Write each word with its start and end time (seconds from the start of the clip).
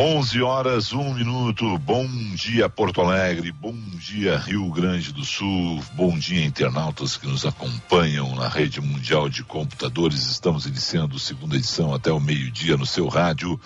11 0.00 0.42
horas, 0.42 0.92
um 0.92 1.12
minuto. 1.12 1.76
Bom 1.78 2.06
dia, 2.36 2.68
Porto 2.68 3.00
Alegre. 3.00 3.50
Bom 3.50 3.74
dia, 3.98 4.38
Rio 4.38 4.70
Grande 4.70 5.12
do 5.12 5.24
Sul. 5.24 5.82
Bom 5.94 6.16
dia, 6.16 6.44
internautas 6.44 7.16
que 7.16 7.26
nos 7.26 7.44
acompanham 7.44 8.32
na 8.36 8.46
rede 8.46 8.80
mundial 8.80 9.28
de 9.28 9.42
computadores. 9.42 10.24
Estamos 10.30 10.66
iniciando 10.66 11.16
a 11.16 11.18
segunda 11.18 11.56
edição 11.56 11.92
até 11.92 12.12
o 12.12 12.20
meio-dia 12.20 12.76
no 12.76 12.86
seu 12.86 13.08
rádio. 13.08 13.60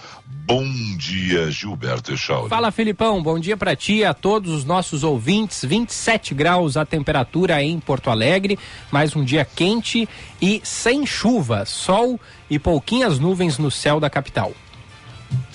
Bom 0.46 0.64
dia, 0.96 1.50
Gilberto 1.50 2.14
Echauri. 2.14 2.48
Fala, 2.48 2.72
Felipão. 2.72 3.22
Bom 3.22 3.38
dia 3.38 3.58
para 3.58 3.76
ti 3.76 4.02
a 4.02 4.14
todos 4.14 4.52
os 4.52 4.64
nossos 4.64 5.04
ouvintes. 5.04 5.62
27 5.62 6.32
graus 6.32 6.78
a 6.78 6.86
temperatura 6.86 7.62
em 7.62 7.78
Porto 7.78 8.08
Alegre. 8.08 8.58
Mais 8.90 9.14
um 9.14 9.22
dia 9.22 9.44
quente 9.44 10.08
e 10.40 10.62
sem 10.64 11.04
chuva, 11.04 11.66
sol 11.66 12.18
e 12.48 12.58
pouquinhas 12.58 13.18
nuvens 13.18 13.58
no 13.58 13.70
céu 13.70 14.00
da 14.00 14.08
capital. 14.08 14.54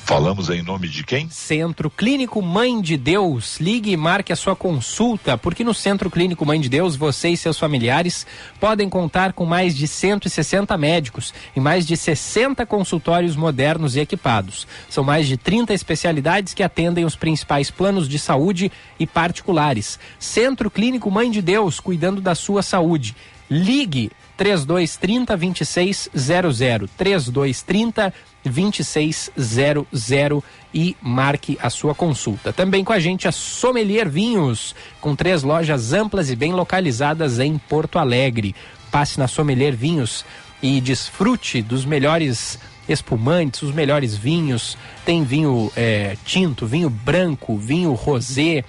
Falamos 0.07 0.49
em 0.49 0.61
nome 0.61 0.87
de 0.87 1.03
quem? 1.03 1.29
Centro 1.29 1.89
Clínico 1.89 2.41
Mãe 2.41 2.79
de 2.79 2.95
Deus. 2.95 3.59
Ligue 3.59 3.91
e 3.91 3.97
marque 3.97 4.31
a 4.31 4.37
sua 4.37 4.55
consulta, 4.55 5.37
porque 5.37 5.65
no 5.65 5.73
Centro 5.73 6.09
Clínico 6.09 6.45
Mãe 6.45 6.61
de 6.61 6.69
Deus 6.69 6.95
você 6.95 7.27
e 7.27 7.37
seus 7.37 7.59
familiares 7.59 8.25
podem 8.57 8.89
contar 8.89 9.33
com 9.33 9.45
mais 9.45 9.75
de 9.75 9.85
160 9.85 10.77
médicos 10.77 11.33
e 11.53 11.59
mais 11.59 11.85
de 11.85 11.97
60 11.97 12.65
consultórios 12.65 13.35
modernos 13.35 13.97
e 13.97 13.99
equipados. 13.99 14.65
São 14.89 15.03
mais 15.03 15.27
de 15.27 15.35
30 15.35 15.73
especialidades 15.73 16.53
que 16.53 16.63
atendem 16.63 17.03
os 17.03 17.17
principais 17.17 17.69
planos 17.69 18.07
de 18.07 18.17
saúde 18.17 18.71
e 18.97 19.05
particulares. 19.05 19.99
Centro 20.17 20.71
Clínico 20.71 21.11
Mãe 21.11 21.29
de 21.29 21.41
Deus, 21.41 21.81
cuidando 21.81 22.21
da 22.21 22.33
sua 22.33 22.63
saúde. 22.63 23.13
Ligue 23.49 24.09
3230 24.37 25.35
2600 25.35 26.91
3230 26.95 28.13
2600 28.45 30.43
e 30.73 30.95
marque 31.01 31.57
a 31.61 31.69
sua 31.69 31.95
consulta. 31.95 32.53
Também 32.53 32.83
com 32.83 32.93
a 32.93 32.99
gente 32.99 33.27
a 33.27 33.31
Sommelier 33.31 34.07
Vinhos, 34.07 34.75
com 35.01 35.15
três 35.15 35.43
lojas 35.43 35.91
amplas 35.91 36.29
e 36.29 36.35
bem 36.35 36.53
localizadas 36.53 37.39
em 37.39 37.57
Porto 37.57 37.97
Alegre. 37.99 38.55
Passe 38.91 39.19
na 39.19 39.27
Sommelier 39.27 39.75
Vinhos 39.75 40.23
e 40.61 40.79
desfrute 40.79 41.61
dos 41.61 41.83
melhores 41.83 42.59
espumantes, 42.87 43.63
os 43.63 43.73
melhores 43.73 44.15
vinhos. 44.15 44.77
Tem 45.05 45.23
vinho 45.23 45.71
é, 45.75 46.15
tinto, 46.23 46.65
vinho 46.65 46.89
branco, 46.89 47.57
vinho 47.57 47.93
rosé 47.93 48.63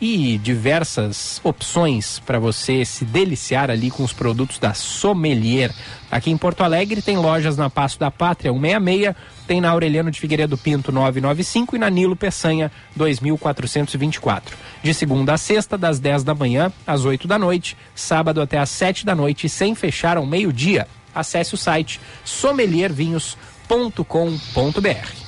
e 0.00 0.38
diversas 0.38 1.40
opções 1.44 2.18
para 2.20 2.38
você 2.38 2.84
se 2.84 3.04
deliciar 3.04 3.70
ali 3.70 3.90
com 3.90 4.02
os 4.02 4.12
produtos 4.12 4.58
da 4.58 4.72
Sommelier. 4.72 5.74
Aqui 6.10 6.30
em 6.30 6.38
Porto 6.38 6.62
Alegre 6.62 7.02
tem 7.02 7.18
lojas 7.18 7.56
na 7.56 7.68
Passo 7.68 7.98
da 7.98 8.10
Pátria 8.10 8.52
166, 8.52 9.14
tem 9.46 9.60
na 9.60 9.70
Aureliano 9.70 10.10
de 10.10 10.18
Figueiredo 10.18 10.56
Pinto 10.56 10.90
995 10.90 11.76
e 11.76 11.78
na 11.78 11.90
Nilo 11.90 12.16
Peçanha 12.16 12.72
2424. 12.96 14.56
De 14.82 14.94
segunda 14.94 15.34
a 15.34 15.38
sexta, 15.38 15.76
das 15.76 16.00
10 16.00 16.24
da 16.24 16.34
manhã 16.34 16.72
às 16.86 17.04
8 17.04 17.28
da 17.28 17.38
noite, 17.38 17.76
sábado 17.94 18.40
até 18.40 18.58
às 18.58 18.70
7 18.70 19.04
da 19.04 19.14
noite, 19.14 19.48
sem 19.48 19.74
fechar 19.74 20.16
ao 20.16 20.24
meio-dia. 20.24 20.88
Acesse 21.14 21.54
o 21.54 21.58
site 21.58 22.00
sommeliervinhos.com.br. 22.24 25.19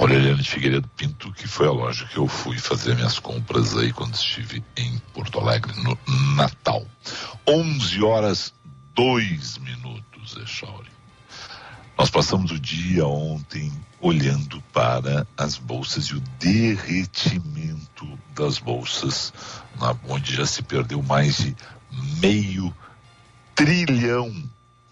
Aureliano 0.00 0.40
de 0.40 0.48
Figueiredo 0.48 0.88
Pinto, 0.96 1.30
que 1.30 1.46
foi 1.46 1.66
a 1.66 1.70
loja 1.70 2.06
que 2.06 2.16
eu 2.16 2.26
fui 2.26 2.58
fazer 2.58 2.94
minhas 2.96 3.18
compras 3.18 3.76
aí 3.76 3.92
quando 3.92 4.14
estive 4.14 4.64
em 4.74 4.96
Porto 5.12 5.38
Alegre 5.38 5.74
no 5.82 5.98
Natal. 6.34 6.86
11 7.46 8.02
horas 8.02 8.54
2 8.94 9.58
minutos, 9.58 10.38
Echauri. 10.38 10.88
Nós 11.98 12.08
passamos 12.08 12.50
o 12.50 12.58
dia 12.58 13.06
ontem 13.06 13.70
olhando 14.00 14.62
para 14.72 15.26
as 15.36 15.58
bolsas 15.58 16.06
e 16.06 16.14
o 16.14 16.20
derretimento 16.38 18.18
das 18.34 18.58
bolsas, 18.58 19.34
na, 19.78 19.94
onde 20.08 20.34
já 20.34 20.46
se 20.46 20.62
perdeu 20.62 21.02
mais 21.02 21.36
de 21.36 21.54
meio 22.18 22.74
trilhão 23.54 24.32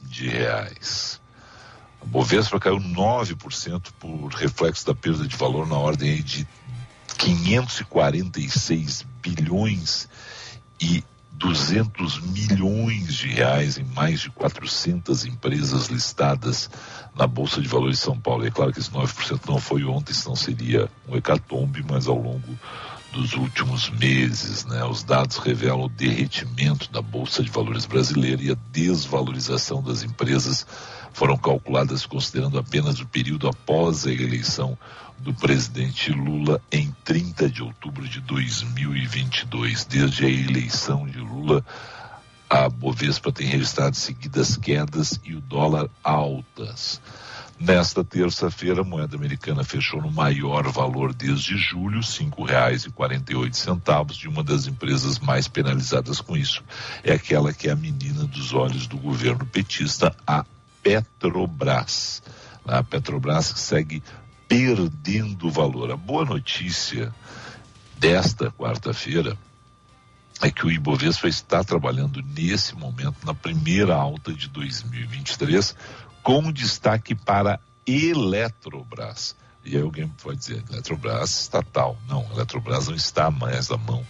de 0.02 0.28
reais. 0.28 1.17
A 2.00 2.06
Bovespa 2.06 2.60
caiu 2.60 2.78
9% 2.78 3.92
por 3.98 4.28
reflexo 4.32 4.86
da 4.86 4.94
perda 4.94 5.26
de 5.26 5.36
valor 5.36 5.66
na 5.66 5.76
ordem 5.76 6.22
de 6.22 6.46
546 7.18 9.04
bilhões 9.20 10.08
e 10.80 11.02
200 11.32 12.20
milhões 12.20 13.14
de 13.14 13.28
reais 13.28 13.78
em 13.78 13.84
mais 13.84 14.20
de 14.20 14.30
400 14.30 15.24
empresas 15.24 15.86
listadas 15.86 16.68
na 17.14 17.26
Bolsa 17.26 17.60
de 17.60 17.68
Valores 17.68 17.98
de 17.98 18.04
São 18.04 18.18
Paulo. 18.18 18.44
E 18.44 18.48
é 18.48 18.50
claro 18.50 18.72
que 18.72 18.80
esse 18.80 18.90
9% 18.90 19.40
não 19.48 19.58
foi 19.58 19.84
ontem, 19.84 20.12
senão 20.12 20.34
seria 20.34 20.90
um 21.08 21.16
hecatombe, 21.16 21.84
mas 21.88 22.08
ao 22.08 22.20
longo 22.20 22.58
dos 23.12 23.34
últimos 23.34 23.88
meses, 23.90 24.64
né, 24.66 24.84
os 24.84 25.02
dados 25.02 25.38
revelam 25.38 25.84
o 25.84 25.88
derretimento 25.88 26.90
da 26.90 27.00
Bolsa 27.00 27.42
de 27.42 27.50
Valores 27.50 27.86
brasileira 27.86 28.42
e 28.42 28.50
a 28.50 28.56
desvalorização 28.70 29.82
das 29.82 30.02
empresas 30.02 30.66
foram 31.12 31.36
calculadas 31.36 32.06
considerando 32.06 32.58
apenas 32.58 33.00
o 33.00 33.06
período 33.06 33.48
após 33.48 34.06
a 34.06 34.12
eleição 34.12 34.78
do 35.18 35.34
presidente 35.34 36.12
Lula 36.12 36.60
em 36.70 36.94
30 37.04 37.48
de 37.48 37.62
outubro 37.62 38.08
de 38.08 38.20
2022. 38.20 39.84
Desde 39.84 40.26
a 40.26 40.28
eleição 40.28 41.06
de 41.06 41.18
Lula, 41.18 41.64
a 42.48 42.68
Bovespa 42.68 43.32
tem 43.32 43.46
registrado 43.46 43.96
seguidas 43.96 44.56
quedas 44.56 45.20
e 45.24 45.34
o 45.34 45.40
dólar 45.40 45.90
altas. 46.02 47.00
Nesta 47.60 48.04
terça-feira, 48.04 48.82
a 48.82 48.84
moeda 48.84 49.16
americana 49.16 49.64
fechou 49.64 50.00
no 50.00 50.12
maior 50.12 50.68
valor 50.68 51.12
desde 51.12 51.56
julho, 51.56 51.98
R$ 51.98 52.06
5,48, 52.06 54.16
de 54.16 54.28
uma 54.28 54.44
das 54.44 54.68
empresas 54.68 55.18
mais 55.18 55.48
penalizadas 55.48 56.20
com 56.20 56.36
isso. 56.36 56.62
É 57.02 57.12
aquela 57.12 57.52
que 57.52 57.68
é 57.68 57.72
a 57.72 57.76
menina 57.76 58.24
dos 58.24 58.54
olhos 58.54 58.86
do 58.86 58.96
governo 58.96 59.44
petista, 59.44 60.14
a 60.24 60.44
Petrobras. 60.82 62.22
A 62.66 62.82
Petrobras 62.82 63.52
que 63.52 63.60
segue 63.60 64.02
perdendo 64.46 65.50
valor. 65.50 65.90
A 65.90 65.96
boa 65.96 66.24
notícia 66.24 67.14
desta 67.98 68.50
quarta-feira 68.50 69.36
é 70.40 70.50
que 70.50 70.64
o 70.64 70.70
Ibovespa 70.70 71.28
está 71.28 71.64
trabalhando 71.64 72.22
nesse 72.22 72.74
momento 72.74 73.26
na 73.26 73.34
primeira 73.34 73.94
alta 73.94 74.32
de 74.32 74.48
2023 74.48 75.74
com 76.22 76.52
destaque 76.52 77.14
para 77.14 77.60
Eletrobras. 77.86 79.36
E 79.64 79.76
aí 79.76 79.82
alguém 79.82 80.08
pode 80.22 80.38
dizer, 80.38 80.62
Eletrobras 80.70 81.40
estatal. 81.40 81.98
Não, 82.08 82.24
Eletrobras 82.32 82.88
não 82.88 82.94
está 82.94 83.30
mais 83.30 83.68
na 83.68 83.76
mão 83.76 84.04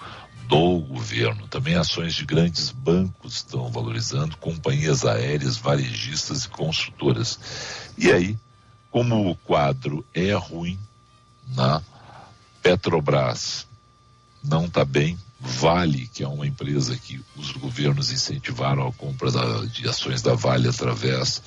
do 0.49 0.81
governo. 0.81 1.47
Também 1.47 1.75
ações 1.75 2.15
de 2.15 2.25
grandes 2.25 2.71
bancos 2.71 3.35
estão 3.35 3.71
valorizando, 3.71 4.37
companhias 4.39 5.05
aéreas, 5.05 5.59
varejistas 5.59 6.45
e 6.45 6.49
construtoras. 6.49 7.39
E 7.97 8.11
aí, 8.11 8.37
como 8.91 9.31
o 9.31 9.37
quadro 9.37 10.05
é 10.15 10.33
ruim, 10.33 10.79
na 11.55 11.83
Petrobras 12.63 13.67
não 14.43 14.65
está 14.65 14.85
bem, 14.85 15.19
Vale, 15.41 16.09
que 16.09 16.25
é 16.25 16.29
uma 16.29 16.47
empresa 16.47 16.97
que 16.97 17.25
os 17.37 17.53
governos 17.53 18.11
incentivaram 18.11 18.89
a 18.89 18.93
compra 18.93 19.31
da, 19.31 19.65
de 19.67 19.89
ações 19.89 20.21
da 20.21 20.35
Vale 20.35 20.69
através 20.69 21.41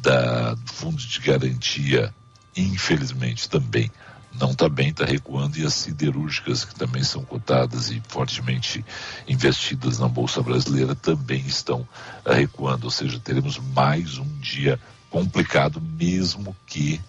da 0.00 0.56
fundo 0.66 0.98
de 0.98 1.18
garantia, 1.18 2.14
infelizmente 2.56 3.48
também 3.48 3.90
não 4.38 4.50
está 4.50 4.68
bem, 4.68 4.88
está 4.88 5.04
recuando, 5.04 5.58
e 5.58 5.64
as 5.64 5.74
siderúrgicas, 5.74 6.64
que 6.64 6.74
também 6.74 7.04
são 7.04 7.24
cotadas 7.24 7.90
e 7.90 8.02
fortemente 8.08 8.84
investidas 9.28 9.98
na 9.98 10.08
Bolsa 10.08 10.42
Brasileira, 10.42 10.94
também 10.94 11.44
estão 11.46 11.86
uh, 12.24 12.32
recuando. 12.32 12.84
Ou 12.84 12.90
seja, 12.90 13.20
teremos 13.20 13.58
mais 13.58 14.18
um 14.18 14.38
dia 14.38 14.80
complicado, 15.10 15.80
mesmo 15.80 16.56
que 16.66 17.00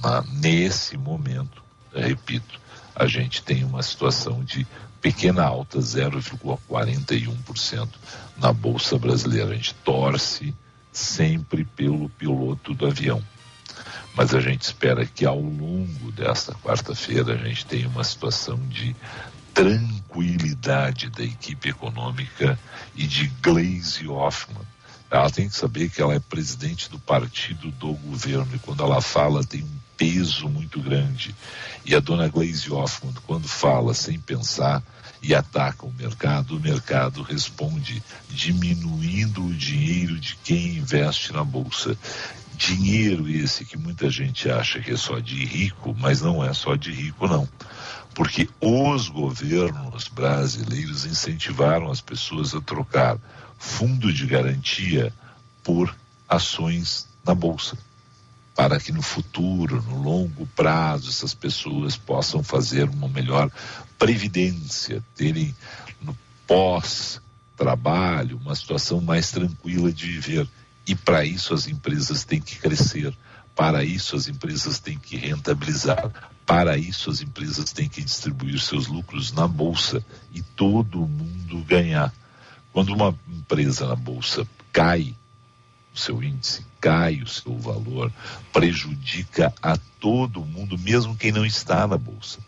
na, 0.00 0.22
nesse 0.22 0.96
momento, 0.96 1.62
repito, 1.92 2.60
a 2.94 3.06
gente 3.06 3.42
tem 3.42 3.64
uma 3.64 3.82
situação 3.82 4.44
de 4.44 4.64
pequena 5.00 5.42
alta, 5.42 5.80
0,41% 5.80 7.88
na 8.36 8.52
Bolsa 8.52 8.96
Brasileira. 8.96 9.52
A 9.52 9.54
gente 9.54 9.74
torce 9.74 10.54
sempre 10.92 11.64
pelo 11.64 12.08
piloto 12.10 12.72
do 12.72 12.86
avião 12.86 13.20
mas 14.14 14.34
a 14.34 14.40
gente 14.40 14.62
espera 14.62 15.04
que 15.04 15.26
ao 15.26 15.40
longo 15.40 16.12
desta 16.12 16.52
quarta-feira 16.54 17.34
a 17.34 17.36
gente 17.36 17.66
tenha 17.66 17.88
uma 17.88 18.04
situação 18.04 18.58
de 18.68 18.94
tranquilidade 19.52 21.10
da 21.10 21.22
equipe 21.22 21.68
econômica 21.68 22.58
e 22.96 23.06
de 23.06 23.28
Glaze 23.42 24.06
Hoffman. 24.08 24.62
Ela 25.10 25.30
tem 25.30 25.48
que 25.48 25.56
saber 25.56 25.90
que 25.90 26.02
ela 26.02 26.14
é 26.14 26.18
presidente 26.18 26.90
do 26.90 26.98
partido 26.98 27.70
do 27.72 27.92
governo 27.94 28.48
e 28.54 28.58
quando 28.58 28.82
ela 28.82 29.00
fala 29.00 29.44
tem 29.44 29.62
um 29.62 29.78
peso 29.96 30.48
muito 30.48 30.80
grande. 30.80 31.34
E 31.84 31.94
a 31.94 32.00
dona 32.00 32.28
Glaze 32.28 32.70
Hoffman, 32.72 33.14
quando 33.26 33.46
fala 33.46 33.94
sem 33.94 34.18
pensar 34.18 34.82
e 35.22 35.34
ataca 35.34 35.86
o 35.86 35.92
mercado, 35.92 36.56
o 36.56 36.60
mercado 36.60 37.22
responde 37.22 38.02
diminuindo 38.28 39.44
o 39.44 39.54
dinheiro 39.54 40.18
de 40.18 40.36
quem 40.36 40.78
investe 40.78 41.32
na 41.32 41.44
bolsa. 41.44 41.96
Dinheiro 42.56 43.28
esse 43.28 43.64
que 43.64 43.76
muita 43.76 44.08
gente 44.08 44.50
acha 44.50 44.80
que 44.80 44.92
é 44.92 44.96
só 44.96 45.18
de 45.18 45.44
rico, 45.44 45.94
mas 45.98 46.20
não 46.20 46.44
é 46.44 46.52
só 46.52 46.76
de 46.76 46.92
rico, 46.92 47.26
não 47.26 47.48
porque 48.14 48.48
os 48.60 49.08
governos 49.08 50.06
brasileiros 50.08 51.04
incentivaram 51.04 51.90
as 51.90 52.00
pessoas 52.00 52.54
a 52.54 52.60
trocar 52.60 53.18
fundo 53.58 54.12
de 54.12 54.24
garantia 54.24 55.12
por 55.62 55.94
ações 56.28 57.08
na 57.26 57.34
bolsa, 57.34 57.76
para 58.54 58.78
que 58.78 58.92
no 58.92 59.02
futuro, 59.02 59.82
no 59.82 60.00
longo 60.00 60.46
prazo, 60.54 61.10
essas 61.10 61.34
pessoas 61.34 61.96
possam 61.96 62.42
fazer 62.42 62.88
uma 62.88 63.08
melhor 63.08 63.50
previdência, 63.98 65.02
terem 65.16 65.54
no 66.00 66.16
pós-trabalho 66.46 68.36
uma 68.36 68.54
situação 68.54 69.00
mais 69.00 69.32
tranquila 69.32 69.92
de 69.92 70.06
viver. 70.06 70.48
E 70.86 70.94
para 70.94 71.24
isso 71.24 71.54
as 71.54 71.66
empresas 71.66 72.24
têm 72.24 72.40
que 72.40 72.56
crescer, 72.56 73.16
para 73.54 73.84
isso 73.84 74.16
as 74.16 74.28
empresas 74.28 74.78
têm 74.78 74.98
que 74.98 75.16
rentabilizar, 75.16 76.10
para 76.46 76.76
isso, 76.76 77.10
as 77.10 77.22
empresas 77.22 77.72
têm 77.72 77.88
que 77.88 78.02
distribuir 78.02 78.60
seus 78.60 78.86
lucros 78.86 79.32
na 79.32 79.48
bolsa 79.48 80.04
e 80.32 80.42
todo 80.42 81.06
mundo 81.06 81.64
ganhar. 81.64 82.12
Quando 82.72 82.92
uma 82.92 83.18
empresa 83.28 83.86
na 83.86 83.96
bolsa 83.96 84.46
cai, 84.70 85.14
o 85.94 85.98
seu 85.98 86.22
índice 86.22 86.66
cai, 86.80 87.22
o 87.22 87.26
seu 87.26 87.56
valor 87.58 88.12
prejudica 88.52 89.54
a 89.62 89.78
todo 89.98 90.44
mundo, 90.44 90.78
mesmo 90.78 91.16
quem 91.16 91.32
não 91.32 91.46
está 91.46 91.86
na 91.86 91.96
bolsa. 91.96 92.40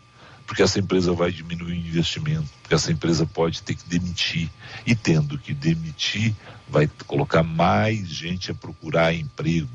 Porque 0.47 0.63
essa 0.63 0.79
empresa 0.79 1.13
vai 1.13 1.31
diminuir 1.31 1.73
o 1.73 1.75
investimento, 1.75 2.47
porque 2.63 2.73
essa 2.73 2.91
empresa 2.91 3.27
pode 3.27 3.61
ter 3.61 3.75
que 3.75 3.87
demitir. 3.87 4.49
E 4.85 4.95
tendo 4.95 5.37
que 5.37 5.53
demitir, 5.53 6.33
vai 6.67 6.89
colocar 7.05 7.43
mais 7.43 8.07
gente 8.07 8.49
a 8.49 8.55
procurar 8.55 9.13
emprego 9.13 9.69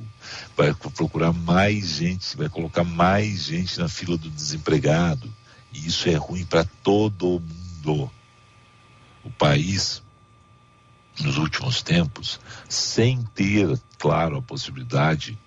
vai 0.57 0.73
procurar 0.75 1.33
mais 1.33 1.97
gente, 1.97 2.37
vai 2.37 2.49
colocar 2.49 2.85
mais 2.85 3.45
gente 3.45 3.79
na 3.79 3.89
fila 3.89 4.17
do 4.17 4.31
desempregado. 4.31 5.33
E 5.73 5.87
isso 5.87 6.09
é 6.09 6.15
ruim 6.15 6.45
para 6.45 6.65
todo 6.83 7.41
mundo. 7.41 8.11
O 9.25 9.31
país, 9.31 10.03
nos 11.21 11.39
últimos 11.39 11.83
tempos, 11.83 12.41
sem 12.69 13.23
ter, 13.35 13.81
claro, 13.99 14.39
a 14.39 14.43
possibilidade 14.43 15.39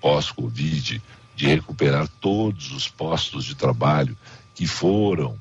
pós-Covid 0.00 1.02
de 1.36 1.46
recuperar 1.46 2.08
todos 2.20 2.72
os 2.72 2.88
postos 2.88 3.44
de 3.44 3.54
trabalho 3.54 4.16
que 4.60 4.66
foram, 4.66 5.40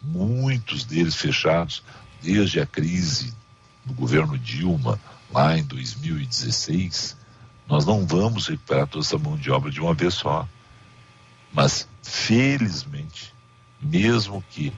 muitos 0.00 0.84
deles 0.84 1.16
fechados, 1.16 1.82
desde 2.22 2.60
a 2.60 2.64
crise 2.64 3.34
do 3.84 3.92
governo 3.92 4.38
Dilma, 4.38 5.00
lá 5.32 5.58
em 5.58 5.64
2016, 5.64 7.16
nós 7.66 7.84
não 7.84 8.06
vamos 8.06 8.46
recuperar 8.46 8.86
toda 8.86 9.04
essa 9.04 9.18
mão 9.18 9.36
de 9.36 9.50
obra 9.50 9.68
de 9.68 9.80
uma 9.80 9.92
vez 9.92 10.14
só. 10.14 10.46
Mas, 11.52 11.88
felizmente, 12.04 13.34
mesmo 13.80 14.44
que 14.48 14.72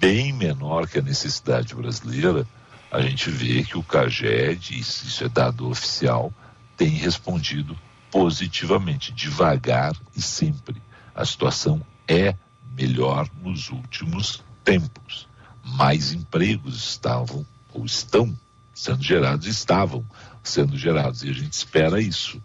bem 0.00 0.32
menor 0.32 0.88
que 0.88 0.98
a 0.98 1.02
necessidade 1.02 1.76
brasileira, 1.76 2.44
a 2.90 3.00
gente 3.00 3.30
vê 3.30 3.62
que 3.62 3.78
o 3.78 3.84
CAGED, 3.84 4.80
isso 4.80 5.22
é 5.22 5.28
dado 5.28 5.70
oficial, 5.70 6.32
tem 6.76 6.88
respondido 6.88 7.78
positivamente, 8.10 9.12
devagar 9.12 9.94
e 10.16 10.20
sempre. 10.20 10.82
A 11.14 11.24
situação 11.24 11.80
é 12.08 12.34
melhor 12.78 13.28
nos 13.42 13.70
últimos 13.70 14.42
tempos. 14.64 15.26
Mais 15.64 16.12
empregos 16.12 16.76
estavam 16.76 17.44
ou 17.74 17.84
estão 17.84 18.34
sendo 18.74 19.02
gerados, 19.02 19.46
estavam 19.46 20.04
sendo 20.42 20.78
gerados. 20.78 21.24
E 21.24 21.28
a 21.28 21.32
gente 21.32 21.52
espera 21.52 22.00
isso, 22.00 22.40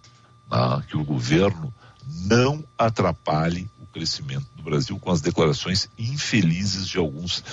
né? 0.49 0.83
que 0.89 0.97
o 0.97 1.03
governo 1.03 1.73
não 2.25 2.63
atrapalhe 2.77 3.69
o 3.81 3.85
crescimento 3.85 4.47
do 4.55 4.63
Brasil 4.63 4.97
com 4.99 5.11
as 5.11 5.21
declarações 5.21 5.87
infelizes 5.97 6.87
de 6.87 6.97
alguns 6.97 7.43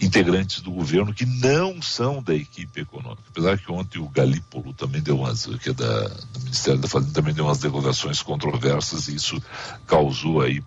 integrantes 0.00 0.60
do 0.60 0.70
governo 0.70 1.14
que 1.14 1.24
não 1.24 1.80
são 1.80 2.22
da 2.22 2.34
equipe 2.34 2.80
econômica. 2.80 3.22
Apesar 3.30 3.58
que 3.58 3.70
ontem 3.70 3.98
o 3.98 4.08
Galípolo 4.08 4.74
também 4.74 5.00
deu 5.00 5.18
umas, 5.18 5.46
que 5.46 5.70
é 5.70 5.72
da, 5.72 6.08
do 6.08 6.40
Ministério 6.40 6.80
da 6.80 6.88
Fazenda, 6.88 7.12
também 7.12 7.32
deu 7.32 7.46
umas 7.46 7.58
declarações 7.58 8.22
controversas 8.22 9.08
e 9.08 9.14
isso 9.14 9.42
causou 9.86 10.42
aí 10.42 10.62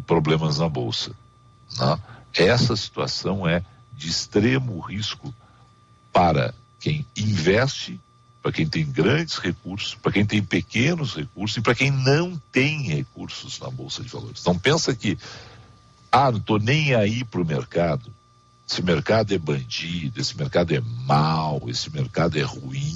problemas 0.00 0.58
na 0.58 0.68
Bolsa. 0.68 1.12
Né? 1.78 1.98
Essa 2.34 2.76
situação 2.76 3.48
é 3.48 3.62
de 3.94 4.08
extremo 4.08 4.78
risco 4.80 5.34
para 6.12 6.54
quem 6.80 7.06
investe 7.16 8.00
para 8.46 8.52
quem 8.52 8.68
tem 8.68 8.86
grandes 8.88 9.38
recursos, 9.38 9.96
para 9.96 10.12
quem 10.12 10.24
tem 10.24 10.40
pequenos 10.40 11.16
recursos 11.16 11.56
e 11.56 11.60
para 11.60 11.74
quem 11.74 11.90
não 11.90 12.40
tem 12.52 12.80
recursos 12.82 13.58
na 13.58 13.68
Bolsa 13.68 14.04
de 14.04 14.08
Valores. 14.08 14.44
Não 14.44 14.56
pensa 14.56 14.94
que, 14.94 15.18
ah, 16.12 16.30
não 16.30 16.38
estou 16.38 16.60
nem 16.60 16.94
aí 16.94 17.24
para 17.24 17.40
o 17.40 17.44
mercado. 17.44 18.08
Esse 18.70 18.80
mercado 18.84 19.34
é 19.34 19.38
bandido, 19.38 20.20
esse 20.20 20.36
mercado 20.36 20.72
é 20.72 20.80
mau, 20.80 21.60
esse 21.66 21.90
mercado 21.90 22.38
é 22.38 22.42
ruim, 22.42 22.94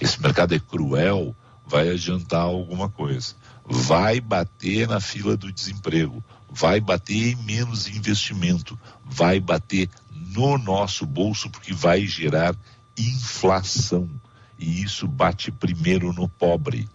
esse 0.00 0.22
mercado 0.22 0.54
é 0.54 0.58
cruel. 0.58 1.36
Vai 1.66 1.90
adiantar 1.90 2.40
alguma 2.40 2.88
coisa. 2.88 3.34
Vai 3.68 4.20
bater 4.20 4.88
na 4.88 5.00
fila 5.00 5.36
do 5.36 5.52
desemprego, 5.52 6.24
vai 6.50 6.80
bater 6.80 7.32
em 7.32 7.36
menos 7.36 7.86
investimento, 7.86 8.78
vai 9.04 9.38
bater 9.38 9.90
no 10.10 10.56
nosso 10.56 11.04
bolso, 11.04 11.50
porque 11.50 11.74
vai 11.74 12.06
gerar 12.06 12.56
inflação 12.96 14.08
e 14.58 14.82
isso 14.82 15.06
bate 15.06 15.52
primeiro 15.52 16.12
no 16.12 16.28
pobre. 16.28 16.88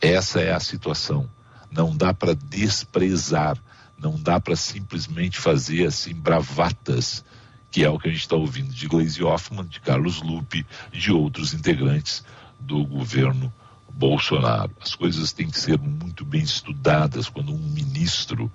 Essa 0.00 0.40
é 0.40 0.52
a 0.52 0.60
situação. 0.60 1.28
Não 1.70 1.94
dá 1.94 2.14
para 2.14 2.34
desprezar, 2.34 3.58
não 3.98 4.18
dá 4.18 4.40
para 4.40 4.56
simplesmente 4.56 5.38
fazer 5.38 5.86
assim 5.86 6.14
bravatas, 6.14 7.24
que 7.70 7.84
é 7.84 7.90
o 7.90 7.98
que 7.98 8.08
a 8.08 8.10
gente 8.10 8.22
está 8.22 8.34
ouvindo 8.34 8.72
de 8.72 8.88
Gleisi 8.88 9.22
Hoffmann, 9.22 9.66
de 9.66 9.80
Carlos 9.80 10.22
Lupe, 10.22 10.66
de 10.90 11.12
outros 11.12 11.52
integrantes 11.52 12.24
do 12.58 12.84
governo 12.84 13.52
Bolsonaro. 13.94 14.70
As 14.80 14.94
coisas 14.94 15.32
têm 15.32 15.48
que 15.48 15.58
ser 15.58 15.78
muito 15.78 16.24
bem 16.24 16.42
estudadas 16.42 17.28
quando 17.28 17.52
um 17.52 17.58
ministro, 17.58 18.50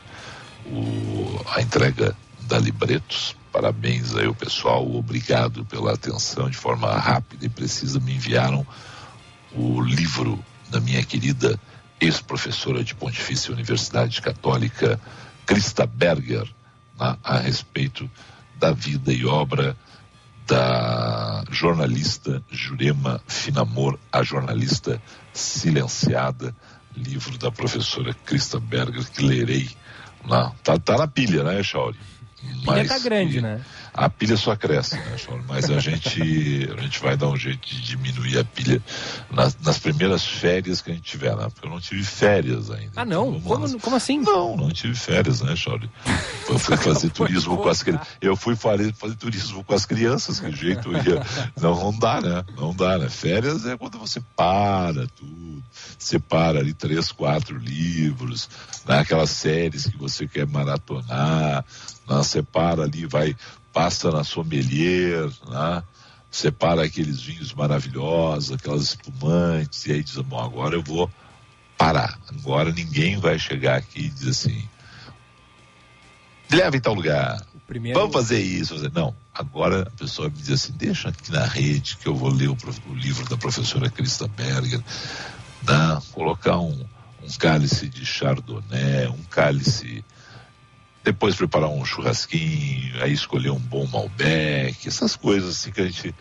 O, 0.67 1.43
a 1.55 1.61
entrega 1.61 2.15
da 2.41 2.59
Libretos, 2.59 3.35
parabéns 3.51 4.15
aí 4.15 4.27
o 4.27 4.35
pessoal, 4.35 4.87
obrigado 4.95 5.65
pela 5.65 5.93
atenção 5.93 6.47
de 6.47 6.55
forma 6.55 6.91
rápida 6.91 7.43
e 7.43 7.49
precisa. 7.49 7.99
Me 7.99 8.13
enviaram 8.13 8.65
o 9.51 9.81
livro 9.81 10.39
da 10.69 10.79
minha 10.79 11.03
querida 11.03 11.59
ex-professora 11.99 12.83
de 12.83 12.93
Pontifícia 12.93 13.51
Universidade 13.51 14.21
Católica, 14.21 15.01
Christa 15.47 15.87
Berger, 15.87 16.47
né, 16.99 17.17
a 17.23 17.39
respeito 17.39 18.09
da 18.59 18.71
vida 18.71 19.11
e 19.11 19.25
obra 19.25 19.75
da 20.45 21.43
jornalista 21.49 22.43
Jurema 22.51 23.21
Finamor, 23.27 23.99
a 24.11 24.21
jornalista 24.21 25.01
silenciada, 25.39 26.55
livro 26.95 27.37
da 27.37 27.51
professora 27.51 28.13
Christa 28.25 28.59
Berger, 28.59 29.09
que 29.09 29.23
lerei. 29.23 29.69
Na, 30.25 30.51
tá, 30.63 30.77
tá 30.77 30.97
na 30.97 31.07
pilha, 31.07 31.43
né, 31.43 31.63
Chauri? 31.63 31.97
Pilha 32.63 32.87
tá 32.87 32.99
grande, 32.99 33.41
né? 33.41 33.61
A 33.99 34.09
pilha 34.09 34.37
só 34.37 34.55
cresce, 34.55 34.95
né, 34.95 35.17
Chauri? 35.17 35.43
Mas 35.45 35.69
a 35.69 35.77
gente, 35.77 36.21
a 36.73 36.81
gente 36.81 37.01
vai 37.01 37.17
dar 37.17 37.27
um 37.27 37.35
jeito 37.35 37.67
de 37.67 37.81
diminuir 37.81 38.39
a 38.39 38.45
pilha 38.45 38.81
nas, 39.29 39.57
nas 39.59 39.77
primeiras 39.77 40.23
férias 40.23 40.79
que 40.79 40.89
a 40.89 40.93
gente 40.93 41.03
tiver, 41.03 41.35
né? 41.35 41.49
Porque 41.53 41.67
eu 41.67 41.69
não 41.69 41.81
tive 41.81 42.01
férias 42.01 42.71
ainda. 42.71 42.93
Ah, 42.95 43.03
não? 43.03 43.35
Então, 43.35 43.41
como, 43.41 43.79
como 43.81 43.95
assim? 43.97 44.19
Não, 44.19 44.55
não 44.55 44.69
tive 44.69 44.95
férias, 44.95 45.41
né, 45.41 45.53
Chauri? 45.53 45.91
Eu 46.47 46.57
fui 46.57 46.77
fazer 46.79 47.09
turismo 47.09 47.57
com 47.57 47.67
as 47.67 47.83
crianças. 47.83 48.07
Eu 48.21 48.37
fui 48.37 48.55
fazer, 48.55 48.93
fazer 48.93 49.15
turismo 49.17 49.65
com 49.65 49.73
as 49.73 49.85
crianças, 49.85 50.39
que 50.39 50.49
jeito 50.53 50.93
ia. 50.93 51.21
Não, 51.59 51.75
não 51.75 51.99
dá, 51.99 52.21
né? 52.21 52.45
Não 52.55 52.73
dá, 52.73 52.97
né? 52.97 53.09
Férias 53.09 53.65
é 53.65 53.75
quando 53.75 53.99
você 53.99 54.21
para 54.33 55.07
tudo, 55.07 55.61
separa 55.97 56.59
ali 56.59 56.73
três, 56.73 57.11
quatro 57.11 57.57
livros, 57.57 58.49
né? 58.87 58.99
aquelas 58.99 59.29
séries 59.29 59.87
que 59.87 59.97
você 59.97 60.25
quer 60.25 60.47
maratonar, 60.47 61.65
né? 62.07 62.23
separa 62.23 62.83
ali, 62.83 63.05
vai, 63.05 63.35
passa 63.79 64.11
na 64.11 64.25
sommelier, 64.25 65.29
né? 65.47 65.81
separa 66.29 66.83
aqueles 66.83 67.21
vinhos 67.21 67.53
maravilhosos, 67.53 68.51
aquelas 68.51 68.81
espumantes, 68.81 69.85
e 69.85 69.93
aí 69.93 70.03
diz, 70.03 70.17
bom, 70.17 70.37
agora 70.37 70.75
eu 70.75 70.83
vou 70.83 71.09
parar. 71.77 72.19
Agora 72.27 72.73
ninguém 72.73 73.17
vai 73.17 73.39
chegar 73.39 73.77
aqui 73.77 74.01
e 74.01 74.09
dizer 74.09 74.31
assim, 74.31 74.69
leva 76.51 76.75
em 76.75 76.81
tal 76.81 76.93
lugar. 76.93 77.41
Primeiro... 77.65 77.97
Vamos 77.97 78.13
fazer 78.13 78.41
isso. 78.41 78.75
Não, 78.93 79.15
agora 79.33 79.83
a 79.83 79.91
pessoa 79.91 80.27
me 80.27 80.35
diz 80.35 80.49
assim, 80.49 80.73
deixa 80.73 81.07
aqui 81.07 81.31
na 81.31 81.45
rede 81.45 81.95
que 81.95 82.07
eu 82.07 82.15
vou 82.15 82.29
ler 82.29 82.49
o, 82.49 82.57
o 82.89 82.93
livro 82.93 83.29
da 83.29 83.37
professora 83.37 83.89
Christa 83.89 84.27
Berger, 84.27 84.83
né? 85.65 86.01
colocar 86.11 86.57
um, 86.59 86.85
um 87.23 87.29
cálice 87.39 87.87
de 87.87 88.05
chardonnay, 88.05 89.07
um 89.07 89.23
cálice 89.29 90.03
depois 91.11 91.35
preparar 91.35 91.69
um 91.69 91.83
churrasquinho, 91.83 93.01
aí 93.01 93.11
escolher 93.11 93.49
um 93.49 93.59
bom 93.59 93.87
Malbec, 93.87 94.87
essas 94.87 95.15
coisas 95.15 95.57
assim 95.57 95.71
que 95.71 95.81
a 95.81 95.85
gente 95.85 96.13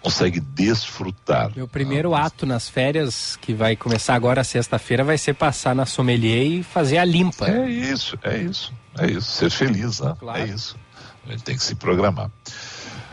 consegue 0.00 0.40
desfrutar. 0.40 1.52
Meu 1.54 1.68
primeiro 1.68 2.14
ah, 2.14 2.22
ato 2.22 2.46
nas 2.46 2.68
férias, 2.68 3.36
que 3.36 3.52
vai 3.52 3.76
começar 3.76 4.14
agora 4.14 4.42
sexta-feira, 4.42 5.04
vai 5.04 5.18
ser 5.18 5.34
passar 5.34 5.74
na 5.74 5.84
sommelier 5.84 6.46
e 6.46 6.62
fazer 6.62 6.96
a 6.96 7.04
limpa. 7.04 7.46
É 7.46 7.68
isso, 7.68 8.18
é 8.22 8.38
isso, 8.38 8.72
é 8.96 9.10
isso. 9.10 9.30
Ser 9.32 9.50
feliz, 9.50 10.00
né? 10.00 10.14
Claro. 10.18 10.40
É 10.40 10.46
isso. 10.46 10.76
A 11.26 11.32
gente 11.32 11.42
tem 11.42 11.56
que 11.56 11.62
se 11.62 11.74
programar. 11.74 12.30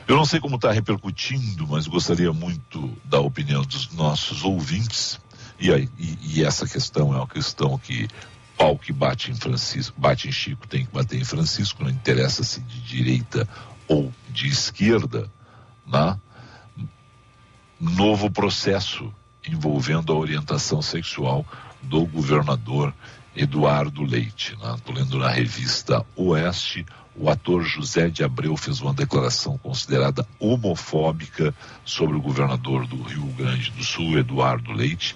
Eu 0.07 0.15
não 0.15 0.25
sei 0.25 0.39
como 0.39 0.55
está 0.55 0.71
repercutindo, 0.71 1.67
mas 1.67 1.87
gostaria 1.87 2.31
muito 2.31 2.91
da 3.03 3.19
opinião 3.19 3.63
dos 3.63 3.91
nossos 3.91 4.43
ouvintes. 4.43 5.19
E, 5.59 5.73
aí, 5.73 5.89
e, 5.97 6.17
e 6.21 6.45
essa 6.45 6.67
questão 6.67 7.13
é 7.13 7.17
uma 7.17 7.27
questão 7.27 7.77
que 7.77 8.07
pau 8.57 8.77
que 8.77 8.93
bate 8.93 9.31
em 9.31 9.35
Francisco, 9.35 9.99
bate 9.99 10.27
em 10.27 10.31
Chico, 10.31 10.67
tem 10.67 10.85
que 10.85 10.93
bater 10.93 11.19
em 11.19 11.25
Francisco, 11.25 11.83
não 11.83 11.89
interessa 11.89 12.43
se 12.43 12.59
de 12.61 12.81
direita 12.81 13.47
ou 13.87 14.11
de 14.29 14.47
esquerda, 14.47 15.29
né? 15.85 16.19
Novo 17.79 18.31
processo 18.31 19.13
envolvendo 19.45 20.13
a 20.13 20.15
orientação 20.15 20.81
sexual 20.81 21.45
do 21.81 22.05
governador 22.05 22.93
Eduardo 23.35 24.03
Leite. 24.03 24.55
Né? 24.61 24.75
lendo 24.87 25.17
na 25.17 25.29
revista 25.29 26.05
Oeste, 26.15 26.85
o 27.15 27.29
ator 27.29 27.63
José 27.63 28.09
de 28.09 28.23
Abreu 28.23 28.55
fez 28.57 28.81
uma 28.81 28.93
declaração 28.93 29.57
considerada 29.57 30.25
homofóbica 30.39 31.53
sobre 31.85 32.15
o 32.15 32.21
governador 32.21 32.87
do 32.87 33.01
Rio 33.01 33.25
Grande 33.37 33.69
do 33.71 33.83
Sul, 33.83 34.17
Eduardo 34.17 34.71
Leite. 34.71 35.15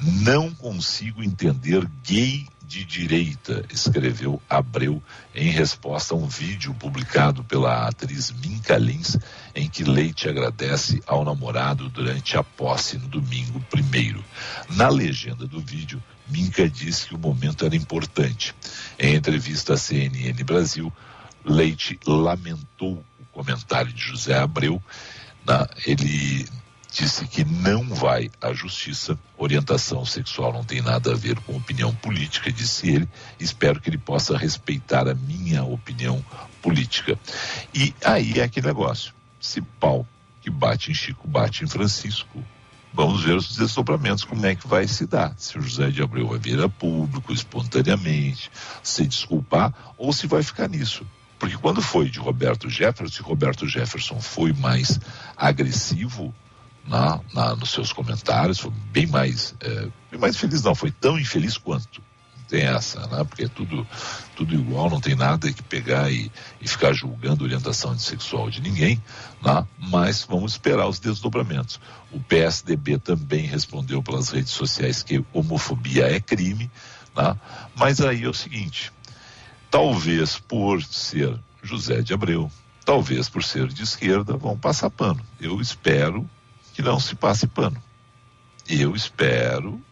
Não 0.00 0.50
consigo 0.50 1.22
entender 1.22 1.88
gay 2.04 2.46
de 2.68 2.84
direita, 2.84 3.64
escreveu 3.72 4.42
Abreu 4.48 5.02
em 5.34 5.50
resposta 5.50 6.12
a 6.12 6.16
um 6.18 6.28
vídeo 6.28 6.74
publicado 6.74 7.42
pela 7.42 7.88
atriz 7.88 8.30
Minka 8.30 8.76
Lins, 8.76 9.16
em 9.54 9.66
que 9.66 9.84
Leite 9.84 10.28
agradece 10.28 11.02
ao 11.06 11.24
namorado 11.24 11.88
durante 11.88 12.36
a 12.36 12.44
posse 12.44 12.98
no 12.98 13.08
domingo 13.08 13.58
primeiro. 13.70 14.22
Na 14.68 14.90
legenda 14.90 15.46
do 15.46 15.58
vídeo, 15.60 16.02
Minka 16.28 16.68
diz 16.68 17.04
que 17.04 17.14
o 17.14 17.18
momento 17.18 17.64
era 17.64 17.74
importante. 17.74 18.54
Em 18.98 19.14
entrevista 19.14 19.72
à 19.72 19.76
CNN 19.78 20.44
Brasil, 20.44 20.92
Leite 21.42 21.98
lamentou 22.06 23.02
o 23.18 23.24
comentário 23.32 23.90
de 23.90 24.02
José 24.02 24.38
Abreu. 24.38 24.82
Na, 25.46 25.66
ele 25.86 26.46
disse 26.98 27.26
que 27.26 27.44
não 27.44 27.84
vai 27.84 28.28
à 28.40 28.52
justiça. 28.52 29.16
Orientação 29.36 30.04
sexual 30.04 30.52
não 30.52 30.64
tem 30.64 30.82
nada 30.82 31.12
a 31.12 31.16
ver 31.16 31.38
com 31.40 31.56
opinião 31.56 31.94
política, 31.94 32.50
disse 32.50 32.90
ele. 32.90 33.08
Espero 33.38 33.80
que 33.80 33.88
ele 33.88 33.98
possa 33.98 34.36
respeitar 34.36 35.06
a 35.06 35.14
minha 35.14 35.62
opinião 35.62 36.24
política. 36.60 37.16
E 37.72 37.94
aí 38.04 38.40
é 38.40 38.42
aquele 38.42 38.66
negócio: 38.66 39.14
se 39.40 39.60
pau 39.60 40.06
que 40.42 40.50
bate 40.50 40.90
em 40.90 40.94
Chico 40.94 41.28
bate 41.28 41.62
em 41.62 41.68
Francisco, 41.68 42.42
vamos 42.92 43.22
ver 43.22 43.36
os 43.36 43.56
desdobramentos, 43.56 44.24
como 44.24 44.44
é 44.44 44.56
que 44.56 44.66
vai 44.66 44.88
se 44.88 45.06
dar. 45.06 45.32
Se 45.36 45.56
o 45.56 45.62
José 45.62 45.90
de 45.90 46.02
Abreu 46.02 46.26
vai 46.26 46.38
vir 46.38 46.60
a 46.60 46.68
público, 46.68 47.32
espontaneamente, 47.32 48.50
se 48.82 49.06
desculpar, 49.06 49.72
ou 49.96 50.12
se 50.12 50.26
vai 50.26 50.42
ficar 50.42 50.68
nisso. 50.68 51.06
Porque 51.38 51.56
quando 51.56 51.80
foi 51.80 52.10
de 52.10 52.18
Roberto 52.18 52.68
Jefferson, 52.68 53.14
se 53.14 53.22
Roberto 53.22 53.68
Jefferson 53.68 54.20
foi 54.20 54.52
mais 54.52 54.98
agressivo, 55.36 56.34
na, 56.88 57.20
na, 57.34 57.54
nos 57.54 57.70
seus 57.70 57.92
comentários, 57.92 58.58
foi 58.58 58.72
bem 58.90 59.06
mais, 59.06 59.54
é, 59.60 59.88
bem 60.10 60.18
mais 60.18 60.36
feliz, 60.36 60.62
não, 60.62 60.74
foi 60.74 60.90
tão 60.90 61.18
infeliz 61.18 61.56
quanto. 61.56 62.02
Tem 62.48 62.62
essa, 62.62 63.06
né? 63.08 63.22
Porque 63.24 63.44
é 63.44 63.48
tudo, 63.48 63.86
tudo 64.34 64.54
igual, 64.54 64.88
não 64.88 65.02
tem 65.02 65.14
nada 65.14 65.52
que 65.52 65.62
pegar 65.62 66.10
e, 66.10 66.32
e 66.58 66.66
ficar 66.66 66.94
julgando 66.94 67.44
orientação 67.44 67.96
sexual 67.98 68.48
de 68.48 68.62
ninguém, 68.62 69.02
né? 69.44 69.66
mas 69.78 70.24
vamos 70.26 70.52
esperar 70.52 70.88
os 70.88 70.98
desdobramentos. 70.98 71.78
O 72.10 72.18
PSDB 72.18 72.98
também 72.98 73.44
respondeu 73.44 74.02
pelas 74.02 74.30
redes 74.30 74.52
sociais 74.52 75.02
que 75.02 75.22
homofobia 75.30 76.06
é 76.06 76.18
crime, 76.20 76.70
né? 77.14 77.36
mas 77.76 78.00
aí 78.00 78.24
é 78.24 78.28
o 78.28 78.32
seguinte: 78.32 78.90
talvez 79.70 80.38
por 80.38 80.82
ser 80.82 81.38
José 81.62 82.00
de 82.00 82.14
Abreu, 82.14 82.50
talvez 82.82 83.28
por 83.28 83.44
ser 83.44 83.68
de 83.68 83.82
esquerda, 83.82 84.38
vão 84.38 84.56
passar 84.56 84.88
pano. 84.88 85.20
Eu 85.38 85.60
espero 85.60 86.26
que 86.78 86.82
não 86.82 87.00
se 87.00 87.16
passe 87.16 87.44
pano. 87.48 87.82
Eu 88.68 88.94
espero 88.94 89.82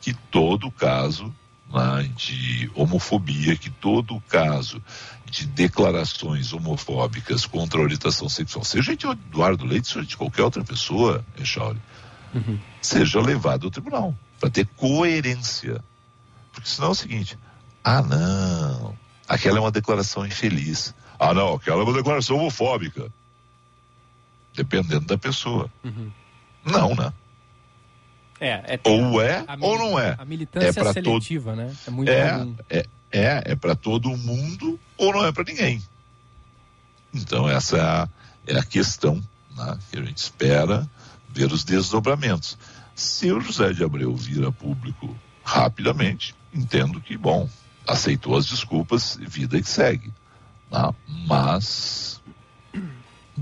que 0.00 0.14
todo 0.14 0.70
caso 0.70 1.34
né, 1.68 2.08
de 2.16 2.70
homofobia, 2.72 3.56
que 3.56 3.68
todo 3.68 4.22
caso 4.28 4.80
de 5.26 5.44
declarações 5.44 6.52
homofóbicas 6.52 7.44
contra 7.46 7.80
a 7.80 7.82
orientação 7.82 8.28
sexual, 8.28 8.64
seja 8.64 8.94
de 8.94 9.08
Eduardo 9.08 9.66
Leite, 9.66 9.88
seja 9.88 10.06
de 10.06 10.16
qualquer 10.16 10.44
outra 10.44 10.62
pessoa, 10.62 11.24
Echauri, 11.36 11.80
uhum. 12.32 12.60
seja 12.80 13.20
levado 13.20 13.64
ao 13.64 13.70
tribunal, 13.72 14.14
para 14.38 14.50
ter 14.50 14.68
coerência. 14.76 15.82
Porque 16.52 16.68
senão 16.68 16.90
é 16.90 16.92
o 16.92 16.94
seguinte, 16.94 17.36
ah 17.82 18.02
não, 18.02 18.96
aquela 19.26 19.58
é 19.58 19.60
uma 19.60 19.72
declaração 19.72 20.24
infeliz. 20.24 20.94
Ah 21.18 21.34
não, 21.34 21.54
aquela 21.54 21.80
é 21.80 21.82
uma 21.82 21.92
declaração 21.92 22.36
homofóbica. 22.36 23.10
Dependendo 24.54 25.06
da 25.06 25.18
pessoa. 25.18 25.68
Uhum. 25.82 26.12
Não, 26.64 26.94
né? 26.94 27.12
É, 28.40 28.74
é 28.74 28.80
ou 28.84 29.20
é 29.20 29.44
ou 29.60 29.78
não 29.78 29.98
é. 29.98 30.16
A 30.18 30.24
militância 30.24 30.80
é 30.80 30.92
seletiva, 30.92 31.50
todo... 31.50 31.62
né? 31.62 31.76
É 31.86 31.90
muito 31.90 32.08
é, 32.08 32.48
é, 32.70 32.86
é, 33.12 33.42
é 33.44 33.54
para 33.54 33.74
todo 33.74 34.16
mundo 34.16 34.80
ou 34.96 35.12
não 35.12 35.24
é 35.24 35.30
para 35.30 35.44
ninguém. 35.44 35.82
Então 37.12 37.48
essa 37.48 37.76
é 37.76 37.80
a, 37.80 38.08
é 38.46 38.58
a 38.58 38.62
questão 38.64 39.22
né, 39.56 39.78
que 39.90 39.98
a 39.98 40.02
gente 40.02 40.18
espera 40.18 40.88
ver 41.28 41.52
os 41.52 41.64
desdobramentos. 41.64 42.56
Se 42.94 43.30
o 43.30 43.40
José 43.40 43.72
de 43.72 43.84
Abreu 43.84 44.14
vira 44.14 44.50
público 44.50 45.16
rapidamente, 45.44 46.34
entendo 46.52 47.00
que, 47.00 47.16
bom, 47.16 47.48
aceitou 47.86 48.36
as 48.36 48.46
desculpas, 48.46 49.18
vida 49.20 49.60
que 49.60 49.68
segue. 49.68 50.12
Né? 50.70 50.94
Mas 51.26 52.19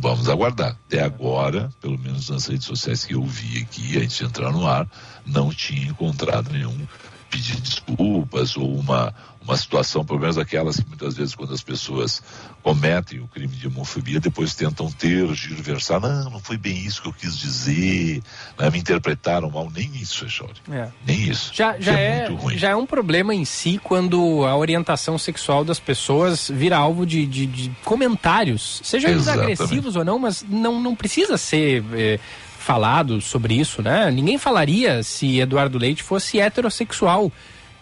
Vamos 0.00 0.28
aguardar. 0.28 0.76
Até 0.86 1.02
agora, 1.02 1.70
pelo 1.80 1.98
menos 1.98 2.30
nas 2.30 2.46
redes 2.46 2.66
sociais 2.66 3.04
que 3.04 3.14
eu 3.14 3.24
vi 3.24 3.62
aqui, 3.62 3.98
antes 3.98 4.16
de 4.16 4.24
entrar 4.24 4.52
no 4.52 4.64
ar, 4.64 4.88
não 5.26 5.50
tinha 5.50 5.88
encontrado 5.88 6.52
nenhum 6.52 6.86
pedir 7.30 7.61
desculpas 7.61 8.56
ou 8.56 8.75
uma, 8.75 9.14
uma 9.42 9.56
situação, 9.56 10.04
pelo 10.04 10.18
menos 10.18 10.37
aquelas 10.37 10.78
que 10.78 10.87
muitas 10.87 11.16
vezes 11.16 11.35
quando 11.35 11.54
as 11.54 11.62
pessoas 11.62 12.23
cometem 12.62 13.20
o 13.20 13.26
crime 13.26 13.54
de 13.54 13.66
homofobia, 13.66 14.20
depois 14.20 14.54
tentam 14.54 14.90
ter, 14.90 15.26
versar, 15.26 16.00
não, 16.00 16.30
não 16.30 16.40
foi 16.40 16.56
bem 16.56 16.76
isso 16.76 17.00
que 17.00 17.08
eu 17.08 17.12
quis 17.12 17.37
dizer, 17.38 18.23
né, 18.58 18.70
me 18.70 18.78
interpretaram 18.78 19.50
mal, 19.50 19.70
nem 19.75 19.90
isso, 19.97 20.25
Echauri. 20.25 20.54
É. 20.70 20.88
Nem 21.06 21.28
isso. 21.28 21.52
Já, 21.54 21.78
já 21.78 21.99
é, 21.99 22.28
é 22.28 22.56
já 22.58 22.70
é 22.70 22.76
um 22.76 22.87
problema 22.87 23.35
em 23.35 23.44
si 23.44 23.80
quando 23.82 24.44
a 24.44 24.56
orientação 24.56 25.16
sexual 25.16 25.64
das 25.64 25.80
pessoas 25.80 26.50
vira 26.52 26.76
alvo 26.76 27.06
de, 27.06 27.26
de, 27.26 27.47
de 27.47 27.70
comentários, 27.85 28.80
sejam 28.85 29.11
eles 29.11 29.28
agressivos 29.28 29.97
ou 29.97 30.04
não, 30.04 30.18
mas 30.18 30.44
não, 30.49 30.80
não 30.80 30.94
precisa 30.94 31.38
ser... 31.38 31.85
É, 31.92 32.20
falado 32.68 33.18
sobre 33.22 33.58
isso, 33.58 33.80
né? 33.80 34.10
Ninguém 34.10 34.37
falaria 34.37 35.02
se 35.02 35.40
Eduardo 35.40 35.78
Leite 35.78 36.02
fosse 36.02 36.38
heterossexual. 36.38 37.32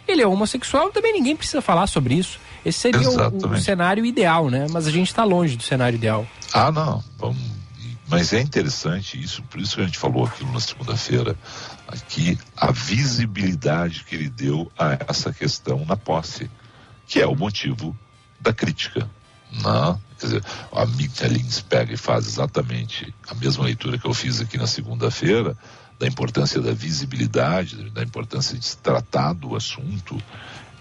Ele 0.06 0.22
é 0.22 0.26
homossexual, 0.28 0.92
também 0.92 1.12
ninguém 1.12 1.34
precisa 1.34 1.60
falar 1.60 1.88
sobre 1.88 2.14
isso. 2.14 2.38
Esse 2.64 2.78
seria 2.78 3.10
o, 3.10 3.48
o, 3.50 3.58
cenário 3.58 4.06
ideal, 4.06 4.48
né? 4.48 4.68
Mas 4.70 4.86
a 4.86 4.92
gente 4.92 5.08
está 5.08 5.24
longe 5.24 5.56
do 5.56 5.62
cenário 5.64 5.96
ideal. 5.96 6.24
Ah, 6.52 6.70
não. 6.70 7.02
Vamos... 7.18 7.36
Mas 8.06 8.32
é 8.32 8.40
interessante 8.40 9.20
isso, 9.20 9.42
por 9.50 9.60
isso 9.60 9.74
que 9.74 9.82
a 9.82 9.84
gente 9.86 9.98
falou 9.98 10.24
aquilo 10.24 10.52
na 10.52 10.60
segunda-feira, 10.60 11.36
aqui, 11.88 12.38
a 12.56 12.70
visibilidade 12.70 14.04
que 14.04 14.14
ele 14.14 14.28
deu 14.28 14.70
a 14.78 14.96
essa 15.08 15.32
questão 15.32 15.84
na 15.84 15.96
posse, 15.96 16.48
que 17.08 17.20
é 17.20 17.26
o 17.26 17.34
motivo 17.34 17.96
da 18.40 18.52
crítica. 18.52 19.10
Não, 19.62 20.00
quer 20.18 20.26
dizer, 20.26 20.44
a 20.72 20.86
Mitya 20.86 21.28
Lins 21.28 21.60
pega 21.60 21.92
e 21.92 21.96
faz 21.96 22.26
exatamente 22.26 23.14
a 23.28 23.34
mesma 23.34 23.64
leitura 23.64 23.98
que 23.98 24.06
eu 24.06 24.14
fiz 24.14 24.40
aqui 24.40 24.58
na 24.58 24.66
segunda-feira, 24.66 25.56
da 25.98 26.06
importância 26.06 26.60
da 26.60 26.72
visibilidade, 26.72 27.90
da 27.90 28.02
importância 28.02 28.58
de 28.58 28.64
se 28.64 28.76
tratar 28.78 29.32
do 29.32 29.56
assunto 29.56 30.20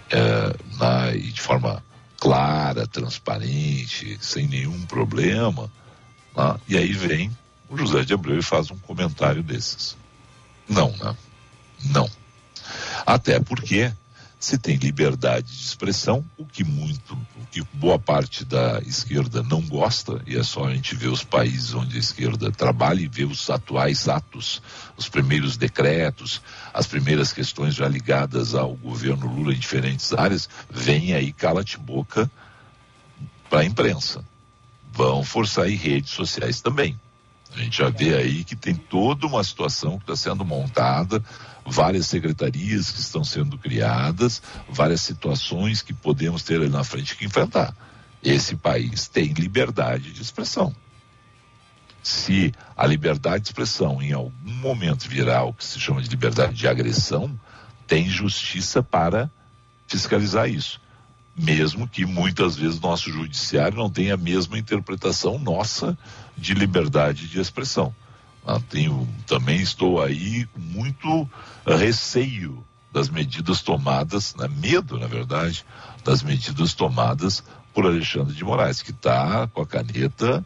é, 0.09 0.55
na, 0.77 1.15
e 1.15 1.31
de 1.31 1.41
forma 1.41 1.83
clara, 2.19 2.87
transparente, 2.87 4.17
sem 4.19 4.47
nenhum 4.47 4.81
problema. 4.85 5.71
Né? 6.35 6.55
E 6.67 6.77
aí 6.77 6.91
vem 6.91 7.35
o 7.69 7.77
José 7.77 8.03
de 8.03 8.13
Abreu 8.13 8.37
e 8.37 8.43
faz 8.43 8.71
um 8.71 8.77
comentário 8.77 9.41
desses. 9.41 9.95
Não, 10.67 10.91
né? 10.97 11.15
Não. 11.85 12.09
Até 13.05 13.39
porque 13.39 13.91
se 14.45 14.59
tem 14.59 14.75
liberdade 14.75 15.47
de 15.47 15.63
expressão, 15.63 16.23
o 16.37 16.45
que 16.45 16.63
muito, 16.63 17.15
o 17.15 17.47
que 17.51 17.63
boa 17.73 17.97
parte 17.97 18.45
da 18.45 18.79
esquerda 18.85 19.41
não 19.41 19.59
gosta, 19.59 20.21
e 20.27 20.37
é 20.37 20.43
só 20.43 20.65
a 20.65 20.71
gente 20.71 20.95
ver 20.95 21.07
os 21.07 21.23
países 21.23 21.73
onde 21.73 21.95
a 21.95 21.99
esquerda 21.99 22.51
trabalha 22.51 23.01
e 23.01 23.07
ver 23.07 23.25
os 23.25 23.49
atuais 23.49 24.07
atos, 24.07 24.61
os 24.95 25.09
primeiros 25.09 25.57
decretos, 25.57 26.43
as 26.71 26.85
primeiras 26.85 27.33
questões 27.33 27.73
já 27.73 27.87
ligadas 27.87 28.53
ao 28.53 28.75
governo 28.75 29.25
Lula 29.25 29.51
em 29.51 29.57
diferentes 29.57 30.13
áreas, 30.13 30.47
vem 30.69 31.15
aí 31.15 31.33
cala-te-boca 31.33 32.29
para 33.49 33.61
a 33.61 33.65
imprensa. 33.65 34.23
Vão 34.93 35.23
forçar 35.23 35.67
em 35.67 35.75
redes 35.75 36.11
sociais 36.11 36.61
também. 36.61 36.99
A 37.51 37.57
gente 37.57 37.79
já 37.79 37.89
vê 37.89 38.13
aí 38.13 38.43
que 38.43 38.55
tem 38.55 38.75
toda 38.75 39.25
uma 39.25 39.43
situação 39.43 39.97
que 39.97 40.03
está 40.03 40.15
sendo 40.15 40.45
montada, 40.45 41.23
várias 41.65 42.07
secretarias 42.07 42.91
que 42.91 42.99
estão 42.99 43.23
sendo 43.23 43.57
criadas, 43.57 44.41
várias 44.69 45.01
situações 45.01 45.81
que 45.81 45.93
podemos 45.93 46.43
ter 46.43 46.55
ali 46.55 46.69
na 46.69 46.83
frente 46.83 47.15
que 47.15 47.25
enfrentar. 47.25 47.75
Esse 48.23 48.55
país 48.55 49.07
tem 49.07 49.33
liberdade 49.33 50.11
de 50.11 50.21
expressão. 50.21 50.75
Se 52.03 52.53
a 52.77 52.85
liberdade 52.85 53.43
de 53.43 53.49
expressão 53.49 54.01
em 54.01 54.13
algum 54.13 54.53
momento 54.61 55.09
virar 55.09 55.43
o 55.43 55.53
que 55.53 55.65
se 55.65 55.79
chama 55.79 56.01
de 56.01 56.09
liberdade 56.09 56.53
de 56.53 56.67
agressão, 56.67 57.39
tem 57.87 58.07
justiça 58.07 58.83
para 58.83 59.29
fiscalizar 59.87 60.49
isso 60.49 60.79
mesmo 61.35 61.87
que 61.87 62.05
muitas 62.05 62.55
vezes 62.55 62.79
nosso 62.79 63.11
judiciário 63.11 63.77
não 63.77 63.89
tenha 63.89 64.13
a 64.13 64.17
mesma 64.17 64.57
interpretação 64.57 65.37
nossa 65.37 65.97
de 66.37 66.53
liberdade 66.53 67.27
de 67.27 67.39
expressão. 67.39 67.93
Ah, 68.45 68.59
tenho, 68.69 69.07
também 69.25 69.59
estou 69.61 70.01
aí 70.01 70.45
com 70.45 70.59
muito 70.59 71.29
receio 71.65 72.63
das 72.93 73.09
medidas 73.09 73.61
tomadas, 73.61 74.35
né, 74.35 74.47
medo, 74.47 74.97
na 74.99 75.07
verdade, 75.07 75.65
das 76.03 76.21
medidas 76.21 76.73
tomadas 76.73 77.43
por 77.73 77.85
Alexandre 77.85 78.33
de 78.33 78.43
Moraes, 78.43 78.81
que 78.81 78.91
está 78.91 79.47
com 79.47 79.61
a 79.61 79.67
caneta, 79.67 80.45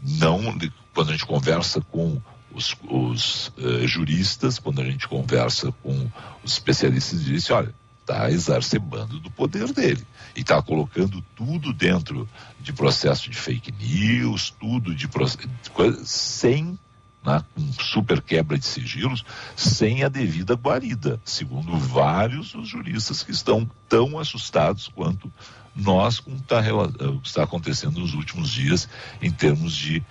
não, 0.00 0.56
quando 0.94 1.08
a 1.08 1.12
gente 1.12 1.26
conversa 1.26 1.80
com 1.80 2.20
os, 2.52 2.76
os 2.88 3.52
eh, 3.58 3.86
juristas, 3.86 4.58
quando 4.58 4.80
a 4.80 4.84
gente 4.84 5.08
conversa 5.08 5.72
com 5.82 6.08
os 6.44 6.52
especialistas, 6.52 7.24
diz, 7.24 7.50
olha, 7.50 7.74
está 8.00 8.30
exacerbando 8.30 9.18
do 9.18 9.30
poder 9.30 9.72
dele 9.72 10.04
e 10.34 10.40
está 10.40 10.60
colocando 10.60 11.22
tudo 11.34 11.72
dentro 11.72 12.28
de 12.60 12.72
processo 12.72 13.30
de 13.30 13.36
fake 13.36 13.72
news, 13.72 14.50
tudo 14.60 14.94
de, 14.94 15.06
de 15.06 16.06
sem 16.06 16.78
né, 17.24 17.44
com 17.54 17.72
super 17.82 18.20
quebra 18.22 18.58
de 18.58 18.64
sigilos, 18.64 19.24
sem 19.56 20.04
a 20.04 20.08
devida 20.08 20.54
guarida, 20.54 21.20
segundo 21.24 21.76
vários 21.76 22.52
dos 22.52 22.68
juristas 22.68 23.22
que 23.22 23.30
estão 23.30 23.70
tão 23.88 24.18
assustados 24.18 24.88
quanto 24.88 25.30
nós 25.74 26.18
com 26.18 26.36
tá, 26.38 26.60
o 26.74 27.20
que 27.20 27.28
está 27.28 27.44
acontecendo 27.44 28.00
nos 28.00 28.14
últimos 28.14 28.50
dias 28.50 28.88
em 29.22 29.30
termos 29.30 29.74
de 29.74 30.02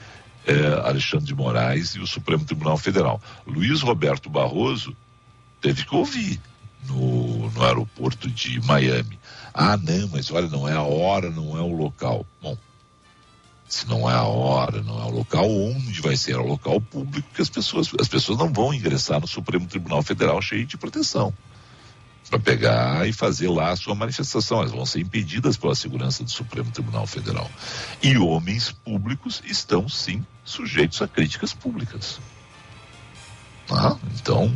eh, 0.48 0.82
Alexandre 0.86 1.26
de 1.26 1.36
Moraes 1.36 1.96
e 1.96 2.00
o 2.00 2.08
Supremo 2.08 2.46
Tribunal 2.46 2.78
Federal. 2.78 3.22
Luiz 3.46 3.82
Roberto 3.82 4.30
Barroso 4.30 4.96
teve 5.62 5.84
que 5.86 5.96
ouvir 5.96 6.40
no, 6.88 7.50
no 7.50 7.64
aeroporto 7.64 8.30
de 8.30 8.62
Miami. 8.62 9.20
Ah, 9.54 9.78
não, 9.78 10.08
mas 10.10 10.32
olha, 10.32 10.48
não 10.48 10.68
é 10.68 10.74
a 10.74 10.82
hora, 10.82 11.30
não 11.30 11.58
é 11.58 11.62
o 11.62 11.76
local. 11.76 12.26
Bom, 12.42 12.58
se 13.70 13.88
não 13.88 14.10
é 14.10 14.16
a 14.16 14.24
hora, 14.24 14.82
não 14.82 15.00
é 15.00 15.06
o 15.06 15.12
local, 15.12 15.48
onde 15.48 16.02
vai 16.02 16.18
ser? 16.18 16.32
É 16.32 16.38
o 16.38 16.48
local 16.48 16.82
público 16.82 17.30
que 17.34 17.42
as 17.42 17.50
pessoas, 17.50 17.90
as 18.00 18.08
pessoas 18.08 18.40
não 18.40 18.52
vão 18.52 18.74
ingressar 18.74 19.22
no 19.22 19.28
Supremo 19.28 19.68
Tribunal 19.68 20.02
Federal 20.02 20.42
cheio 20.42 20.66
de 20.66 20.76
proteção 20.76 21.32
para 22.30 22.40
pegar 22.40 23.08
e 23.08 23.14
fazer 23.14 23.48
lá 23.48 23.70
a 23.70 23.76
sua 23.76 23.94
manifestação. 23.94 24.60
Elas 24.60 24.72
vão 24.72 24.86
ser 24.88 25.02
impedidas 25.02 25.56
pela 25.56 25.76
segurança 25.76 26.24
do 26.24 26.32
Supremo 26.32 26.72
Tribunal 26.72 27.06
Federal. 27.06 27.50
E 28.02 28.18
homens 28.18 28.72
públicos 28.72 29.42
estão 29.46 29.88
sim 29.88 30.26
sujeitos 30.44 31.02
a 31.02 31.08
críticas 31.08 31.54
públicas. 31.54 32.20
Ah, 33.72 33.96
então, 34.16 34.52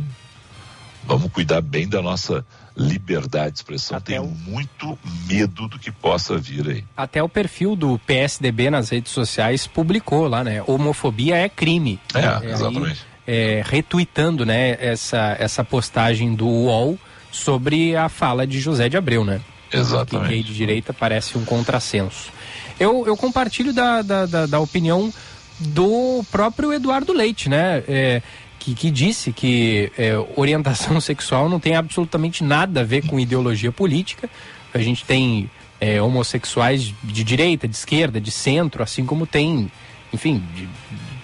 vamos 1.04 1.30
cuidar 1.30 1.60
bem 1.60 1.88
da 1.88 2.02
nossa 2.02 2.44
liberdade 2.76 3.52
de 3.52 3.58
expressão. 3.58 3.96
Até 3.96 4.14
Tenho 4.14 4.24
o... 4.24 4.50
muito 4.50 4.98
medo 5.26 5.68
do 5.68 5.78
que 5.78 5.90
possa 5.90 6.36
vir 6.36 6.68
aí. 6.68 6.84
Até 6.96 7.22
o 7.22 7.28
perfil 7.28 7.76
do 7.76 7.98
PSDB 8.00 8.70
nas 8.70 8.90
redes 8.90 9.12
sociais 9.12 9.66
publicou 9.66 10.26
lá, 10.28 10.42
né? 10.42 10.62
Homofobia 10.66 11.36
é 11.36 11.48
crime. 11.48 12.00
É, 12.14 12.46
é 12.46 12.50
exatamente. 12.52 12.90
Aí, 12.90 13.14
é, 13.26 13.62
retuitando, 13.64 14.44
né, 14.44 14.76
essa, 14.80 15.36
essa 15.38 15.64
postagem 15.64 16.34
do 16.34 16.46
UOL 16.46 16.98
sobre 17.32 17.96
a 17.96 18.08
fala 18.08 18.46
de 18.46 18.60
José 18.60 18.88
de 18.88 18.96
Abreu, 18.96 19.24
né? 19.24 19.40
Exatamente. 19.72 20.28
Que 20.28 20.34
gay 20.34 20.42
de 20.42 20.54
direita 20.54 20.92
parece 20.92 21.36
um 21.38 21.44
contrassenso. 21.44 22.30
Eu, 22.78 23.06
eu 23.06 23.16
compartilho 23.16 23.72
da, 23.72 24.02
da, 24.02 24.26
da, 24.26 24.46
da 24.46 24.60
opinião 24.60 25.12
do 25.58 26.24
próprio 26.30 26.72
Eduardo 26.72 27.12
Leite, 27.12 27.48
né? 27.48 27.82
É, 27.88 28.22
que, 28.64 28.74
que 28.74 28.90
disse 28.90 29.30
que 29.30 29.92
é, 29.98 30.16
orientação 30.36 30.98
sexual 31.00 31.48
não 31.48 31.60
tem 31.60 31.76
absolutamente 31.76 32.42
nada 32.42 32.80
a 32.80 32.84
ver 32.84 33.06
com 33.06 33.20
ideologia 33.20 33.70
política. 33.70 34.28
A 34.72 34.78
gente 34.78 35.04
tem 35.04 35.50
é, 35.78 36.00
homossexuais 36.00 36.94
de 37.02 37.24
direita, 37.24 37.68
de 37.68 37.76
esquerda, 37.76 38.18
de 38.18 38.30
centro, 38.30 38.82
assim 38.82 39.04
como 39.04 39.26
tem, 39.26 39.70
enfim, 40.12 40.42
de, 40.54 40.68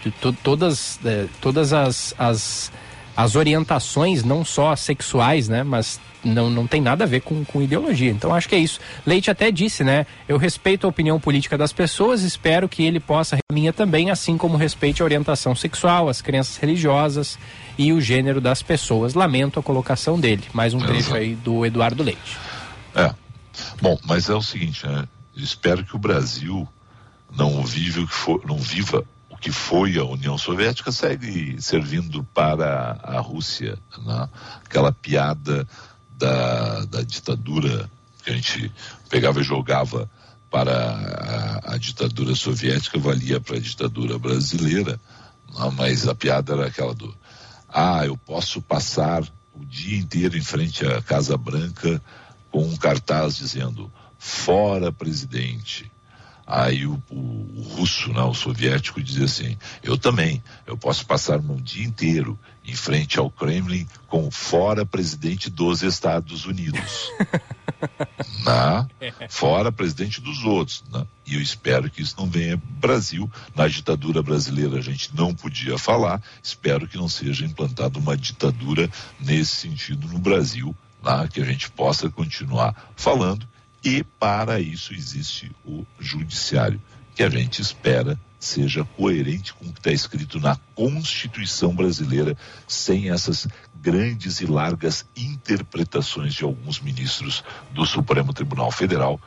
de 0.04 0.10
to, 0.18 0.32
todas, 0.32 1.00
é, 1.04 1.26
todas 1.40 1.72
as, 1.72 2.14
as, 2.18 2.70
as 3.22 3.36
orientações, 3.36 4.24
não 4.24 4.44
só 4.44 4.74
sexuais, 4.74 5.46
né, 5.46 5.62
mas 5.62 6.00
não, 6.24 6.48
não 6.48 6.66
tem 6.66 6.80
nada 6.80 7.04
a 7.04 7.06
ver 7.06 7.20
com, 7.20 7.44
com 7.44 7.60
ideologia. 7.60 8.10
Então 8.10 8.34
acho 8.34 8.48
que 8.48 8.54
é 8.54 8.58
isso. 8.58 8.80
Leite 9.06 9.30
até 9.30 9.50
disse, 9.50 9.84
né? 9.84 10.06
Eu 10.26 10.38
respeito 10.38 10.86
a 10.86 10.90
opinião 10.90 11.20
política 11.20 11.56
das 11.58 11.70
pessoas, 11.70 12.22
espero 12.22 12.66
que 12.66 12.82
ele 12.82 12.98
possa 12.98 13.36
a 13.36 13.52
minha 13.52 13.74
também, 13.74 14.10
assim 14.10 14.38
como 14.38 14.56
respeite 14.56 15.02
a 15.02 15.04
orientação 15.04 15.54
sexual, 15.54 16.08
as 16.08 16.22
crenças 16.22 16.56
religiosas 16.56 17.38
e 17.76 17.92
o 17.92 18.00
gênero 18.00 18.40
das 18.40 18.62
pessoas. 18.62 19.12
Lamento 19.12 19.60
a 19.60 19.62
colocação 19.62 20.18
dele. 20.18 20.44
Mais 20.54 20.72
um 20.72 20.78
trecho 20.78 21.14
aí 21.14 21.34
do 21.34 21.66
Eduardo 21.66 22.02
Leite. 22.02 22.38
É. 22.94 23.14
Bom, 23.82 23.98
mas 24.06 24.30
é 24.30 24.34
o 24.34 24.40
seguinte, 24.40 24.86
né? 24.86 25.06
Espero 25.36 25.84
que 25.84 25.94
o 25.94 25.98
Brasil 25.98 26.66
não 27.36 27.62
vive 27.64 28.00
o 28.00 28.06
que 28.06 28.14
for, 28.14 28.42
não 28.46 28.56
viva 28.56 29.04
que 29.40 29.50
foi 29.50 29.96
a 29.96 30.04
União 30.04 30.36
Soviética 30.36 30.92
segue 30.92 31.60
servindo 31.60 32.22
para 32.22 33.00
a 33.02 33.20
Rússia, 33.20 33.78
né? 34.04 34.28
Aquela 34.64 34.92
piada 34.92 35.66
da, 36.18 36.84
da 36.84 37.02
ditadura 37.02 37.90
que 38.22 38.30
a 38.30 38.34
gente 38.34 38.70
pegava 39.08 39.40
e 39.40 39.44
jogava 39.44 40.08
para 40.50 41.60
a, 41.64 41.74
a 41.74 41.78
ditadura 41.78 42.34
soviética 42.34 42.98
valia 42.98 43.40
para 43.40 43.56
a 43.56 43.60
ditadura 43.60 44.18
brasileira, 44.18 45.00
não, 45.54 45.70
mas 45.70 46.06
a 46.06 46.14
piada 46.14 46.52
era 46.52 46.66
aquela 46.66 46.94
do 46.94 47.14
ah, 47.72 48.04
eu 48.04 48.16
posso 48.16 48.60
passar 48.60 49.22
o 49.54 49.64
dia 49.64 49.96
inteiro 49.96 50.36
em 50.36 50.42
frente 50.42 50.84
à 50.84 51.00
Casa 51.00 51.36
Branca 51.36 52.02
com 52.50 52.62
um 52.62 52.76
cartaz 52.76 53.36
dizendo 53.36 53.90
fora 54.18 54.90
presidente. 54.90 55.90
Aí 56.52 56.84
o, 56.84 57.00
o, 57.08 57.14
o, 57.14 57.62
russo, 57.76 58.12
né, 58.12 58.22
o 58.22 58.34
soviético, 58.34 59.00
dizia 59.00 59.26
assim: 59.26 59.56
eu 59.84 59.96
também, 59.96 60.42
eu 60.66 60.76
posso 60.76 61.06
passar 61.06 61.38
um 61.38 61.54
dia 61.54 61.86
inteiro 61.86 62.36
em 62.66 62.74
frente 62.74 63.20
ao 63.20 63.30
Kremlin 63.30 63.86
com 64.08 64.28
fora 64.32 64.84
presidente 64.84 65.48
dos 65.48 65.84
Estados 65.84 66.46
Unidos. 66.46 67.12
na, 68.44 68.88
fora 69.28 69.70
presidente 69.70 70.20
dos 70.20 70.42
outros. 70.42 70.82
Né? 70.92 71.06
E 71.24 71.34
eu 71.34 71.40
espero 71.40 71.88
que 71.88 72.02
isso 72.02 72.16
não 72.18 72.28
venha 72.28 72.60
Brasil. 72.80 73.30
Na 73.54 73.68
ditadura 73.68 74.20
brasileira 74.20 74.76
a 74.76 74.82
gente 74.82 75.14
não 75.14 75.32
podia 75.32 75.78
falar. 75.78 76.20
Espero 76.42 76.88
que 76.88 76.96
não 76.96 77.08
seja 77.08 77.44
implantada 77.44 77.96
uma 77.96 78.16
ditadura 78.16 78.90
nesse 79.20 79.54
sentido 79.54 80.08
no 80.08 80.18
Brasil, 80.18 80.74
né? 81.00 81.28
que 81.32 81.40
a 81.40 81.44
gente 81.44 81.70
possa 81.70 82.10
continuar 82.10 82.74
falando 82.96 83.48
e 83.82 84.04
para 84.04 84.60
isso 84.60 84.94
existe 84.94 85.50
o 85.64 85.84
judiciário, 85.98 86.80
que 87.14 87.22
a 87.22 87.30
gente 87.30 87.60
espera 87.60 88.18
seja 88.40 88.84
coerente 88.96 89.52
com 89.52 89.66
o 89.66 89.72
que 89.72 89.78
está 89.78 89.92
escrito 89.92 90.40
na 90.40 90.56
Constituição 90.74 91.74
brasileira, 91.74 92.34
sem 92.66 93.10
essas 93.10 93.46
grandes 93.76 94.40
e 94.40 94.46
largas 94.46 95.04
interpretações 95.14 96.32
de 96.32 96.42
alguns 96.42 96.80
ministros 96.80 97.44
do 97.72 97.84
Supremo 97.84 98.32
Tribunal 98.32 98.72
Federal, 98.72 99.20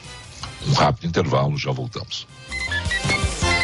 Um 0.69 0.73
rápido 0.73 1.09
intervalo, 1.09 1.57
já 1.57 1.73
voltamos. 1.73 2.27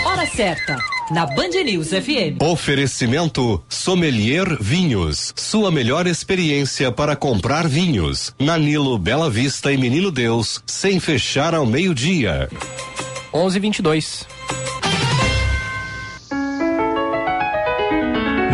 Hora 0.05 0.27
certa, 0.27 0.77
na 1.12 1.27
Band 1.27 1.51
News 1.64 1.90
FM. 1.90 2.40
Oferecimento 2.40 3.62
Sommelier 3.68 4.57
Vinhos. 4.61 5.33
Sua 5.37 5.70
melhor 5.70 6.07
experiência 6.07 6.90
para 6.90 7.14
comprar 7.14 7.68
vinhos. 7.68 8.35
Nanilo 8.38 8.98
Bela 8.98 9.31
Vista 9.31 9.70
e 9.72 9.77
Menino 9.77 10.11
Deus, 10.11 10.62
sem 10.66 10.98
fechar 10.98 11.55
ao 11.55 11.66
meio-dia. 11.66 12.48
11:22. 13.33 14.27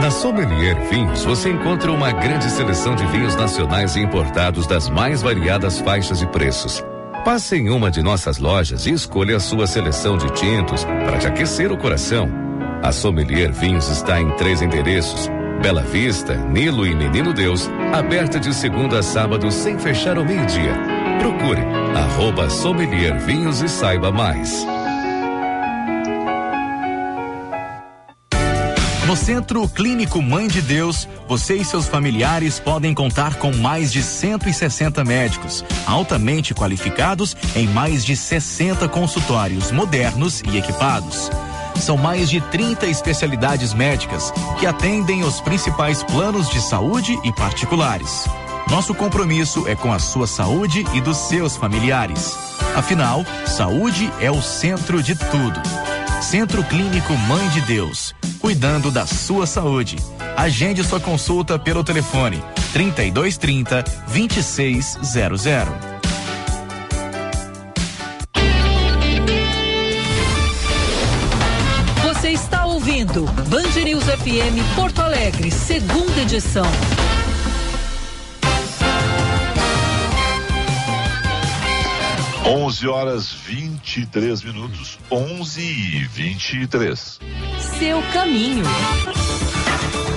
Na 0.00 0.10
Sommelier 0.10 0.76
Vinhos 0.90 1.24
você 1.24 1.50
encontra 1.50 1.90
uma 1.90 2.12
grande 2.12 2.50
seleção 2.50 2.94
de 2.94 3.06
vinhos 3.06 3.34
nacionais 3.36 3.96
e 3.96 4.00
importados 4.00 4.66
das 4.66 4.88
mais 4.88 5.22
variadas 5.22 5.78
faixas 5.80 6.20
e 6.20 6.26
preços. 6.26 6.84
Passe 7.24 7.56
em 7.56 7.70
uma 7.70 7.90
de 7.90 8.02
nossas 8.02 8.36
lojas 8.36 8.84
e 8.84 8.90
escolha 8.90 9.38
a 9.38 9.40
sua 9.40 9.66
seleção 9.66 10.18
de 10.18 10.30
tintos 10.32 10.84
para 10.84 11.16
te 11.16 11.26
aquecer 11.26 11.72
o 11.72 11.78
coração. 11.78 12.28
A 12.82 12.92
Sommelier 12.92 13.50
Vinhos 13.50 13.88
está 13.88 14.20
em 14.20 14.30
três 14.36 14.60
endereços: 14.60 15.30
Bela 15.62 15.80
Vista, 15.80 16.36
Nilo 16.36 16.86
e 16.86 16.94
Menino 16.94 17.32
Deus, 17.32 17.70
aberta 17.94 18.38
de 18.38 18.54
segunda 18.54 18.98
a 18.98 19.02
sábado 19.02 19.50
sem 19.50 19.78
fechar 19.78 20.18
ao 20.18 20.24
meio-dia. 20.26 20.93
Procure 21.18 21.62
arroba 21.96 22.50
Sommelier 22.50 23.18
Vinhos 23.18 23.62
e 23.62 23.68
saiba 23.68 24.10
mais. 24.10 24.64
No 29.06 29.14
Centro 29.16 29.68
Clínico 29.68 30.20
Mãe 30.22 30.48
de 30.48 30.62
Deus, 30.62 31.06
você 31.28 31.56
e 31.56 31.64
seus 31.64 31.86
familiares 31.86 32.58
podem 32.58 32.94
contar 32.94 33.36
com 33.36 33.54
mais 33.54 33.92
de 33.92 34.02
160 34.02 35.04
médicos, 35.04 35.64
altamente 35.86 36.54
qualificados 36.54 37.36
em 37.54 37.66
mais 37.68 38.04
de 38.04 38.16
60 38.16 38.88
consultórios 38.88 39.70
modernos 39.70 40.42
e 40.50 40.56
equipados. 40.56 41.30
São 41.76 41.96
mais 41.96 42.30
de 42.30 42.40
30 42.40 42.86
especialidades 42.86 43.74
médicas 43.74 44.32
que 44.58 44.66
atendem 44.66 45.22
os 45.22 45.40
principais 45.40 46.02
planos 46.02 46.48
de 46.48 46.60
saúde 46.60 47.18
e 47.22 47.32
particulares. 47.32 48.24
Nosso 48.70 48.94
compromisso 48.94 49.68
é 49.68 49.76
com 49.76 49.92
a 49.92 49.98
sua 49.98 50.26
saúde 50.26 50.84
e 50.94 51.00
dos 51.00 51.16
seus 51.16 51.56
familiares. 51.56 52.36
Afinal, 52.74 53.24
saúde 53.46 54.10
é 54.20 54.30
o 54.30 54.42
centro 54.42 55.02
de 55.02 55.14
tudo. 55.14 55.60
Centro 56.22 56.64
Clínico 56.64 57.12
Mãe 57.12 57.46
de 57.50 57.60
Deus, 57.62 58.14
cuidando 58.40 58.90
da 58.90 59.06
sua 59.06 59.46
saúde. 59.46 59.96
Agende 60.36 60.82
sua 60.82 60.98
consulta 60.98 61.58
pelo 61.58 61.84
telefone 61.84 62.42
3230 62.72 63.84
2600. 64.08 65.94
Você 72.02 72.30
está 72.30 72.64
ouvindo 72.64 73.24
Band 73.48 73.80
News 73.84 74.04
FM 74.04 74.74
Porto 74.74 75.00
Alegre, 75.00 75.50
segunda 75.50 76.20
edição. 76.22 76.66
11 82.46 82.88
horas 82.88 83.32
23 83.32 84.42
minutos. 84.42 84.98
11 85.10 85.62
e 85.62 86.04
23. 86.04 87.18
Seu 87.78 88.02
caminho. 88.12 88.64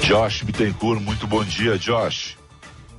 Josh 0.02 0.44
Bittencourt, 0.44 1.02
muito 1.02 1.26
bom 1.26 1.42
dia, 1.46 1.78
Josh. 1.78 2.36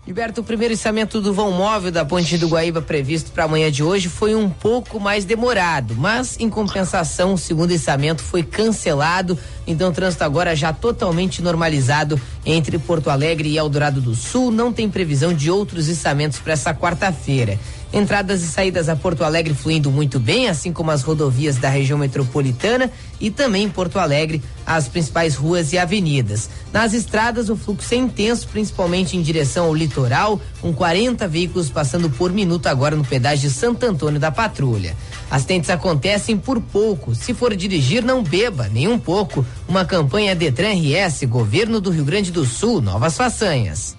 Gilberto, 0.08 0.40
o 0.40 0.44
primeiro 0.44 0.72
içamento 0.72 1.20
do 1.20 1.34
vão 1.34 1.52
móvel 1.52 1.92
da 1.92 2.02
Ponte 2.02 2.38
do 2.38 2.48
Guaíba 2.48 2.80
previsto 2.80 3.30
para 3.30 3.44
amanhã 3.44 3.70
de 3.70 3.82
hoje 3.82 4.08
foi 4.08 4.34
um 4.34 4.48
pouco 4.48 4.98
mais 4.98 5.26
demorado, 5.26 5.94
mas 5.94 6.40
em 6.40 6.48
compensação, 6.48 7.34
o 7.34 7.38
segundo 7.38 7.72
içamento 7.72 8.22
foi 8.22 8.42
cancelado, 8.42 9.38
então 9.66 9.90
o 9.90 9.92
trânsito 9.92 10.24
agora 10.24 10.56
já 10.56 10.72
totalmente 10.72 11.42
normalizado 11.42 12.18
entre 12.46 12.78
Porto 12.78 13.10
Alegre 13.10 13.50
e 13.50 13.58
Eldorado 13.58 14.00
do 14.00 14.14
Sul. 14.14 14.50
Não 14.50 14.72
tem 14.72 14.88
previsão 14.88 15.34
de 15.34 15.50
outros 15.50 15.88
içamentos 15.88 16.38
para 16.38 16.54
essa 16.54 16.72
quarta-feira. 16.72 17.60
Entradas 17.90 18.42
e 18.42 18.46
saídas 18.46 18.88
a 18.88 18.94
Porto 18.94 19.24
Alegre 19.24 19.54
fluindo 19.54 19.90
muito 19.90 20.20
bem, 20.20 20.46
assim 20.46 20.72
como 20.72 20.90
as 20.90 21.02
rodovias 21.02 21.56
da 21.56 21.70
região 21.70 21.98
metropolitana 21.98 22.90
e 23.18 23.30
também 23.30 23.64
em 23.64 23.70
Porto 23.70 23.98
Alegre, 23.98 24.42
as 24.66 24.88
principais 24.88 25.34
ruas 25.34 25.72
e 25.72 25.78
avenidas. 25.78 26.50
Nas 26.70 26.92
estradas, 26.92 27.48
o 27.48 27.56
fluxo 27.56 27.94
é 27.94 27.96
intenso, 27.96 28.46
principalmente 28.48 29.16
em 29.16 29.22
direção 29.22 29.66
ao 29.66 29.74
litoral, 29.74 30.38
com 30.60 30.72
40 30.72 31.26
veículos 31.26 31.70
passando 31.70 32.10
por 32.10 32.30
minuto 32.30 32.66
agora 32.66 32.94
no 32.94 33.04
pedágio 33.04 33.48
de 33.48 33.54
Santo 33.54 33.86
Antônio 33.86 34.20
da 34.20 34.30
Patrulha. 34.30 34.94
Acidentes 35.30 35.70
acontecem 35.70 36.36
por 36.36 36.60
pouco. 36.60 37.14
Se 37.14 37.32
for 37.32 37.56
dirigir, 37.56 38.04
não 38.04 38.22
beba, 38.22 38.68
nem 38.68 38.86
um 38.86 38.98
pouco. 38.98 39.44
Uma 39.66 39.86
campanha 39.86 40.36
Detran 40.36 40.74
RS, 40.74 41.24
Governo 41.24 41.80
do 41.80 41.90
Rio 41.90 42.04
Grande 42.04 42.30
do 42.30 42.44
Sul, 42.44 42.82
novas 42.82 43.16
façanhas. 43.16 43.97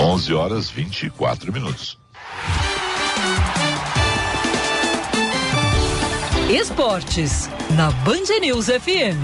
11 0.00 0.32
horas 0.32 0.70
24 0.70 1.52
minutos. 1.52 1.98
Esportes, 6.48 7.50
na 7.76 7.90
Band 7.90 8.40
News 8.40 8.68
FM. 8.68 9.20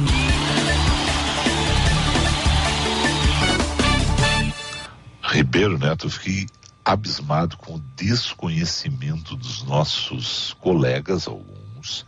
Ribeiro 5.23 5.79
Neto, 5.79 6.09
eu 6.09 6.11
fiquei 6.11 6.47
abismado 6.85 7.57
com 7.57 7.77
o 7.77 7.83
desconhecimento 7.97 9.35
dos 9.35 9.63
nossos 9.63 10.55
colegas, 10.61 11.27
alguns, 11.27 12.05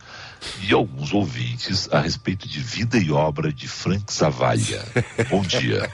e 0.61 0.73
alguns 0.73 1.13
ouvintes 1.13 1.89
a 1.91 1.99
respeito 1.99 2.47
de 2.47 2.59
vida 2.59 2.97
e 2.97 3.11
obra 3.11 3.51
de 3.51 3.67
Frank 3.67 4.11
Zavalha. 4.11 4.83
Bom 5.29 5.41
dia. 5.41 5.89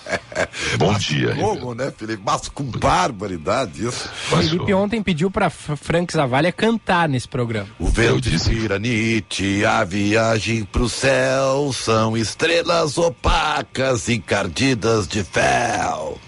Bom 0.78 0.94
dia. 0.94 1.34
Como, 1.34 1.74
né, 1.74 1.92
Felipe? 1.96 2.22
Mas 2.24 2.48
com 2.48 2.64
barbaridade 2.64 3.86
isso. 3.86 4.08
Mas, 4.30 4.48
Felipe 4.48 4.74
ontem 4.74 5.02
pediu 5.02 5.30
para 5.30 5.50
Frank 5.50 6.12
Zavalha 6.12 6.52
cantar 6.52 7.08
nesse 7.08 7.28
programa. 7.28 7.68
O 7.78 7.86
véu 7.86 8.20
de 8.20 8.38
Piranite, 8.38 9.64
a 9.64 9.84
viagem 9.84 10.64
pro 10.64 10.88
céu, 10.88 11.72
são 11.72 12.16
estrelas 12.16 12.98
opacas 12.98 14.08
encardidas 14.08 15.06
de 15.06 15.24
fel. 15.24 16.18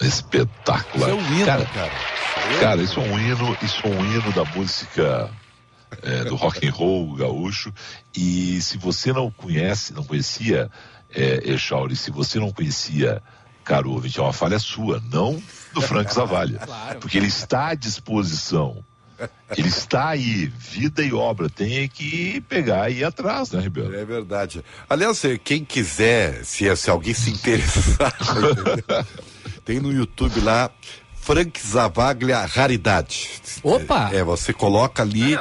Espetacular. 0.00 1.08
Isso 1.08 1.18
é 1.18 1.22
um 1.22 1.34
hino, 1.34 1.46
cara. 1.46 1.64
Cara, 1.64 1.90
cara 2.60 2.82
isso 2.82 3.00
é 3.00 3.02
um 3.02 3.18
hino, 3.18 3.56
isso 3.62 3.80
é 3.84 3.88
um 3.88 4.04
hino 4.04 4.32
da 4.32 4.44
música 4.44 5.30
é, 6.02 6.24
do 6.24 6.36
rock 6.36 6.66
and 6.66 6.72
roll 6.72 7.14
gaúcho. 7.14 7.72
E 8.14 8.60
se 8.60 8.76
você 8.78 9.12
não 9.12 9.30
conhece, 9.30 9.92
não 9.92 10.04
conhecia 10.04 10.70
é, 11.10 11.52
Echauri, 11.52 11.96
se 11.96 12.10
você 12.10 12.38
não 12.38 12.52
conhecia 12.52 13.22
caro 13.64 13.92
ouvinte, 13.92 14.18
é 14.18 14.22
uma 14.22 14.32
falha 14.32 14.58
sua, 14.58 15.02
não 15.10 15.42
do 15.74 15.80
Frank 15.80 16.12
Zavalha. 16.12 16.58
claro. 16.64 17.00
Porque 17.00 17.18
ele 17.18 17.26
está 17.26 17.68
à 17.68 17.74
disposição 17.74 18.82
Ele 19.56 19.68
está 19.68 20.08
aí, 20.08 20.46
vida 20.46 21.02
e 21.02 21.12
obra. 21.12 21.48
Tem 21.50 21.88
que 21.88 22.40
pegar 22.48 22.90
e 22.90 22.98
ir 22.98 23.04
atrás, 23.04 23.50
né, 23.50 23.60
Ribeiro? 23.60 23.94
É 23.94 24.04
verdade. 24.04 24.64
Aliás, 24.88 25.24
eh, 25.24 25.38
quem 25.38 25.64
quiser, 25.64 26.44
se, 26.44 26.74
se 26.76 26.90
alguém 26.90 27.14
se 27.14 27.30
interessar, 27.30 28.16
tem 29.64 29.80
no 29.80 29.92
YouTube 29.92 30.40
lá 30.40 30.70
Frank 31.28 31.60
Zavaglia 31.60 32.38
Raridade. 32.46 33.28
Opa! 33.62 34.08
É, 34.14 34.24
você 34.24 34.50
coloca 34.50 35.02
ali 35.02 35.38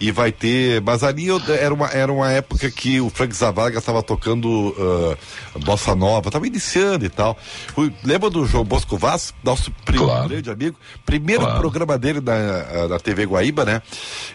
e 0.00 0.10
vai 0.10 0.32
ter. 0.32 0.80
Mas 0.80 1.02
ali 1.04 1.26
eu- 1.26 1.42
era 1.48 1.74
uma, 1.74 1.88
era 1.90 2.10
uma 2.10 2.30
época 2.32 2.70
que 2.70 3.02
o 3.02 3.10
Frank 3.10 3.36
Zavaglia 3.36 3.78
estava 3.78 4.02
tocando 4.02 4.48
uh, 4.48 5.58
Bossa 5.60 5.94
Nova, 5.94 6.30
estava 6.30 6.46
iniciando 6.46 7.04
e 7.04 7.10
tal. 7.10 7.36
O- 7.76 7.90
lembra 8.02 8.30
do 8.30 8.46
João 8.46 8.64
Bosco 8.64 8.96
Vaz, 8.96 9.34
nosso 9.44 9.70
pri- 9.84 9.98
Claro. 9.98 10.30
grande 10.30 10.50
amigo? 10.50 10.78
Primeiro 11.04 11.42
Claro. 11.42 11.60
programa 11.60 11.98
dele 11.98 12.22
na, 12.22 12.88
na 12.88 12.98
TV 12.98 13.26
Guaíba, 13.26 13.66
né? 13.66 13.82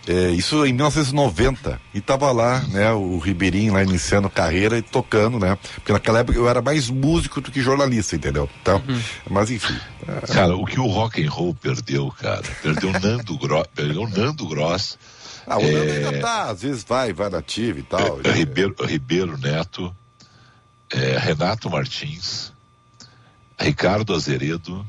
É, 0.07 0.29
isso 0.29 0.63
em 0.67 0.73
1990. 0.73 1.81
E 1.95 1.99
tava 2.01 2.31
lá, 2.31 2.59
né, 2.69 2.91
o 2.91 3.17
Ribeirinho 3.17 3.73
lá 3.73 3.81
iniciando 3.81 4.29
carreira 4.29 4.77
e 4.77 4.83
tocando, 4.83 5.39
né? 5.39 5.57
Porque 5.75 5.91
naquela 5.91 6.19
época 6.19 6.37
eu 6.37 6.47
era 6.47 6.61
mais 6.61 6.91
músico 6.91 7.41
do 7.41 7.51
que 7.51 7.59
jornalista, 7.59 8.15
entendeu? 8.15 8.47
Então, 8.61 8.83
mas 9.27 9.49
enfim. 9.49 9.75
Cara, 10.33 10.55
o 10.55 10.65
que 10.65 10.79
o 10.79 10.90
rock 10.91 11.23
and 11.25 11.29
roll 11.29 11.53
perdeu, 11.55 12.11
cara, 12.11 12.43
perdeu 12.61 12.91
Nando 12.99 13.37
Gross, 13.37 13.67
perdeu 13.73 14.07
Nando 14.07 14.47
Gross, 14.47 14.97
Ah, 15.47 15.57
o 15.57 15.61
Nando 15.61 15.91
ainda 15.91 16.19
tá, 16.19 16.43
às 16.49 16.61
vezes 16.61 16.83
vai, 16.83 17.11
vai 17.13 17.29
na 17.29 17.39
ativa 17.39 17.79
e 17.79 17.83
tal. 17.83 18.19
é, 18.23 18.31
Ribeiro, 18.31 18.75
Ribeiro 18.85 19.37
Neto, 19.37 19.93
é, 20.91 21.17
Renato 21.17 21.69
Martins, 21.69 22.51
Ricardo 23.59 24.13
Azeredo. 24.13 24.85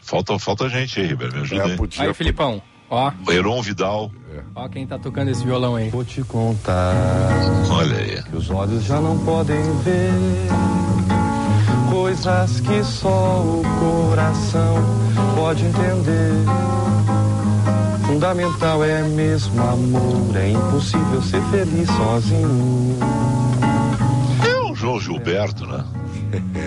Falta, 0.00 0.38
falta 0.38 0.68
gente 0.68 1.00
aí, 1.00 1.06
Ribeiro, 1.06 1.34
me 1.34 1.40
ajuda 1.42 1.62
É, 1.62 1.64
aí. 1.66 1.76
podia, 1.76 2.02
Aí, 2.04 2.12
Filipão, 2.14 2.62
ó, 2.90 3.10
Heron 3.28 3.62
Vidal, 3.62 4.12
ó 4.54 4.68
quem 4.68 4.86
tá 4.86 4.98
tocando 4.98 5.30
esse 5.30 5.42
violão 5.44 5.76
aí. 5.76 5.88
Vou 5.88 6.04
te 6.04 6.22
contar 6.24 6.94
olha 7.70 7.96
aí. 7.96 8.22
que 8.22 8.36
os 8.36 8.50
olhos 8.50 8.84
já 8.84 9.00
não 9.00 9.18
podem 9.24 9.56
ver 9.78 10.10
coisas 12.14 12.60
que 12.60 12.84
só 12.84 13.42
o 13.42 13.62
coração 13.80 14.76
pode 15.34 15.64
entender. 15.64 16.44
Fundamental 18.06 18.84
é 18.84 19.02
mesmo 19.02 19.60
amor, 19.60 20.36
é 20.36 20.50
impossível 20.50 21.20
ser 21.22 21.42
feliz 21.50 21.88
sozinho. 21.88 22.96
O 24.84 25.00
João 25.00 25.00
Gilberto, 25.00 25.66
né? 25.66 25.84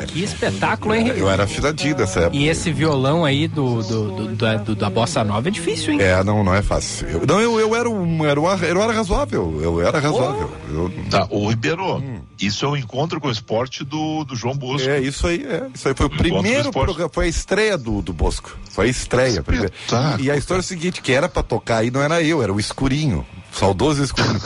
Que 0.08 0.24
espetáculo, 0.24 0.96
hein, 0.96 1.10
Eu 1.18 1.30
era 1.30 1.44
afinadinho 1.44 1.94
dessa 1.94 2.22
época. 2.22 2.38
E 2.38 2.48
esse 2.48 2.72
violão 2.72 3.26
aí 3.26 3.50
do, 3.50 3.84
do, 3.84 4.12
do- 4.12 4.36
da- 4.36 4.56
do- 4.56 4.76
da 4.76 4.90
bossa 4.90 5.26
nova 5.26 5.50
é 5.50 5.52
difícil, 5.52 5.92
hein? 5.94 6.02
É, 6.02 6.24
não, 6.24 6.42
não 6.42 6.54
é 6.56 6.62
fácil. 6.62 7.06
Eu, 7.10 7.28
não, 7.28 7.42
eu, 7.42 7.60
eu 7.60 7.76
era 7.76 7.90
um, 7.90 8.26
era 8.26 8.40
uma, 8.40 8.54
eu 8.56 8.82
era 8.82 8.94
razoável. 8.94 9.60
Eu 9.62 9.82
era 9.82 10.00
razoável. 10.00 10.50
Eu- 10.70 10.92
Tá, 11.10 11.28
o 11.30 11.50
Ribeiro, 11.50 12.02
isso 12.40 12.64
é 12.66 12.68
o 12.70 12.78
encontro 12.78 13.20
com 13.20 13.28
o 13.28 13.32
esporte 13.32 13.84
do, 13.84 14.24
do 14.24 14.36
João 14.38 14.56
Bosco. 14.56 14.90
é, 14.90 15.00
isso 15.02 15.28
aí, 15.28 15.44
é. 15.46 15.68
Isso 15.74 15.88
aí 15.90 15.94
foi 15.94 16.06
o 16.06 16.10
do 16.10 16.16
primeiro 16.18 16.72
programa, 16.72 17.10
foi 17.14 17.26
a 17.26 17.30
estreia 17.30 17.78
do, 17.78 18.02
do 18.02 18.14
Bosco. 18.14 18.58
Foi 18.72 18.88
a 18.88 18.90
estreia. 18.90 19.44
primeiro. 19.44 19.74
E 20.20 20.32
a 20.32 20.38
história 20.38 20.60
é 20.60 20.62
a 20.62 20.64
seguinte, 20.64 21.02
que 21.02 21.12
era 21.12 21.28
pra 21.28 21.44
tocar 21.44 21.78
aí, 21.80 21.92
não 21.92 22.02
era 22.02 22.22
eu, 22.24 22.42
era 22.42 22.54
o 22.54 22.60
escurinho. 22.60 23.26
Saudoso 23.52 24.04
escurinho. 24.04 24.42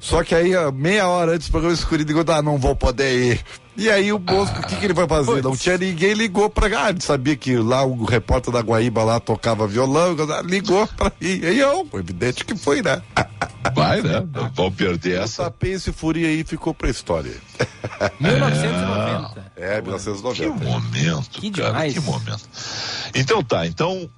Só 0.00 0.22
que 0.22 0.34
aí, 0.34 0.54
ó, 0.54 0.70
meia 0.70 1.08
hora 1.08 1.32
antes 1.34 1.48
do 1.48 1.50
programa 1.52 1.74
o 1.74 1.78
escurinho 1.78 2.06
ligou, 2.06 2.24
ah, 2.28 2.42
não 2.42 2.58
vou 2.58 2.74
poder 2.76 3.32
ir. 3.34 3.40
E 3.76 3.88
aí 3.88 4.12
o 4.12 4.18
Bosco, 4.18 4.58
o 4.58 4.62
que, 4.66 4.76
que 4.76 4.84
ele 4.84 4.92
vai 4.92 5.06
fazer? 5.08 5.42
Não 5.42 5.56
tinha 5.56 5.78
ninguém, 5.78 6.12
ligou 6.12 6.50
pra 6.50 6.68
cá. 6.68 6.90
Ele 6.90 7.00
sabia 7.00 7.34
que 7.36 7.56
lá 7.56 7.82
o 7.84 8.04
repórter 8.04 8.52
da 8.52 8.60
Guaíba 8.60 9.02
lá 9.04 9.18
tocava 9.20 9.66
violão, 9.66 10.14
ligou 10.44 10.86
pra 10.88 11.10
ir. 11.20 11.42
E 11.44 11.58
eu, 11.60 11.88
evidente 11.94 12.44
que 12.44 12.54
foi, 12.56 12.82
né? 12.82 13.00
Vai, 13.74 14.02
né? 14.02 14.22
Vão 14.54 14.70
perder 14.70 15.20
essa. 15.22 15.44
tapei 15.44 15.72
esse 15.72 15.92
fúria 15.92 16.28
aí 16.28 16.40
e 16.40 16.44
ficou 16.44 16.74
pra 16.74 16.90
história. 16.90 17.32
1990. 18.18 19.52
É, 19.56 19.76
Que 19.76 19.82
1990. 19.82 20.64
momento, 20.64 21.30
Que 21.40 21.50
cara, 21.50 21.68
demais. 21.68 21.94
que 21.94 22.00
momento. 22.00 22.48
Então 23.14 23.42
tá, 23.42 23.66
então 23.66 24.08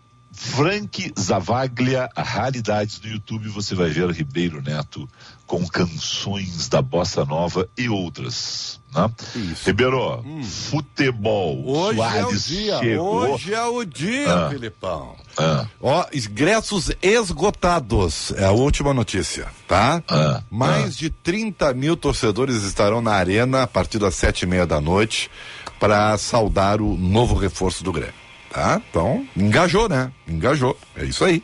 Frank 0.42 1.12
Zavaglia, 1.18 2.11
raridades 2.16 3.00
no 3.00 3.09
YouTube, 3.09 3.48
você 3.48 3.74
vai 3.76 3.90
ver 3.90 4.11
Ribeiro 4.11 4.61
Neto 4.61 5.09
com 5.46 5.64
canções 5.68 6.68
da 6.68 6.83
bossa 6.83 7.24
nova 7.24 7.68
e 7.78 7.88
outras, 7.88 8.81
né? 8.94 9.09
Isso. 9.37 9.66
Ribeiro, 9.66 10.22
futebol. 10.42 11.62
Hoje 11.66 12.00
é 12.00 12.26
o 12.26 12.37
dia, 12.37 12.78
chegou. 12.81 13.33
hoje 13.35 13.55
é 13.55 13.64
o 13.64 13.85
dia, 13.85 14.35
Ah. 14.35 14.50
Filipão. 14.50 15.16
Ah, 15.38 15.66
Ó, 15.81 16.05
ingressos 16.12 16.90
esgotados, 17.00 18.33
é 18.37 18.44
a 18.44 18.50
última 18.52 18.92
notícia, 18.92 19.46
tá? 19.68 20.02
Ah, 20.09 20.42
Mais 20.50 20.96
de 20.96 21.09
30 21.09 21.72
mil 21.72 21.96
torcedores 21.96 22.62
estarão 22.64 23.00
na 23.00 23.12
arena 23.12 23.62
a 23.62 23.66
partir 23.66 23.98
das 23.98 24.14
sete 24.16 24.42
e 24.42 24.46
meia 24.46 24.66
da 24.66 24.81
noite 24.81 25.31
para 25.78 26.16
saudar 26.18 26.81
o 26.81 26.96
novo 26.96 27.35
reforço 27.35 27.83
do 27.85 27.92
Grêmio, 27.92 28.14
tá? 28.53 28.81
Então, 28.91 29.27
engajou, 29.37 29.88
né? 29.88 30.12
Engajou, 30.29 30.79
é 30.97 31.05
isso 31.05 31.25
aí. 31.25 31.43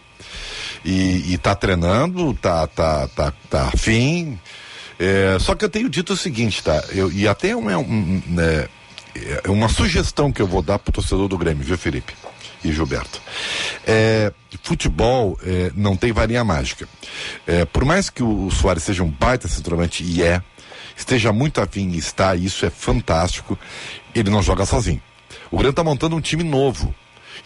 E, 0.84 1.32
e 1.32 1.38
tá 1.38 1.54
treinando, 1.54 2.34
tá, 2.34 2.66
tá, 2.66 3.08
tá, 3.08 3.32
tá 3.48 3.68
afim. 3.68 4.38
É, 4.98 5.38
só 5.40 5.54
que 5.54 5.64
eu 5.64 5.70
tenho 5.70 5.88
dito 5.88 6.12
o 6.12 6.16
seguinte, 6.16 6.62
tá? 6.62 6.84
Eu, 6.90 7.10
e 7.10 7.26
até 7.26 7.56
um, 7.56 7.68
um, 7.68 7.80
um, 7.80 8.40
é, 8.40 8.68
é 9.44 9.50
uma 9.50 9.68
sugestão 9.68 10.30
que 10.30 10.42
eu 10.42 10.46
vou 10.46 10.62
dar 10.62 10.78
pro 10.78 10.92
torcedor 10.92 11.28
do 11.28 11.38
Grêmio, 11.38 11.64
viu, 11.64 11.78
Felipe? 11.78 12.14
E 12.64 12.72
Gilberto. 12.72 13.20
É, 13.86 14.32
futebol 14.62 15.38
é, 15.44 15.70
não 15.76 15.96
tem 15.96 16.12
varinha 16.12 16.44
mágica. 16.44 16.88
É, 17.46 17.64
por 17.64 17.84
mais 17.84 18.10
que 18.10 18.22
o, 18.22 18.50
Soares 18.50 18.82
seja 18.82 19.04
um 19.04 19.10
baita 19.10 19.46
centroavante, 19.46 20.02
e 20.02 20.22
é, 20.22 20.42
esteja 20.96 21.32
muito 21.32 21.60
afim 21.60 21.90
e 21.90 21.98
está, 21.98 22.34
isso 22.34 22.66
é 22.66 22.70
fantástico, 22.70 23.56
ele 24.12 24.30
não 24.30 24.42
joga 24.42 24.66
sozinho. 24.66 25.00
O 25.50 25.56
Grêmio 25.56 25.70
está 25.70 25.84
montando 25.84 26.16
um 26.16 26.20
time 26.20 26.44
novo. 26.44 26.94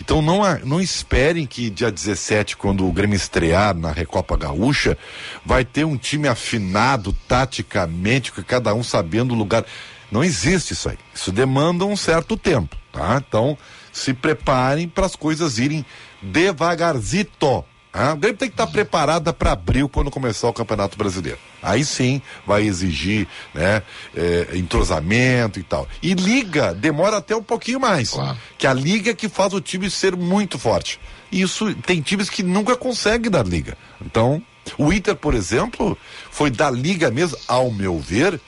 Então 0.01 0.23
não, 0.23 0.43
não 0.65 0.81
esperem 0.81 1.47
que 1.47 1.71
dia 1.71 1.91
17, 1.91 2.57
quando 2.57 2.87
o 2.87 2.93
Grêmio 2.93 3.17
estrear 3.17 3.77
na 3.77 3.93
Recopa 3.93 4.37
Gaúcha, 4.37 4.97
vai 5.45 5.65
ter 5.65 5.85
um 5.85 5.97
time 5.97 6.29
afinado 6.29 7.13
taticamente, 7.29 8.33
com 8.33 8.43
cada 8.43 8.75
um 8.75 8.83
sabendo 8.83 9.35
o 9.35 9.37
lugar. 9.37 9.65
Não 10.11 10.25
existe 10.25 10.73
isso 10.73 10.89
aí. 10.89 10.99
Isso 11.15 11.31
demanda 11.31 11.85
um 11.85 11.97
certo 11.97 12.37
tempo, 12.37 12.77
tá? 12.93 13.23
Então 13.27 13.57
se 13.93 14.15
preparem 14.15 14.89
para 14.89 15.07
as 15.07 15.15
coisas 15.15 15.59
irem 15.59 15.85
devagarzito. 16.23 17.65
tá? 17.93 18.15
O 18.15 18.17
Grêmio 18.17 18.39
tem 18.39 18.49
que 18.49 18.55
estar 18.55 18.67
preparada 18.67 19.33
para 19.33 19.53
abril 19.53 19.89
quando 19.89 20.11
começar 20.11 20.49
o 20.49 20.53
Campeonato 20.53 20.97
Brasileiro. 20.97 21.39
Aí 21.63 21.85
sim 21.85 22.21
vai 22.47 22.65
exigir 22.65 23.29
né, 23.55 23.83
eh, 24.17 24.49
entrosamento 24.55 25.61
e 25.61 25.63
tal. 25.63 25.89
E 26.03 26.15
liga 26.15 26.75
demora 26.75 27.19
até 27.19 27.37
um 27.37 27.43
pouquinho 27.43 27.79
mais. 27.79 28.11
Claro. 28.11 28.37
Que 28.59 28.67
a 28.67 28.75
liga 28.75 29.13
é 29.13 29.15
que 29.15 29.29
faz 29.29 29.53
o 29.55 29.61
time 29.61 29.89
ser 29.89 30.17
muito 30.17 30.59
forte. 30.59 30.99
E 31.31 31.41
isso 31.41 31.75
tem 31.77 32.01
times 32.01 32.29
que 32.29 32.43
nunca 32.43 32.77
conseguem 32.77 33.31
dar 33.31 33.47
liga. 33.47 33.77
Então, 34.05 34.43
o 34.77 34.93
Inter, 34.93 35.17
por 35.17 35.35
exemplo, 35.35 35.97
foi 36.31 36.51
da 36.51 36.71
liga 36.71 37.11
mesmo, 37.11 37.39
ao 37.49 37.71
meu 37.71 37.99
ver, 37.99 38.41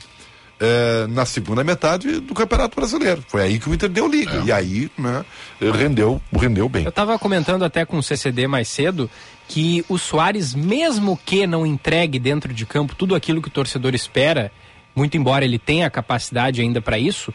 eh, 0.61 1.07
na 1.09 1.27
segunda 1.27 1.65
metade 1.65 2.21
do 2.21 2.35
Campeonato 2.35 2.77
Brasileiro. 2.77 3.25
Foi 3.27 3.43
aí 3.43 3.59
que 3.59 3.69
o 3.69 3.75
Inter 3.75 3.89
deu 3.89 4.07
liga. 4.07 4.43
E 4.47 4.53
aí, 4.53 4.91
né, 4.97 5.25
rendeu, 5.61 6.21
rendeu 6.33 6.69
bem. 6.69 6.85
Eu 6.85 6.93
tava 6.93 7.19
comentando 7.19 7.65
até 7.65 7.85
com 7.85 7.99
o 7.99 8.03
CCD 8.03 8.47
mais 8.47 8.69
cedo 8.69 9.11
que 9.49 9.85
o 9.89 9.99
Soares, 9.99 10.55
mesmo 10.55 11.19
que 11.25 11.47
não 11.47 11.67
entregue 11.67 12.19
dentro 12.19 12.53
de 12.53 12.65
campo 12.65 12.95
tudo 12.95 13.15
aquilo 13.15 13.43
que 13.43 13.49
o 13.49 13.51
torcedor 13.51 13.95
espera, 13.95 14.51
muito 14.95 15.17
embora 15.17 15.45
ele 15.45 15.59
tenha 15.59 15.87
a 15.87 15.91
capacidade 15.91 16.61
ainda 16.61 16.81
para 16.81 16.99
isso, 16.99 17.33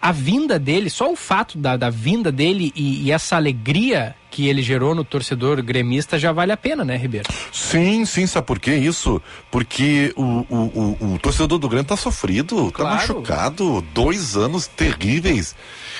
a 0.00 0.12
vinda 0.12 0.58
dele, 0.58 0.90
só 0.90 1.10
o 1.10 1.16
fato 1.16 1.56
da, 1.56 1.76
da 1.76 1.90
vinda 1.90 2.30
dele 2.30 2.72
e, 2.76 3.04
e 3.04 3.10
essa 3.10 3.36
alegria 3.36 4.14
que 4.34 4.48
ele 4.48 4.62
gerou 4.62 4.96
no 4.96 5.04
torcedor 5.04 5.62
gremista 5.62 6.18
já 6.18 6.32
vale 6.32 6.50
a 6.50 6.56
pena, 6.56 6.84
né, 6.84 6.96
Ribeiro? 6.96 7.30
Sim, 7.52 8.04
sim, 8.04 8.26
sabe 8.26 8.44
por 8.44 8.58
que 8.58 8.74
isso? 8.74 9.22
Porque 9.48 10.12
o, 10.16 10.22
o, 10.22 10.96
o, 11.00 11.14
o 11.14 11.18
torcedor 11.20 11.56
do 11.56 11.68
Grêmio 11.68 11.84
tá 11.86 11.96
sofrido, 11.96 12.68
tá 12.72 12.78
Claro. 12.78 12.96
machucado, 12.96 13.80
dois 13.94 14.36
anos 14.36 14.66
terríveis. 14.66 15.54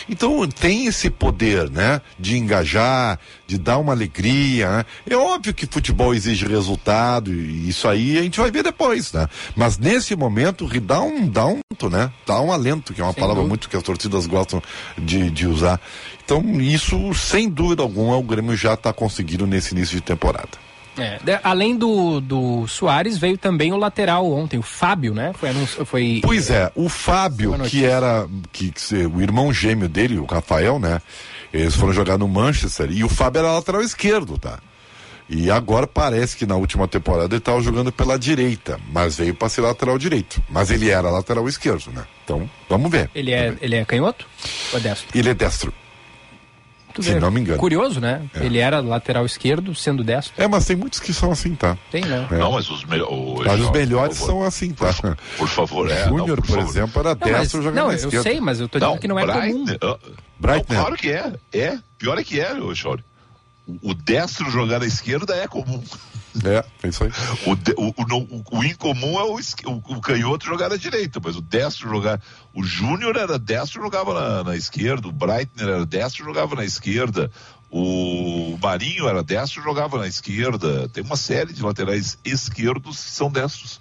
Então 0.08 0.46
tem 0.48 0.86
esse 0.86 1.08
poder, 1.10 1.70
né? 1.70 2.00
De 2.18 2.36
engajar, 2.36 3.20
de 3.46 3.56
dar 3.56 3.78
uma 3.78 3.92
alegria, 3.92 4.68
né? 4.78 4.84
É 5.08 5.16
óbvio 5.16 5.54
que 5.54 5.64
futebol 5.66 6.12
exige 6.12 6.44
resultado, 6.44 7.32
e 7.32 7.68
isso 7.68 7.86
aí 7.86 8.18
a 8.18 8.22
gente 8.22 8.40
vai 8.40 8.50
ver 8.50 8.64
depois, 8.64 9.12
né? 9.12 9.28
Mas 9.54 9.78
nesse 9.78 10.16
momento, 10.16 10.68
dá 10.80 11.00
um, 11.00 11.28
dá 11.28 11.46
um, 11.46 11.60
né? 11.88 12.10
Dá 12.26 12.40
um 12.40 12.50
alento, 12.52 12.92
que 12.92 13.00
é 13.00 13.04
uma 13.04 13.12
Sem 13.12 13.20
palavra 13.20 13.42
dúvida. 13.42 13.48
muito 13.48 13.68
que 13.68 13.76
as 13.76 13.82
torcidas 13.84 14.26
gostam 14.26 14.60
de, 14.98 15.30
de 15.30 15.46
usar. 15.46 15.80
Então, 16.24 16.42
isso, 16.60 17.12
sem 17.14 17.48
dúvida 17.48 17.82
alguma, 17.82 18.16
o 18.16 18.22
Grêmio 18.22 18.56
já 18.56 18.74
está 18.74 18.92
conseguindo 18.92 19.46
nesse 19.46 19.74
início 19.74 19.96
de 19.96 20.02
temporada. 20.02 20.48
É, 20.96 21.18
além 21.42 21.76
do, 21.76 22.20
do 22.20 22.68
Soares, 22.68 23.18
veio 23.18 23.36
também 23.36 23.72
o 23.72 23.76
lateral 23.76 24.30
ontem, 24.30 24.58
o 24.58 24.62
Fábio, 24.62 25.12
né? 25.12 25.32
Foi, 25.34 25.48
anunci- 25.48 25.84
foi 25.84 26.20
Pois 26.22 26.50
é, 26.50 26.70
o 26.74 26.88
Fábio, 26.88 27.58
que 27.68 27.84
era 27.84 28.28
que, 28.52 28.70
que 28.70 28.94
o 29.06 29.20
irmão 29.20 29.52
gêmeo 29.52 29.88
dele, 29.88 30.18
o 30.18 30.24
Rafael, 30.24 30.78
né? 30.78 31.02
Eles 31.52 31.74
foram 31.74 31.92
jogar 31.92 32.16
no 32.16 32.28
Manchester 32.28 32.90
e 32.92 33.02
o 33.02 33.08
Fábio 33.08 33.40
era 33.40 33.52
lateral 33.52 33.82
esquerdo, 33.82 34.38
tá? 34.38 34.60
E 35.28 35.50
agora 35.50 35.86
parece 35.86 36.36
que 36.36 36.46
na 36.46 36.54
última 36.54 36.86
temporada 36.86 37.34
ele 37.34 37.38
estava 37.38 37.60
jogando 37.60 37.90
pela 37.90 38.16
direita, 38.18 38.78
mas 38.92 39.16
veio 39.16 39.34
para 39.34 39.48
ser 39.48 39.62
lateral 39.62 39.98
direito. 39.98 40.40
Mas 40.48 40.70
ele 40.70 40.90
era 40.90 41.10
lateral 41.10 41.48
esquerdo, 41.48 41.90
né? 41.92 42.04
Então, 42.24 42.48
vamos 42.68 42.90
ver. 42.90 43.10
Ele 43.14 43.32
é, 43.32 43.52
ele 43.60 43.74
é 43.74 43.84
canhoto 43.84 44.26
ou 44.72 44.78
é 44.78 44.82
destro? 44.82 45.08
Ele 45.18 45.28
é 45.30 45.34
destro. 45.34 45.72
Tu 46.94 47.02
Se 47.02 47.12
vê. 47.14 47.18
não 47.20 47.28
me 47.30 47.40
engano. 47.40 47.58
Curioso, 47.58 48.00
né? 48.00 48.22
Ele 48.36 48.58
era 48.58 48.78
lateral 48.80 49.26
esquerdo, 49.26 49.74
sendo 49.74 50.04
destro. 50.04 50.32
É, 50.40 50.46
mas 50.46 50.64
tem 50.64 50.76
muitos 50.76 51.00
que 51.00 51.12
são 51.12 51.32
assim, 51.32 51.54
tá? 51.56 51.76
Tem, 51.90 52.04
né? 52.04 52.26
É. 52.30 52.36
Não, 52.38 52.52
mas 52.52 52.70
os, 52.70 52.84
me 52.84 53.00
o- 53.02 53.42
Mas 53.44 53.58
os 53.60 53.66
por 53.66 53.72
melhores 53.76 54.16
são 54.16 54.44
assim, 54.44 54.70
tá? 54.72 54.94
Por 55.36 55.48
favor, 55.48 55.90
é. 55.90 56.04
O 56.06 56.08
Júnior, 56.10 56.28
não, 56.28 56.36
por, 56.36 56.46
favor. 56.46 56.68
exemplo, 56.70 57.00
era 57.00 57.08
Não, 57.10 57.26
destro 57.40 57.60
jogando 57.62 57.82
não 57.84 57.90
eu 57.90 57.96
esquerda. 57.96 58.22
sei, 58.22 58.40
mas 58.40 58.60
eu 58.60 58.68
tô 58.68 58.78
dizendo 58.78 58.98
que 58.98 59.08
não 59.08 59.18
é 59.18 59.26
comum. 59.26 59.64
Breitner, 59.64 59.78
ah, 59.82 59.98
Breitner. 60.38 60.78
Não, 60.78 60.84
claro 60.84 60.96
que 60.96 61.10
é. 61.10 61.32
É. 61.52 61.78
Pior 61.98 62.16
é 62.16 62.22
que 62.22 62.38
é, 62.38 62.54
ô 62.54 62.72
Chauri. 62.74 63.04
O 63.82 63.92
destro 63.92 64.48
jogar 64.50 64.78
na 64.78 64.86
esquerda 64.86 65.34
é 65.34 65.48
comum. 65.48 65.82
É, 66.44 66.64
é 66.82 66.88
isso 66.88 67.04
aí. 67.04 67.10
O, 67.46 67.54
de- 67.54 67.74
o, 67.76 67.88
o, 67.88 68.44
o- 68.54 68.58
o 68.58 68.64
incomum 68.64 69.18
é 69.20 69.22
o, 69.24 69.34
o, 69.36 69.94
o 69.96 70.00
canhoto 70.00 70.44
jogar 70.46 70.68
na 70.68 70.76
direita, 70.76 71.20
mas 71.22 71.36
o 71.36 71.40
destro 71.40 71.88
jogar. 71.88 72.20
O 72.52 72.62
Júnior 72.64 73.16
era 73.16 73.38
destro 73.38 73.80
e 73.80 73.84
jogava 73.84 74.14
na, 74.14 74.44
na 74.44 74.56
esquerda, 74.56 75.06
o 75.08 75.12
Breitner 75.12 75.68
era 75.68 75.86
destro 75.86 76.22
e 76.22 76.26
jogava 76.26 76.56
na 76.56 76.64
esquerda, 76.64 77.30
o 77.70 78.56
Marinho 78.62 79.08
era 79.08 79.22
destro 79.22 79.60
e 79.60 79.64
jogava 79.64 79.98
na 79.98 80.06
esquerda. 80.06 80.88
Tem 80.88 81.02
uma 81.04 81.16
série 81.16 81.52
de 81.52 81.62
laterais 81.62 82.18
esquerdos 82.24 82.96
que 83.04 83.10
são 83.10 83.30
destros. 83.30 83.80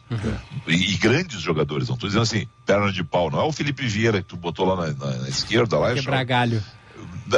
E, 0.67 0.93
e 0.93 0.97
grandes 0.97 1.39
jogadores, 1.41 1.87
não 1.87 1.95
estou 1.95 2.09
dizendo 2.09 2.23
assim, 2.23 2.47
perna 2.65 2.91
de 2.91 3.03
pau, 3.03 3.29
não 3.29 3.39
é 3.39 3.43
o 3.43 3.51
Felipe 3.51 3.85
Vieira 3.87 4.21
que 4.21 4.27
tu 4.29 4.37
botou 4.37 4.65
lá 4.65 4.75
na, 4.87 4.93
na- 4.93 5.17
na 5.17 5.29
esquerda, 5.29 5.77
lá, 5.77 5.93
Quebrar 5.93 6.13
Chauri? 6.17 6.25
galho. 6.25 6.63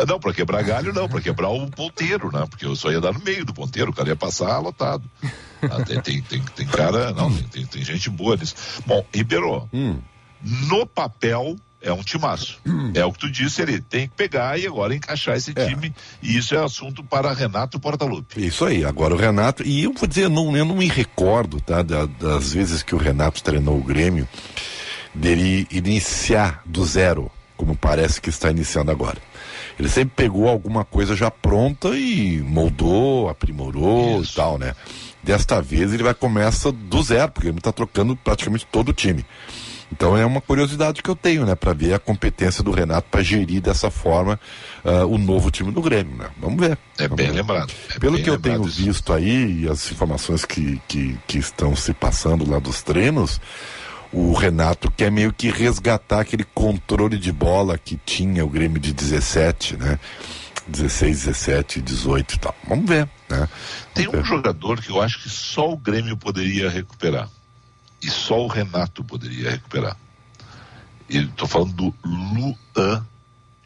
Não, 0.08 0.20
pra 0.20 0.34
quebrar 0.34 0.64
galho 0.64 0.92
não, 0.94 1.08
pra 1.08 1.22
quebrar 1.22 1.50
o 1.50 1.70
ponteiro, 1.70 2.32
né? 2.32 2.46
Porque 2.50 2.66
eu 2.66 2.76
só 2.76 2.92
ia 2.92 3.00
dar 3.02 3.14
no 3.14 3.20
meio 3.24 3.46
do 3.46 3.54
ponteiro, 3.54 3.92
o 3.92 3.94
cara 3.94 4.10
ia 4.10 4.16
passar 4.16 4.58
lotado. 4.60 5.04
Ah, 5.68 5.84
tem, 5.84 6.22
tem, 6.22 6.22
tem, 6.56 6.68
cara, 6.68 7.12
não, 7.12 7.34
tem, 7.48 7.66
tem, 7.66 7.84
gente 7.84 8.08
boa 8.08 8.36
nisso. 8.36 8.54
Bom, 8.86 9.04
Ribeiro, 9.12 9.68
Hum. 9.74 9.98
no 10.44 10.86
papel 10.86 11.56
é 11.82 11.92
um 11.92 12.04
timaço. 12.04 12.60
É 12.94 13.04
o 13.04 13.12
que 13.12 13.18
tu 13.20 13.32
disse, 13.32 13.64
ele 13.64 13.82
tem 13.82 14.08
que 14.08 14.14
pegar 14.14 14.60
e 14.60 14.68
agora 14.68 14.94
encaixar 14.94 15.36
esse 15.36 15.54
É. 15.56 15.68
time. 15.68 15.92
E 16.22 16.38
isso 16.38 16.54
é 16.54 16.64
assunto 16.64 17.04
para 17.04 17.34
Renato 17.34 17.80
Portaluppi. 17.80 18.46
Isso 18.46 18.64
aí, 18.64 18.86
agora 18.86 19.16
o 19.16 19.18
Renato, 19.18 19.64
e 19.66 19.84
eu 19.86 19.94
vou 19.94 20.08
dizer, 20.08 20.30
não, 20.30 20.56
eu 20.56 20.66
não 20.66 20.76
me 20.76 20.88
recordo, 20.88 21.60
tá, 21.60 21.82
da- 21.82 22.06
das 22.06 22.54
vezes 22.54 22.84
que 22.84 22.94
o 22.94 23.00
Renato 23.00 23.42
treinou 23.42 23.78
o 23.80 23.84
Grêmio, 23.84 24.28
dele 25.16 25.68
iniciar 25.72 26.62
do 26.66 26.86
zero, 26.86 27.32
como 27.58 27.76
parece 27.76 28.22
que 28.22 28.30
está 28.30 28.52
iniciando 28.52 28.92
agora. 28.92 29.18
Ele 29.80 29.90
sempre 29.90 30.14
pegou 30.16 30.48
alguma 30.48 30.86
coisa 30.86 31.16
já 31.16 31.30
pronta 31.30 31.90
e 31.90 32.42
moldou, 32.42 33.30
aprimorou 33.30 34.22
Isso. 34.22 34.34
e 34.34 34.36
tal, 34.36 34.58
né? 34.58 34.74
Desta 35.22 35.62
vez 35.62 35.94
ele 35.94 36.04
vai 36.04 36.14
começa 36.14 36.72
do 36.72 37.02
zero, 37.02 37.32
porque 37.32 37.50
ele 37.50 37.58
está 37.58 37.72
trocando 37.72 38.16
praticamente 38.16 38.66
todo 38.72 38.90
o 38.90 38.94
time. 38.94 39.26
Então 39.92 40.18
é 40.18 40.26
uma 40.26 40.42
curiosidade 40.42 41.02
que 41.02 41.10
eu 41.10 41.16
tenho, 41.16 41.46
né, 41.46 41.56
para 41.56 41.72
ver 41.74 41.94
a 41.94 42.00
competência 42.00 42.64
do 42.64 42.72
Renato 42.72 43.08
para 43.10 43.22
gerir 43.22 43.62
dessa 43.62 43.92
forma 43.92 44.40
ah, 44.84 45.06
o 45.06 45.18
novo 45.18 45.52
time 45.52 45.72
do 45.72 45.82
Grêmio, 45.82 46.16
né? 46.18 46.28
Vamos 46.40 46.60
ver. 46.60 46.78
É 46.98 47.04
Vamos 47.04 47.18
bem 47.18 47.28
ver. 47.32 47.38
lembrado. 47.38 47.72
É 47.96 48.00
Pelo 48.00 48.16
bem 48.16 48.24
que 48.24 48.30
eu 48.30 48.40
tenho 48.40 48.66
isso. 48.68 48.84
visto 48.84 49.14
aí, 49.14 49.62
e 49.64 49.70
as 49.70 49.92
informações 49.92 50.44
que, 50.44 50.82
que, 50.88 51.18
que 51.28 51.38
estão 51.38 51.76
se 51.76 51.94
passando 51.94 52.50
lá 52.50 52.60
dos 52.60 52.82
treinos, 52.82 53.40
o 54.16 54.32
Renato 54.32 54.90
quer 54.90 55.12
meio 55.12 55.34
que 55.34 55.50
resgatar 55.50 56.22
aquele 56.22 56.46
controle 56.46 57.18
de 57.18 57.34
bola 57.34 57.78
que 57.78 58.00
tinha 58.06 58.46
o 58.46 58.50
Grêmio 58.50 58.80
de 58.80 58.94
17, 58.94 59.76
né? 59.76 60.00
16, 60.70 61.26
17, 61.26 61.82
18 61.82 62.36
e 62.36 62.40
tal. 62.40 62.56
Vamos 62.66 62.88
ver, 62.88 63.10
né? 63.30 63.50
Tem 63.94 64.08
um 64.08 64.24
jogador 64.24 64.82
que 64.82 64.90
eu 64.90 65.02
acho 65.02 65.22
que 65.22 65.30
só 65.30 65.70
o 65.70 65.78
Grêmio 65.78 66.16
poderia 66.16 66.70
recuperar. 66.70 67.30
E 68.02 68.10
só 68.10 68.42
o 68.42 68.48
Renato 68.48 69.04
poderia 69.04 69.52
recuperar. 69.52 69.98
Estou 71.10 71.48
falando 71.48 71.74
do 71.74 71.96
Luan, 72.06 73.06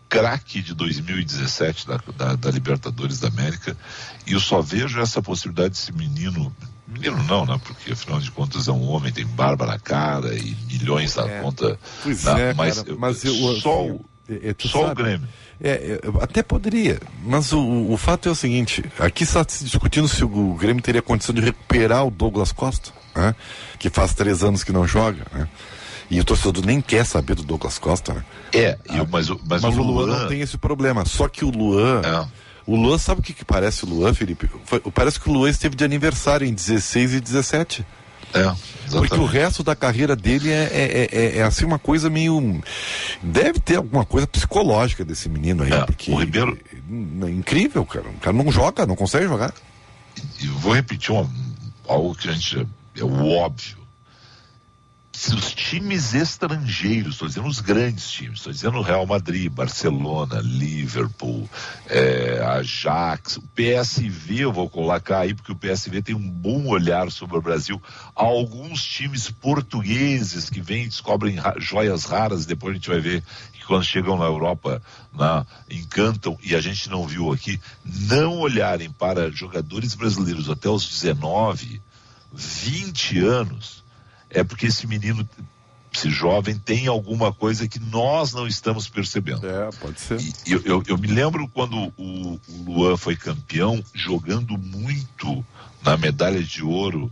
craque 0.09 0.63
de 0.63 0.73
2017 0.73 1.87
da, 1.87 2.01
da, 2.17 2.35
da 2.35 2.49
Libertadores 2.49 3.19
da 3.19 3.27
América. 3.27 3.77
E 4.25 4.33
eu 4.33 4.39
só 4.39 4.61
vejo 4.61 4.99
essa 4.99 5.21
possibilidade 5.21 5.75
desse 5.75 5.93
menino. 5.93 6.51
Menino 6.91 7.21
não, 7.23 7.45
né? 7.45 7.59
Porque 7.63 7.91
afinal 7.93 8.19
de 8.19 8.31
contas 8.31 8.67
é 8.67 8.71
um 8.71 8.87
homem, 8.89 9.11
tem 9.11 9.25
barba 9.25 9.65
na 9.65 9.77
cara 9.79 10.33
e 10.35 10.55
milhões 10.71 11.15
na 11.15 11.27
conta. 11.41 11.79
Pois 12.03 12.23
na- 12.23 12.39
é, 12.39 12.53
mas 12.53 12.77
cara, 12.77 12.89
eu- 12.89 12.99
mas 12.99 13.23
eu, 13.23 13.33
só, 13.61 13.85
o- 13.85 14.05
é, 14.29 14.49
é, 14.49 14.53
tu 14.53 14.67
só 14.67 14.91
o 14.91 14.95
Grêmio. 14.95 15.27
É, 15.61 15.99
eu 16.03 16.21
até 16.21 16.41
poderia, 16.41 16.99
mas 17.23 17.51
o, 17.51 17.91
o 17.91 17.97
fato 17.97 18.29
é 18.29 18.31
o 18.31 18.35
seguinte: 18.35 18.83
aqui 18.97 19.23
está 19.23 19.45
se 19.47 19.63
discutindo 19.65 20.07
se 20.07 20.23
o 20.23 20.53
Grêmio 20.55 20.81
teria 20.81 21.01
condição 21.01 21.35
de 21.35 21.41
recuperar 21.41 22.05
o 22.05 22.09
Douglas 22.11 22.51
Costa, 22.53 22.91
né? 23.15 23.35
que 23.77 23.89
faz 23.89 24.13
três 24.13 24.41
anos 24.43 24.63
que 24.63 24.71
não 24.71 24.87
joga. 24.87 25.25
Né? 25.33 25.47
E 26.09 26.19
o 26.19 26.23
torcedor 26.23 26.65
nem 26.65 26.81
quer 26.81 27.05
saber 27.05 27.35
do 27.35 27.43
Douglas 27.43 27.77
Costa. 27.77 28.13
Né? 28.13 28.25
É, 28.53 28.77
eu- 28.95 29.07
mas, 29.11 29.29
o- 29.29 29.39
mas, 29.47 29.61
Mas, 29.61 29.77
o 29.77 29.81
o 29.81 29.83
Luan, 29.83 30.05
Luan. 30.05 30.19
não 30.21 30.27
tem 30.29 30.41
esse 30.41 30.57
problema. 30.57 31.05
Só 31.05 31.27
que 31.27 31.43
o 31.45 31.49
Luan. 31.51 32.01
É. 32.03 32.27
O 32.69 32.75
Luan, 32.75 32.97
sabe 32.99 33.19
o 33.21 33.23
que, 33.23 33.33
que 33.33 33.43
parece 33.43 33.83
o 33.83 33.87
Luan, 33.89 34.13
Felipe? 34.13 34.47
Foi- 34.63 34.79
parece 34.93 35.19
que 35.19 35.27
o 35.27 35.33
Luan 35.33 35.49
esteve 35.49 35.75
de 35.75 35.83
aniversário 35.83 36.45
em 36.45 36.53
16 36.53 37.13
e 37.13 37.19
17. 37.19 37.83
É, 38.31 38.43
Porque 38.43 38.55
o 38.95 39.03
exatamente. 39.05 39.31
resto 39.31 39.63
da 39.63 39.75
carreira 39.75 40.15
dele 40.15 40.51
é, 40.51 40.69
é, 40.71 40.71
é- 40.71 41.09
é- 41.11 41.37
é, 41.39 41.41
assim 41.43 41.65
uma 41.65 41.79
coisa 41.79 42.11
meio. 42.11 42.61
Deve 43.23 43.59
ter 43.59 43.77
alguma 43.77 44.05
coisa 44.05 44.27
psicológica 44.27 45.03
desse 45.03 45.27
menino 45.27 45.63
aí. 45.63 45.73
É, 45.73 45.83
porque 45.83 46.11
o 46.11 46.15
Ribeiro- 46.15 46.55
É 47.25 47.29
incrível, 47.29 47.83
cara. 47.85 48.07
O 48.07 48.19
cara 48.19 48.35
não 48.37 48.51
joga, 48.51 48.85
não 48.85 48.95
consegue 48.95 49.25
jogar. 49.27 49.51
E 50.39 50.45
vou 50.47 50.73
repetir 50.73 51.11
uma, 51.11 51.27
algo 51.87 52.13
que 52.13 52.29
a 52.29 52.33
gente 52.33 52.67
é 52.95 53.03
o 53.03 53.29
óbvio. 53.29 53.77
Se 55.19 55.35
os 55.35 55.53
times 55.53 56.13
estrangeiros, 56.13 57.15
estou 57.15 57.27
dizendo 57.27 57.49
os 57.49 57.59
grandes 57.59 58.09
times, 58.09 58.37
estou 58.37 58.53
dizendo 58.53 58.81
Real 58.81 59.05
Madrid, 59.05 59.51
Barcelona, 59.51 60.39
Liverpool, 60.41 61.47
é, 61.87 62.41
Ajax, 62.41 63.35
o 63.35 63.41
PSV 63.41 64.43
eu 64.45 64.53
vou 64.53 64.69
colocar 64.69 65.19
aí, 65.19 65.33
porque 65.33 65.51
o 65.51 65.57
PSV 65.57 66.01
tem 66.01 66.15
um 66.15 66.29
bom 66.29 66.67
olhar 66.67 67.11
sobre 67.11 67.35
o 67.35 67.41
Brasil. 67.41 67.83
Há 68.15 68.23
alguns 68.23 68.81
times 68.81 69.29
portugueses 69.29 70.49
que 70.49 70.61
vêm 70.61 70.85
e 70.85 70.87
descobrem 70.87 71.35
joias 71.57 72.05
raras, 72.05 72.45
depois 72.45 72.71
a 72.71 72.75
gente 72.75 72.89
vai 72.89 73.01
ver 73.01 73.21
que 73.51 73.65
quando 73.65 73.83
chegam 73.83 74.17
na 74.17 74.23
Europa 74.23 74.81
na, 75.11 75.45
encantam, 75.69 76.39
e 76.41 76.55
a 76.55 76.61
gente 76.61 76.89
não 76.89 77.05
viu 77.05 77.33
aqui, 77.33 77.59
não 77.83 78.37
olharem 78.37 78.89
para 78.89 79.29
jogadores 79.29 79.95
brasileiros 79.95 80.49
até 80.49 80.69
os 80.69 80.87
19, 80.87 81.81
20 82.31 83.19
anos, 83.19 83.78
é 84.29 84.43
porque 84.43 84.67
esse 84.67 84.85
menino, 84.87 85.27
esse 85.93 86.09
jovem, 86.09 86.57
tem 86.57 86.87
alguma 86.87 87.33
coisa 87.33 87.67
que 87.67 87.79
nós 87.79 88.33
não 88.33 88.47
estamos 88.47 88.87
percebendo. 88.87 89.47
É, 89.47 89.69
pode 89.79 89.99
ser. 89.99 90.19
E 90.21 90.51
eu, 90.51 90.61
eu, 90.63 90.83
eu 90.87 90.97
me 90.97 91.07
lembro 91.07 91.47
quando 91.47 91.93
o, 91.97 92.39
o 92.47 92.63
Luan 92.65 92.97
foi 92.97 93.15
campeão, 93.15 93.83
jogando 93.93 94.57
muito 94.57 95.45
na 95.83 95.97
medalha 95.97 96.43
de 96.43 96.63
ouro 96.63 97.11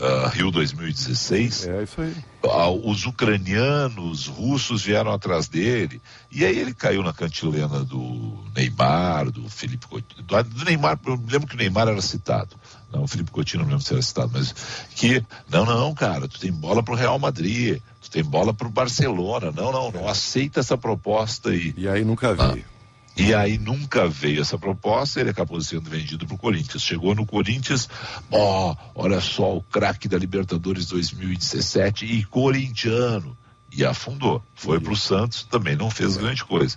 ah, 0.00 0.28
Rio 0.28 0.50
2016 0.52 1.66
É 1.66 1.82
isso 1.82 2.00
aí. 2.00 2.14
ah, 2.44 2.70
os 2.70 3.04
ucranianos, 3.04 4.26
russos 4.26 4.82
vieram 4.84 5.12
atrás 5.12 5.48
dele. 5.48 6.00
E 6.30 6.44
aí 6.44 6.56
ele 6.56 6.72
caiu 6.72 7.02
na 7.02 7.12
cantilena 7.12 7.84
do 7.84 8.38
Neymar, 8.54 9.30
do 9.30 9.48
Felipe 9.48 9.88
Coutinho. 9.88 10.22
Do, 10.22 10.42
do 10.44 10.64
Neymar, 10.64 10.98
eu 11.04 11.18
me 11.18 11.30
lembro 11.30 11.48
que 11.48 11.56
o 11.56 11.58
Neymar 11.58 11.88
era 11.88 12.00
citado. 12.00 12.56
Não, 12.92 13.02
o 13.02 13.08
Felipe 13.08 13.30
Coutinho 13.30 13.62
não 13.62 13.70
lembro 13.70 13.84
se 13.84 13.92
era 13.92 14.00
citado, 14.00 14.30
mas 14.32 14.54
que, 14.94 15.22
não, 15.50 15.66
não, 15.66 15.94
cara, 15.94 16.26
tu 16.26 16.40
tem 16.40 16.50
bola 16.50 16.82
pro 16.82 16.94
Real 16.94 17.18
Madrid, 17.18 17.80
tu 18.00 18.10
tem 18.10 18.24
bola 18.24 18.54
pro 18.54 18.70
Barcelona. 18.70 19.52
Não, 19.52 19.70
não, 19.70 19.90
não 19.90 20.08
aceita 20.08 20.60
essa 20.60 20.76
proposta 20.76 21.50
aí. 21.50 21.74
E 21.76 21.86
aí 21.86 22.04
nunca 22.04 22.32
vi. 22.32 22.64
Ah. 22.64 22.78
E 23.18 23.34
aí 23.34 23.58
nunca 23.58 24.08
veio 24.08 24.40
essa 24.40 24.56
proposta, 24.56 25.20
ele 25.20 25.30
acabou 25.30 25.60
sendo 25.60 25.90
vendido 25.90 26.24
para 26.24 26.36
o 26.36 26.38
Corinthians. 26.38 26.84
Chegou 26.84 27.16
no 27.16 27.26
Corinthians, 27.26 27.88
ó, 28.30 28.76
olha 28.94 29.20
só, 29.20 29.56
o 29.56 29.62
craque 29.62 30.06
da 30.06 30.16
Libertadores 30.16 30.86
2017 30.86 32.06
e 32.06 32.24
corintiano. 32.24 33.36
E 33.70 33.84
afundou. 33.84 34.42
Foi 34.54 34.80
para 34.80 34.92
o 34.92 34.96
Santos, 34.96 35.42
também 35.42 35.76
não 35.76 35.90
fez 35.90 36.16
grande 36.16 36.42
coisa. 36.42 36.76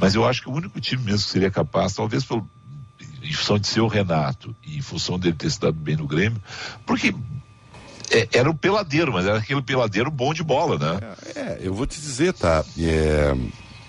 Mas 0.00 0.14
eu 0.14 0.24
acho 0.26 0.40
que 0.40 0.48
o 0.48 0.52
único 0.52 0.80
time 0.80 1.02
mesmo 1.02 1.26
que 1.26 1.32
seria 1.32 1.50
capaz, 1.50 1.92
talvez 1.92 2.24
pelo, 2.24 2.48
em 3.22 3.32
função 3.32 3.58
de 3.58 3.66
ser 3.66 3.80
o 3.80 3.86
Renato 3.86 4.54
e 4.64 4.78
em 4.78 4.82
função 4.82 5.18
dele 5.18 5.36
ter 5.36 5.50
se 5.50 5.60
dado 5.60 5.74
bem 5.74 5.96
no 5.96 6.06
Grêmio, 6.06 6.40
porque 6.84 7.14
é, 8.10 8.28
era 8.32 8.50
o 8.50 8.54
peladeiro, 8.54 9.12
mas 9.12 9.26
era 9.26 9.38
aquele 9.38 9.62
peladeiro 9.62 10.10
bom 10.10 10.34
de 10.34 10.42
bola, 10.42 10.78
né? 10.78 11.00
É, 11.34 11.58
eu 11.60 11.72
vou 11.72 11.86
te 11.86 12.00
dizer, 12.00 12.32
tá? 12.34 12.64
É, 12.78 13.34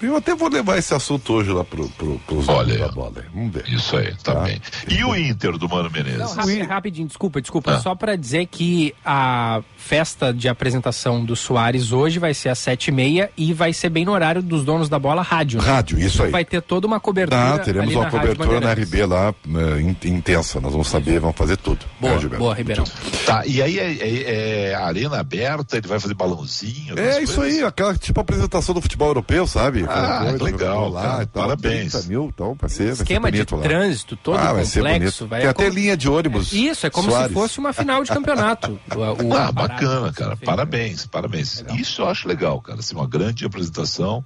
Eu 0.04 0.18
até 0.18 0.36
vou 0.36 0.50
levar 0.50 0.78
esse 0.78 0.94
assunto 0.94 1.34
hoje 1.34 1.52
lá 1.52 1.64
pro, 1.64 1.88
pro, 1.90 2.20
pros 2.28 2.48
Olha 2.50 2.78
da 2.78 2.88
bola. 2.90 3.14
Vamos 3.34 3.54
ver. 3.54 3.64
Isso 3.70 3.96
aí, 3.98 4.14
tá, 4.24 4.34
Tá. 4.36 4.42
bem. 4.42 4.62
E 4.90 5.04
o 5.04 5.16
Inter 5.16 5.58
do 5.58 5.68
Mano 5.70 5.90
Menezes? 5.90 6.20
Não, 6.20 6.34
rapi- 6.36 6.62
rapidinho, 6.62 7.08
desculpa, 7.08 7.42
desculpa. 7.42 7.74
Ah. 7.76 7.80
Só 7.80 7.96
pra 7.96 8.16
dizer 8.16 8.46
que 8.48 8.94
a 9.06 9.62
festa 9.78 10.34
de 10.34 10.48
apresentação 10.50 11.24
do 11.24 11.36
Soares 11.36 11.92
hoje 11.92 12.20
vai 12.20 12.34
ser 12.34 12.50
às 12.50 12.60
sete 12.60 12.88
e 12.88 12.92
meia 12.92 13.30
e 13.38 13.54
vai 13.54 13.72
ser 13.74 13.90
bem 13.90 14.06
no 14.06 14.12
horário 14.12 14.42
dos 14.42 14.64
donos 14.64 14.90
da 14.90 15.00
bola 15.00 15.22
rádio. 15.22 15.62
né? 15.62 15.68
Rádio, 15.68 16.00
isso 16.00 16.24
aí. 16.24 16.32
Vai 16.32 16.44
ter 16.46 16.62
toda 16.62 16.86
uma 16.88 17.00
cobertura. 17.00 17.40
Tá, 17.40 17.60
teremos 17.60 17.88
ali 17.90 17.96
uma 17.96 18.10
cobertura 18.10 18.60
na. 18.60 18.74
RB 18.74 19.06
lá, 19.06 19.34
in- 19.80 19.96
intensa. 20.10 20.60
Nós 20.60 20.72
vamos 20.72 20.88
saber, 20.88 21.20
vamos 21.20 21.36
fazer 21.38 21.58
tudo. 21.58 21.80
Boa, 22.00 22.14
É, 22.16 22.20
Gilberto? 22.20 22.44
boa, 22.44 22.54
Ribeirão. 22.56 22.84
Tá, 23.26 23.46
e 23.46 23.62
aí 23.62 23.80
é, 23.80 23.94
é- 23.94 24.70
é 24.72 24.76
arena 24.76 25.20
aberta, 25.20 25.78
ele 25.78 25.88
vai 25.88 26.00
fazer 26.00 26.14
balãozinho? 26.14 26.98
É 27.00 27.22
isso 27.22 27.36
coisas? 27.36 27.60
aí, 27.60 27.64
aquela 27.64 27.96
tipo 27.96 28.20
apresentação 28.20 28.74
do 28.74 28.82
futebol 28.82 29.08
europeu, 29.10 29.46
sabe? 29.48 29.84
Ah, 29.96 30.20
coisa, 30.30 30.44
legal, 30.44 30.60
jogador 30.60 30.90
lá 30.90 31.02
cara, 31.02 31.24
e 31.24 31.26
tal, 31.26 31.44
parabéns. 31.44 31.92
30 31.92 32.08
mil, 32.08 32.26
então 32.34 32.56
vai 32.60 32.70
ser, 32.70 32.86
vai 32.88 32.96
ser 32.96 33.04
Esquema 33.04 33.32
de 33.32 33.40
lá. 33.40 33.46
trânsito 33.62 34.16
todo 34.18 34.38
ah, 34.38 34.54
vai 34.54 34.66
complexo. 34.66 35.28
Vai 35.28 35.42
Tem 35.42 35.50
até 35.50 35.66
como- 35.66 35.76
linha 35.78 35.98
de 35.98 36.10
ônibus. 36.10 36.52
Isso, 36.54 36.86
é 36.86 36.90
como 36.90 37.10
Soares. 37.10 37.28
se 37.30 37.34
fosse 37.34 37.60
uma 37.60 37.74
final 37.74 38.04
de 38.04 38.10
campeonato. 38.12 38.80
O- 38.96 39.24
o- 39.28 39.34
Ah, 39.36 39.52
bacana, 39.52 40.12
cara. 40.14 40.38
Parabéns, 40.38 41.06
parabéns. 41.06 41.64
Isso 41.78 42.02
eu 42.02 42.10
acho 42.10 42.28
legal, 42.28 42.60
cara. 42.62 42.80
Assim, 42.80 42.96
uma 42.96 43.08
grande 43.08 43.46
apresentação, 43.46 44.24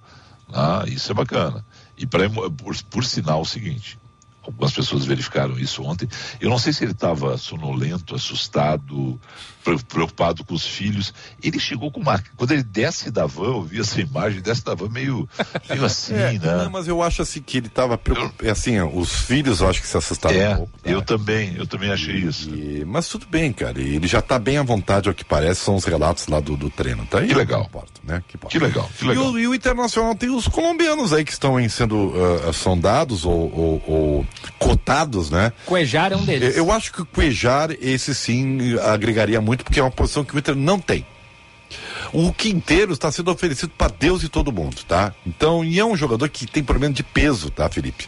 ah, 0.53 0.84
isso 0.88 1.11
é 1.11 1.15
bacana. 1.15 1.65
E 1.97 2.05
pra, 2.05 2.30
por, 2.30 2.76
por 2.89 3.03
sinal, 3.05 3.39
é 3.39 3.41
o 3.41 3.45
seguinte: 3.45 3.97
algumas 4.43 4.72
pessoas 4.72 5.03
verificaram 5.05 5.57
isso 5.59 5.84
ontem. 5.84 6.07
Eu 6.39 6.49
não 6.49 6.59
sei 6.59 6.72
se 6.74 6.84
ele 6.84 6.91
estava 6.91 7.38
sonolento, 7.38 8.15
assustado, 8.15 9.20
preocupado 9.76 10.43
com 10.43 10.53
os 10.53 10.65
filhos. 10.65 11.13
Ele 11.41 11.59
chegou 11.59 11.91
com 11.91 11.99
uma. 11.99 12.22
Quando 12.36 12.51
ele 12.51 12.63
desce 12.63 13.11
da 13.11 13.26
van, 13.26 13.45
eu 13.47 13.61
vi 13.63 13.80
essa 13.80 13.99
imagem, 14.01 14.41
desce 14.41 14.63
da 14.63 14.74
van 14.76 14.89
meio, 14.89 15.28
meio 15.70 15.84
assim, 15.86 16.13
É, 16.13 16.34
né? 16.34 16.39
não, 16.63 16.70
mas 16.72 16.88
eu 16.88 17.01
acho 17.03 17.22
assim 17.22 17.41
que 17.41 17.57
ele 17.57 17.70
tava 17.70 17.97
preocupado. 17.97 18.49
Assim, 18.49 18.80
ó, 18.80 18.88
os 18.88 19.11
filhos 19.22 19.61
eu 19.61 19.70
acho 19.70 19.82
que 19.82 19.88
se 19.88 19.97
assustaram 19.97 20.36
É, 20.36 20.49
um 20.53 20.55
pouco. 20.57 20.72
tá? 20.84 20.89
eu 20.89 21.01
também, 21.01 21.55
eu 21.57 21.68
também 21.68 21.91
achei 21.91 22.15
isso. 22.15 22.49
E- 22.53 22.84
mas 22.86 23.07
tudo 23.07 23.26
bem, 23.28 23.51
cara. 23.51 23.80
Ele 23.80 24.07
já 24.07 24.22
tá 24.22 24.38
bem 24.39 24.57
à 24.57 24.63
vontade, 24.63 25.09
ao 25.09 25.15
que 25.15 25.26
parece, 25.26 25.61
são 25.61 25.76
os 25.76 25.86
relatos 25.86 26.28
lá 26.28 26.39
do, 26.39 26.55
do 26.55 26.70
treino. 26.70 27.05
Tá 27.05 27.20
aí, 27.20 27.28
Que 27.28 27.34
legal. 27.34 27.63
Importa, 27.63 27.99
né? 28.03 28.24
Que. 28.28 28.38
Que 28.38 28.59
legal, 28.59 28.89
que 28.97 29.03
E 29.03 29.07
legal. 29.07 29.32
o, 29.32 29.39
e 29.39 29.47
o 29.47 29.53
Internacional 29.55 30.15
tem 30.15 30.30
os 30.30 30.47
colombianos 30.47 31.11
aí 31.13 31.26
que 31.26 31.32
estão 31.32 31.59
em 31.59 31.68
sendo 31.70 32.13
ah, 32.47 32.53
sondados 32.53 33.26
ou, 33.26 33.34
ou- 33.34 33.84
ou 33.88 34.28
cotados, 34.57 35.30
né? 35.30 35.51
Cuejar 35.65 36.11
é 36.11 36.15
um 36.15 36.24
deles. 36.26 36.55
Eu, 36.55 36.65
eu 36.65 36.72
acho 36.72 36.91
que 36.91 37.01
o 37.01 37.05
Cuejar, 37.05 37.72
esse 37.82 38.13
sim, 38.15 38.78
agregaria 38.80 39.39
muito, 39.41 39.56
porque 39.63 39.79
é 39.79 39.83
uma 39.83 39.91
posição 39.91 40.23
que 40.23 40.35
o 40.35 40.39
Inter 40.39 40.55
não 40.55 40.79
tem. 40.79 41.05
O 42.13 42.31
Quinteiro 42.31 42.93
está 42.93 43.11
sendo 43.11 43.29
oferecido 43.29 43.71
para 43.77 43.91
Deus 43.99 44.23
e 44.23 44.29
todo 44.29 44.51
mundo, 44.53 44.77
tá? 44.87 45.13
Então, 45.25 45.65
e 45.65 45.77
é 45.77 45.83
um 45.83 45.97
jogador 45.97 46.29
que 46.29 46.47
tem 46.47 46.63
problema 46.63 46.93
de 46.93 47.03
peso, 47.03 47.49
tá, 47.51 47.67
Felipe? 47.69 48.07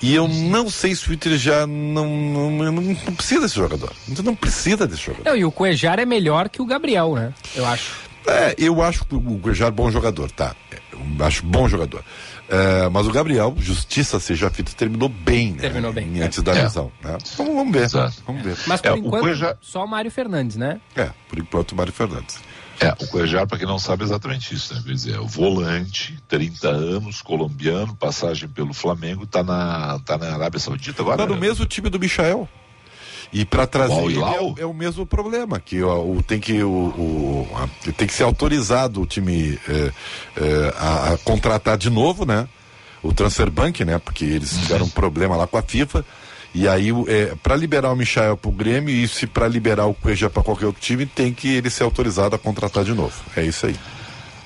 E 0.00 0.14
eu 0.14 0.28
não 0.28 0.70
sei 0.70 0.94
se 0.94 1.10
o 1.10 1.12
Inter 1.12 1.36
já 1.36 1.66
não, 1.66 2.06
não, 2.50 2.72
não- 2.72 2.94
precisa 3.14 3.40
desse 3.40 3.56
jogador. 3.56 3.92
O 4.06 4.12
Inter 4.12 4.24
não 4.24 4.36
precisa 4.36 4.86
desse 4.86 5.02
jogador. 5.02 5.28
Não, 5.28 5.36
e 5.36 5.44
o 5.44 5.50
Cuejar 5.50 5.98
é 5.98 6.04
melhor 6.06 6.48
que 6.48 6.62
o 6.62 6.66
Gabriel, 6.66 7.14
né? 7.16 7.34
Eu 7.56 7.66
acho. 7.66 7.90
É, 8.24 8.54
eu 8.56 8.80
acho 8.80 9.04
que 9.04 9.16
o 9.16 9.38
Cuejar 9.40 9.66
é 9.68 9.72
bom 9.72 9.90
jogador, 9.90 10.30
tá? 10.30 10.54
Eu 10.92 11.26
acho 11.26 11.44
bom 11.44 11.68
jogador. 11.68 12.04
É, 12.54 12.88
mas 12.90 13.06
o 13.06 13.10
Gabriel, 13.12 13.54
justiça 13.58 14.20
seja 14.20 14.50
feita, 14.50 14.72
terminou 14.76 15.08
bem, 15.08 15.52
né? 15.52 15.58
Terminou 15.62 15.90
bem. 15.90 16.20
Antes 16.20 16.42
da 16.42 16.52
É. 16.54 16.62
lesão, 16.64 16.92
né? 17.02 17.16
Vamos, 17.38 17.54
vamos 17.54 17.72
ver. 17.72 17.84
Exato. 17.84 18.22
Vamos 18.26 18.42
ver. 18.42 18.56
Mas 18.66 18.80
por 18.82 18.88
É, 18.88 18.92
o 18.92 18.96
enquanto, 18.98 19.22
Cuejar- 19.22 19.56
só 19.62 19.82
o 19.82 19.88
Mário 19.88 20.10
Fernandes, 20.10 20.56
né? 20.56 20.78
É, 20.94 21.10
por 21.30 21.38
enquanto, 21.38 21.72
o 21.72 21.76
Mário 21.76 21.92
Fernandes. 21.94 22.38
É, 22.78 22.88
o 23.00 23.06
Cuejar, 23.06 23.46
para 23.46 23.56
quem 23.58 23.66
não 23.66 23.78
sabe, 23.78 24.02
é 24.02 24.06
exatamente 24.06 24.54
isso, 24.54 24.74
né? 24.74 24.82
Quer 24.84 24.92
dizer, 24.92 25.14
é 25.14 25.20
o 25.20 25.26
volante, 25.26 26.18
30 26.28 26.68
anos, 26.68 27.22
colombiano, 27.22 27.94
passagem 27.94 28.48
pelo 28.48 28.74
Flamengo, 28.74 29.24
tá 29.26 29.42
na, 29.42 29.98
tá 30.00 30.18
na 30.18 30.34
Arábia 30.34 30.58
Saudita 30.60 31.00
agora. 31.00 31.16
Tá 31.18 31.26
no 31.26 31.34
né? 31.34 31.40
mesmo 31.40 31.64
time 31.64 31.88
do 31.88 31.98
Michael. 31.98 32.48
E 33.32 33.44
para 33.46 33.66
trazer 33.66 33.94
Uau, 34.18 34.34
é, 34.34 34.40
o- 34.40 34.52
o- 34.52 34.54
é 34.58 34.66
o 34.66 34.74
mesmo 34.74 35.06
problema, 35.06 35.58
que 35.58 35.82
ó, 35.82 36.00
o, 36.04 36.22
tem 36.22 36.38
que 36.38 36.62
o, 36.62 36.68
o- 36.70 37.48
a- 37.56 37.92
tem 37.92 38.06
que 38.06 38.12
ser 38.12 38.24
autorizado 38.24 39.00
o 39.00 39.06
time 39.06 39.58
é, 39.68 39.92
é, 40.36 40.74
a, 40.76 41.12
a 41.14 41.18
contratar 41.18 41.78
de 41.78 41.88
novo, 41.88 42.26
né? 42.26 42.46
O 43.02 43.12
transfer 43.12 43.50
bank, 43.50 43.84
né? 43.84 43.98
Porque 43.98 44.24
eles 44.24 44.50
tiveram 44.50 44.84
um 44.86 44.90
problema 44.90 45.34
lá 45.36 45.46
com 45.46 45.56
a 45.56 45.62
FIFA. 45.62 46.04
E 46.54 46.68
aí, 46.68 46.90
é, 47.08 47.34
para 47.42 47.56
liberar 47.56 47.90
o 47.90 47.96
Michael 47.96 48.36
pro 48.36 48.50
Grêmio 48.52 48.94
e 48.94 49.08
se 49.08 49.26
para 49.26 49.48
liberar 49.48 49.86
o 49.86 49.94
Cueja 49.94 50.28
para 50.28 50.42
qualquer 50.42 50.66
outro 50.66 50.82
time, 50.82 51.06
tem 51.06 51.32
que 51.32 51.48
ele 51.48 51.70
ser 51.70 51.82
autorizado 51.84 52.36
a 52.36 52.38
contratar 52.38 52.84
de 52.84 52.92
novo. 52.92 53.14
É 53.34 53.42
isso 53.42 53.64
aí. 53.66 53.74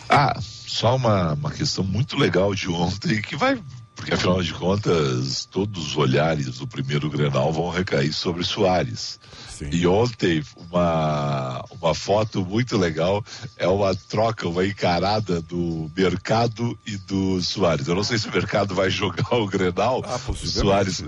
Ah, 0.09 0.39
só 0.41 0.95
uma, 0.95 1.33
uma 1.33 1.51
questão 1.51 1.83
muito 1.83 2.17
legal 2.17 2.55
de 2.55 2.69
ontem, 2.71 3.21
que 3.21 3.35
vai. 3.35 3.59
Porque 3.97 4.15
afinal 4.15 4.43
de 4.43 4.53
contas, 4.53 5.49
todos 5.51 5.89
os 5.89 5.97
olhares 5.97 6.59
do 6.59 6.67
primeiro 6.67 7.11
Grenal 7.11 7.53
vão 7.53 7.71
recair 7.71 8.13
sobre 8.13 8.45
Soares. 8.45 9.19
Sim. 9.59 9.71
E 9.73 9.87
ontem, 9.87 10.43
uma, 10.71 11.65
uma 11.81 11.95
foto 11.95 12.45
muito 12.45 12.77
legal 12.77 13.25
é 13.57 13.67
uma 13.67 13.95
troca, 13.95 14.47
uma 14.49 14.67
encarada 14.67 15.41
do 15.41 15.91
Mercado 15.97 16.79
e 16.87 16.97
do 16.99 17.41
Soares. 17.43 17.89
Eu 17.89 17.95
não 17.95 18.05
sei 18.05 18.19
se 18.19 18.29
o 18.29 18.33
Mercado 18.33 18.75
vai 18.75 18.91
jogar 18.91 19.35
o 19.35 19.47
Grenal. 19.47 20.03
Ah. 20.05 20.19
Soares. 20.35 21.03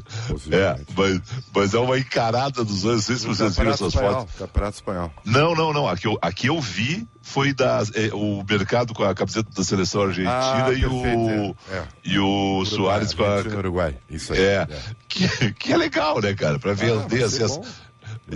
É, 0.51 0.81
mas, 0.97 1.21
mas 1.55 1.75
é 1.75 1.79
uma 1.79 1.99
encarada 1.99 2.65
dos 2.65 2.85
anos. 2.85 2.97
Não 2.97 3.03
sei 3.03 3.17
se 3.17 3.27
vocês 3.27 3.57
viram 3.57 3.73
essas 3.73 3.89
espanhol. 3.89 4.15
fotos. 4.21 4.35
Campeonato 4.37 4.77
espanhol. 4.77 5.13
Não, 5.25 5.55
não, 5.55 5.73
não. 5.73 5.89
Aqui 5.89 6.07
eu, 6.07 6.19
aqui 6.23 6.47
eu 6.47 6.61
vi 6.61 7.07
foi 7.21 7.53
da, 7.53 7.83
é, 7.95 8.09
o 8.15 8.43
mercado 8.49 8.95
com 8.95 9.05
a 9.05 9.15
camiseta 9.15 9.51
da 9.55 9.63
seleção 9.63 10.03
argentina 10.03 10.65
Ah, 10.65 10.73
e, 10.73 10.87
o, 10.87 11.05
é, 11.05 11.77
é. 11.77 11.85
e 12.03 12.19
o 12.19 12.65
Soares 12.65 13.13
com 13.13 13.23
a. 13.23 13.41
Uruguai. 13.41 13.97
Isso 14.09 14.33
aí. 14.33 14.41
É, 14.41 14.67
Que, 15.07 15.53
que 15.53 15.73
é 15.73 15.77
legal, 15.77 16.21
né, 16.21 16.35
cara? 16.35 16.59
Pra 16.59 16.73
vender 16.73 17.19
vai 17.19 17.23
assim, 17.23 17.61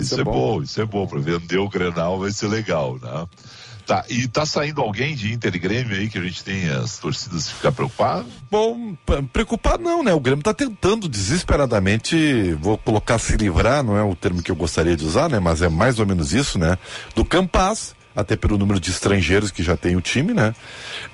Isso 0.00 0.14
ser 0.14 0.20
é 0.20 0.24
bom. 0.24 0.32
bom, 0.32 0.62
isso 0.62 0.80
é 0.80 0.84
bom. 0.84 1.06
Pra 1.06 1.18
vender 1.18 1.58
o 1.58 1.68
Grenal 1.68 2.18
vai 2.18 2.30
ser 2.30 2.48
legal, 2.48 2.98
né? 3.00 3.26
Tá, 3.86 4.04
e 4.08 4.28
tá 4.28 4.46
saindo 4.46 4.80
alguém 4.80 5.14
de 5.14 5.32
Inter 5.32 5.54
e 5.54 5.58
Grêmio 5.58 5.96
aí 5.96 6.08
que 6.08 6.16
a 6.16 6.22
gente 6.22 6.44
tem 6.44 6.68
as 6.68 6.98
torcidas 6.98 7.50
ficar 7.50 7.72
preocupadas? 7.72 8.26
Bom, 8.48 8.94
preocupado 9.32 9.82
não, 9.82 10.04
né? 10.04 10.14
O 10.14 10.20
Grêmio 10.20 10.42
tá 10.42 10.54
tentando 10.54 11.08
desesperadamente, 11.08 12.52
vou 12.60 12.78
colocar 12.78 13.18
se 13.18 13.36
livrar, 13.36 13.82
não 13.82 13.96
é 13.96 14.02
o 14.02 14.14
termo 14.14 14.40
que 14.42 14.52
eu 14.52 14.56
gostaria 14.56 14.96
de 14.96 15.04
usar, 15.04 15.28
né? 15.28 15.40
Mas 15.40 15.62
é 15.62 15.68
mais 15.68 15.98
ou 15.98 16.06
menos 16.06 16.32
isso, 16.32 16.60
né? 16.60 16.78
Do 17.16 17.24
Campas, 17.24 17.94
até 18.14 18.36
pelo 18.36 18.56
número 18.56 18.78
de 18.78 18.90
estrangeiros 18.90 19.50
que 19.50 19.62
já 19.64 19.76
tem 19.76 19.96
o 19.96 20.00
time, 20.00 20.32
né? 20.32 20.54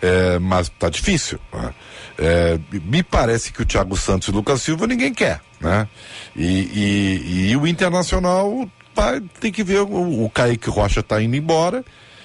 É, 0.03 0.39
mas 0.39 0.69
tá 0.69 0.91
difícil. 0.91 1.39
né? 1.53 1.73
É, 2.19 2.59
me 2.85 3.03
parece 3.03 3.53
que 3.53 3.63
o 3.63 3.65
Thiago 3.65 3.97
Santos 3.97 4.27
e 4.29 4.31
o 4.31 4.35
Lucas 4.35 4.61
Silva 4.61 4.87
ninguém 4.89 5.15
quer, 5.15 5.41
né? 5.61 5.87
E, 6.35 6.45
e, 6.45 7.51
e 7.51 7.57
o 7.57 7.67
Internacional 7.67 8.69
vai, 8.95 9.21
tem 9.41 9.53
que 9.53 9.63
ver, 9.63 9.81
o, 9.83 10.25
o 10.25 10.31
Kaique 10.31 10.69
Rocha 10.69 11.03
tá 11.03 11.23
indo 11.23 11.37
embora. 11.37 11.85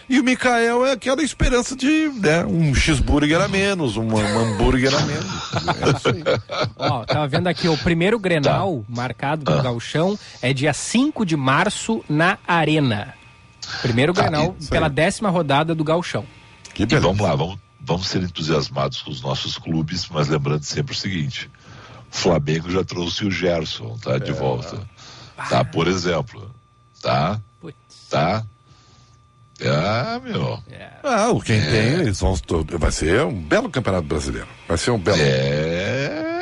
E 0.10 0.20
o 0.20 0.24
Mikael 0.24 0.86
é 0.86 0.92
aquela 0.92 1.24
esperança 1.24 1.76
de 1.78 2.10
né, 2.20 2.44
um 2.46 2.76
cheeseburger 2.76 3.40
a 3.40 3.48
menos, 3.48 3.96
um, 3.96 4.04
um 4.14 4.18
hambúrguer 4.40 4.94
a 4.94 5.00
menos. 5.02 5.26
É 5.82 5.98
isso 5.98 6.10
aí. 6.10 6.24
Ó, 6.78 7.06
tava 7.06 7.26
vendo 7.28 7.48
aqui, 7.48 7.70
o 7.70 7.78
primeiro 7.78 8.20
Grenal 8.20 8.80
Tá. 8.80 8.84
marcado 9.02 9.46
pro 9.46 9.62
Gauchão 9.64 10.20
é 10.42 10.52
dia 10.54 10.74
5 10.74 11.26
de 11.26 11.38
março 11.38 12.04
na 12.10 12.38
Arena. 12.46 13.14
Primeiro 13.82 14.14
Tá, 14.14 14.24
Grenal 14.24 14.56
pela 14.70 14.90
décima 14.90 15.30
rodada 15.30 15.74
do 15.74 15.84
Gauchão. 15.86 16.26
Que 16.74 16.84
E 16.84 16.86
beleza. 16.86 17.08
vamos 17.08 17.22
lá, 17.22 17.34
vamos, 17.36 17.58
vamos 17.84 18.08
ser 18.08 18.24
entusiasmados 18.24 19.02
com 19.02 19.12
os 19.12 19.22
nossos 19.22 19.58
clubes, 19.58 20.08
mas 20.10 20.28
lembrando 20.28 20.64
sempre 20.64 20.94
o 20.94 20.98
seguinte: 20.98 21.50
o 22.12 22.16
Flamengo 22.16 22.70
já 22.72 22.84
trouxe 22.84 23.26
o 23.26 23.32
Gerson, 23.32 23.98
tá? 23.98 24.18
De 24.18 24.32
volta. 24.32 24.82
Tá, 25.50 25.64
por 25.66 25.88
exemplo. 25.88 26.50
Tá? 27.02 27.40
Putz. 27.60 27.76
Tá? 28.10 28.46
Ah, 29.66 30.20
meu. 30.24 30.62
Ah, 31.04 31.30
o 31.32 31.40
quem 31.42 31.60
tem, 31.62 31.94
eles 31.94 32.20
vão. 32.20 32.36
Vai 32.80 32.92
ser 32.92 33.24
um 33.24 33.42
belo 33.42 33.70
campeonato 33.70 34.08
brasileiro. 34.08 34.48
Vai 34.68 34.78
ser 34.78 34.92
um 34.92 35.00
belo. 35.00 35.18
É. 35.20 36.34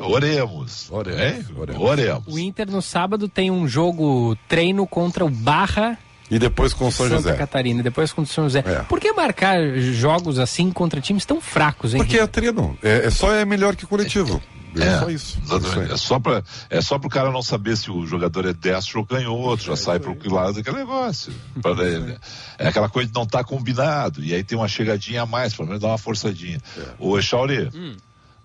Oremos. 0.00 0.90
Oremos, 0.90 1.46
oremos. 1.56 1.82
Oremos. 1.82 2.24
O 2.26 2.38
Inter 2.38 2.70
no 2.70 2.80
sábado 2.80 3.28
tem 3.28 3.50
um 3.50 3.68
jogo 3.68 4.36
treino 4.48 4.86
contra 4.86 5.24
o 5.24 5.30
Barra 5.30 5.98
E 6.30 6.38
depois 6.38 6.74
com 6.74 6.88
o 6.88 6.92
São 6.92 7.06
Santa 7.08 7.22
José. 7.22 7.34
Catarina, 7.36 7.82
depois 7.82 8.12
contra 8.12 8.30
o 8.30 8.34
São 8.34 8.44
José. 8.44 8.62
É. 8.66 8.82
Por 8.82 9.00
que 9.00 9.12
marcar 9.12 9.58
jogos 9.78 10.38
assim 10.38 10.70
contra 10.70 11.00
times 11.00 11.24
tão 11.24 11.40
fracos, 11.40 11.94
hein? 11.94 11.98
Porque 12.00 12.18
é 12.18 12.26
treino. 12.26 12.76
É, 12.82 13.06
é 13.06 13.10
só 13.10 13.32
é 13.32 13.44
melhor 13.44 13.74
que 13.74 13.86
coletivo. 13.86 14.42
É, 14.76 14.82
É, 14.84 14.98
só 14.98 15.08
isso. 15.10 15.38
exatamente. 15.42 15.84
Isso 15.86 15.94
É 15.94 15.96
só, 15.96 16.20
pra, 16.20 16.42
é 16.68 16.80
só 16.82 16.98
pro 16.98 17.08
cara 17.08 17.32
não 17.32 17.42
saber 17.42 17.74
se 17.76 17.90
o 17.90 18.06
jogador 18.06 18.44
é 18.46 18.52
destro 18.52 19.00
ou 19.00 19.06
canhoto, 19.06 19.62
já 19.62 19.74
sai 19.74 19.98
pro 19.98 20.14
que 20.14 20.28
lado 20.28 20.52
daquele 20.54 20.76
negócio. 20.76 21.32
Pra 21.62 21.72
ele. 21.84 22.16
É 22.58 22.68
aquela 22.68 22.88
coisa 22.90 23.08
de 23.08 23.14
não 23.14 23.24
tá 23.26 23.42
combinado, 23.42 24.22
e 24.22 24.34
aí 24.34 24.44
tem 24.44 24.58
uma 24.58 24.68
chegadinha 24.68 25.22
a 25.22 25.26
mais, 25.26 25.54
pelo 25.54 25.68
menos 25.68 25.80
dá 25.80 25.88
uma 25.88 25.98
forçadinha. 25.98 26.60
Ô, 26.98 27.18
Echauri, 27.18 27.70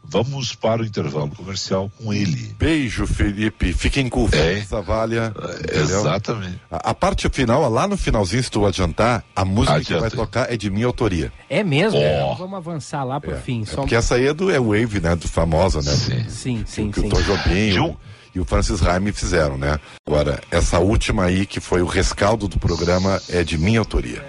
Vamos 0.06 0.54
para 0.54 0.82
o 0.82 0.86
intervalo 0.86 1.30
comercial 1.30 1.92
com 1.98 2.14
ele. 2.14 2.54
Beijo, 2.60 3.08
Felipe. 3.08 3.74
Fiquem 3.74 4.10
com 4.10 4.26
o 4.26 4.28
Félix 4.28 4.68
Zavalha. 4.68 5.34
É, 5.72 5.80
exatamente. 5.80 6.60
A, 6.70 6.92
a 6.92 6.94
parte 6.94 7.28
final, 7.30 7.68
lá 7.70 7.88
no 7.88 7.98
finalzinho, 7.98 8.44
se 8.44 8.52
tu 8.52 8.66
adiantar, 8.66 9.24
a 9.36 9.46
música 9.46 9.80
que 9.80 9.94
Adianta. 9.94 10.02
vai 10.02 10.12
tocar 10.12 10.54
é 10.54 10.58
de 10.58 10.70
minha 10.70 10.86
autoria. 10.86 11.32
É 11.50 11.64
mesmo? 11.64 12.00
Então 12.00 12.36
Vamos 12.36 12.58
avançar 12.58 13.04
lá 13.04 13.20
por 13.20 13.36
fim. 13.38 13.64
É 13.64 13.66
Só... 13.66 13.76
porque 13.78 13.96
essa 13.96 14.16
aí 14.16 14.28
é 14.28 14.34
do 14.34 14.52
é 14.52 14.60
Wave, 14.60 15.00
né? 15.00 15.16
Do 15.16 15.28
famosa, 15.28 15.82
né? 15.82 15.96
Sim. 15.96 16.30
Sim, 16.30 16.64
sim, 16.68 16.92
que 16.92 17.00
sim. 17.00 17.08
o 17.08 17.10
Tom 17.10 17.22
Jobim 17.22 17.72
Gil. 17.72 17.98
e 18.36 18.40
o 18.40 18.46
Francis 18.46 18.82
Raime 18.82 19.12
fizeram, 19.12 19.58
né? 19.58 19.80
Agora, 20.06 20.42
essa 20.52 20.80
última 20.80 21.26
aí, 21.26 21.46
que 21.46 21.60
foi 21.60 21.82
o 21.82 21.88
rescaldo 21.88 22.48
do 22.48 22.60
programa, 22.60 23.22
é 23.30 23.44
de 23.44 23.58
minha 23.58 23.80
autoria. 23.80 24.24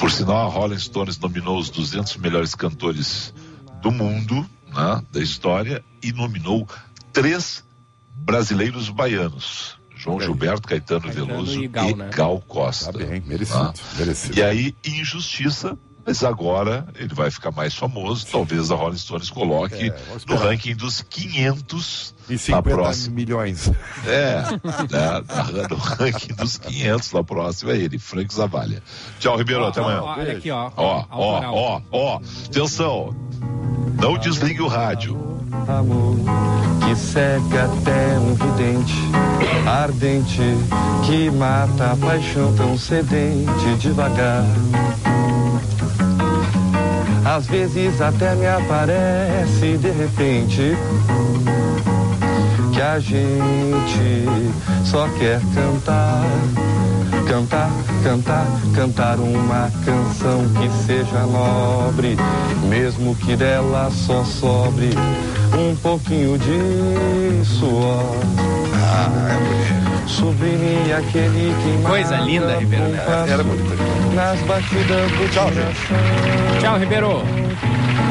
Por 0.00 0.10
sinal, 0.10 0.48
a 0.48 0.50
Rolling 0.50 0.78
Stones 0.78 1.18
nominou 1.18 1.58
os 1.58 1.70
200 1.70 2.16
melhores 2.16 2.54
cantores 2.54 3.32
do 3.80 3.92
mundo, 3.92 4.44
né, 4.74 5.02
da 5.10 5.20
história, 5.20 5.84
e 6.02 6.12
nominou 6.12 6.66
três 7.12 7.64
brasileiros 8.14 8.88
baianos. 8.88 9.78
João 9.96 10.20
Gilberto, 10.20 10.68
Caetano, 10.68 11.02
Caetano 11.02 11.26
Veloso 11.26 11.60
e 11.60 11.64
e 11.64 11.68
Gal, 11.68 11.94
Gal, 12.10 12.34
né? 12.36 12.42
Costa. 12.46 12.92
Tá 12.92 12.98
bem, 12.98 13.20
merecido, 13.26 13.64
né? 13.64 13.72
merecido. 13.98 14.38
E 14.38 14.42
aí, 14.42 14.76
injustiça, 14.84 15.76
mas 16.08 16.24
agora 16.24 16.86
ele 16.98 17.14
vai 17.14 17.30
ficar 17.30 17.50
mais 17.50 17.74
famoso. 17.74 18.26
Talvez 18.32 18.70
a 18.70 18.74
Rolling 18.74 18.96
Stones 18.96 19.28
coloque 19.28 19.90
É, 19.90 19.96
vamos 20.08 20.24
no 20.24 20.36
ranking 20.36 20.74
dos 20.74 21.02
500 21.02 22.14
E 22.30 22.32
na 22.32 22.38
50 22.38 22.62
próxima. 22.62 23.14
milhões. 23.14 23.70
É, 24.06 24.40
né, 24.90 25.22
na- 25.30 25.68
no 25.68 25.76
ranking 25.76 26.32
dos 26.34 26.56
500 26.56 27.12
na 27.12 27.22
próxima 27.22 27.72
é 27.72 27.76
ele, 27.76 27.98
Frank 27.98 28.32
Zavalha. 28.34 28.82
Tchau, 29.20 29.36
Ribeiro, 29.36 29.66
até 29.66 29.80
amanhã. 29.80 30.00
Ó, 30.02 30.16
olha 30.18 30.32
aqui, 30.32 30.50
ó. 30.50 30.70
Ó, 30.76 31.04
ó, 31.10 31.40
ó, 31.52 31.80
ó. 31.92 32.20
Atenção. 32.46 33.14
Não 34.00 34.16
desligue 34.16 34.62
o 34.62 34.66
rádio. 34.68 35.28
Amor 35.68 36.16
que 36.84 36.94
cega 36.96 37.64
até 37.64 38.18
um 38.18 38.34
vidente 38.34 38.94
ardente 39.66 40.40
que 41.06 41.30
mata 41.30 41.92
a 41.92 41.96
paixão 41.96 42.54
tão 42.54 42.78
sedente 42.78 43.76
devagar. 43.78 44.44
Às 47.24 47.46
vezes 47.46 48.00
até 48.00 48.34
me 48.34 48.46
aparece 48.46 49.76
de 49.76 49.90
repente 49.90 50.76
que 52.72 52.80
a 52.80 52.98
gente 52.98 54.24
só 54.84 55.06
quer 55.18 55.40
cantar, 55.54 56.22
cantar, 57.28 57.70
cantar, 58.02 58.46
cantar 58.74 59.18
uma 59.18 59.70
canção 59.84 60.48
que 60.54 60.86
seja 60.86 61.26
nobre, 61.26 62.16
mesmo 62.68 63.14
que 63.16 63.36
dela 63.36 63.90
só 63.90 64.24
sobre 64.24 64.90
um 65.58 65.74
pouquinho 65.76 66.38
de 66.38 67.44
suor. 67.44 68.16
Sublime 70.08 70.92
aquele 70.92 71.54
que 71.62 71.82
Coisa 71.86 72.16
linda, 72.16 72.58
Ribeiro 72.58 72.88
Neto. 72.88 73.04
passo 73.06 73.30
Era 73.32 73.44
muito 73.44 73.68
legal. 73.70 73.86
Nas 74.14 74.40
batidas 74.40 75.10
do 75.12 75.30
Tchau, 75.32 75.50
coração 75.50 76.60
Tchau, 76.60 76.78
Ribeiro. 76.78 77.22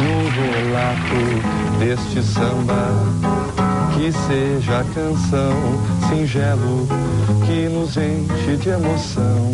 no 0.01 0.29
relato 0.29 1.77
deste 1.79 2.23
samba 2.23 2.91
que 3.95 4.11
seja 4.11 4.79
a 4.79 4.83
canção 4.93 5.53
singelo 6.07 6.87
que 7.45 7.67
nos 7.67 7.97
enche 7.97 8.57
de 8.57 8.69
emoção. 8.69 9.51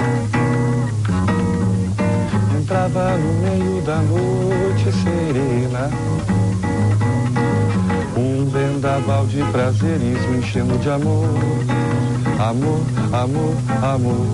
Entrava 2.59 3.17
no 3.17 3.33
meio 3.41 3.81
da 3.83 3.97
noite 3.97 4.91
serena, 5.01 5.89
um 8.17 8.49
vendaval 8.49 9.25
de 9.27 9.43
prazeres 9.51 10.25
me 10.29 10.37
enchendo 10.39 10.77
de 10.79 10.89
amor, 10.89 11.27
amor, 12.39 12.85
amor, 13.13 13.55
amor, 13.83 14.27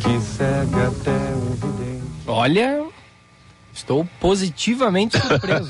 que 0.00 0.20
cega 0.20 0.88
até 0.88 1.34
um 1.34 1.54
vidente. 1.54 2.04
Olha, 2.26 2.86
estou 3.72 4.04
positivamente 4.20 5.18
surpreso. 5.18 5.68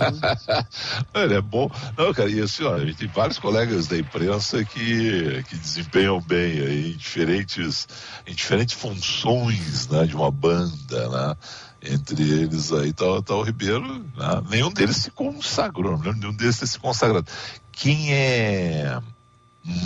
Ele 1.14 1.34
é 1.36 1.40
bom. 1.40 1.70
Não, 1.96 2.12
cara, 2.12 2.30
e 2.30 2.40
assim, 2.40 2.64
ó, 2.64 2.74
a 2.74 2.84
gente 2.84 2.96
tem 2.96 3.08
vários 3.08 3.38
colegas 3.38 3.86
da 3.86 3.98
imprensa 3.98 4.64
que, 4.64 5.42
que 5.48 5.56
desempenham 5.56 6.20
bem 6.20 6.60
aí 6.60 6.92
em 6.92 6.96
diferentes, 6.96 7.86
em 8.26 8.34
diferentes 8.34 8.74
funções 8.74 9.88
né, 9.88 10.04
de 10.06 10.16
uma 10.16 10.30
banda, 10.30 11.08
né? 11.08 11.36
Entre 11.80 12.22
eles 12.22 12.72
aí 12.72 12.92
tá, 12.92 13.04
tá 13.24 13.36
o 13.36 13.42
Ribeiro, 13.42 14.04
né? 14.16 14.42
nenhum 14.50 14.68
deles 14.68 14.96
se 14.96 15.12
consagrou, 15.12 15.92
lembro 15.92 16.12
nenhum 16.18 16.34
deles 16.34 16.58
ter 16.58 16.66
se 16.66 16.76
consagrado. 16.76 17.24
Quem 17.70 18.12
é 18.12 18.98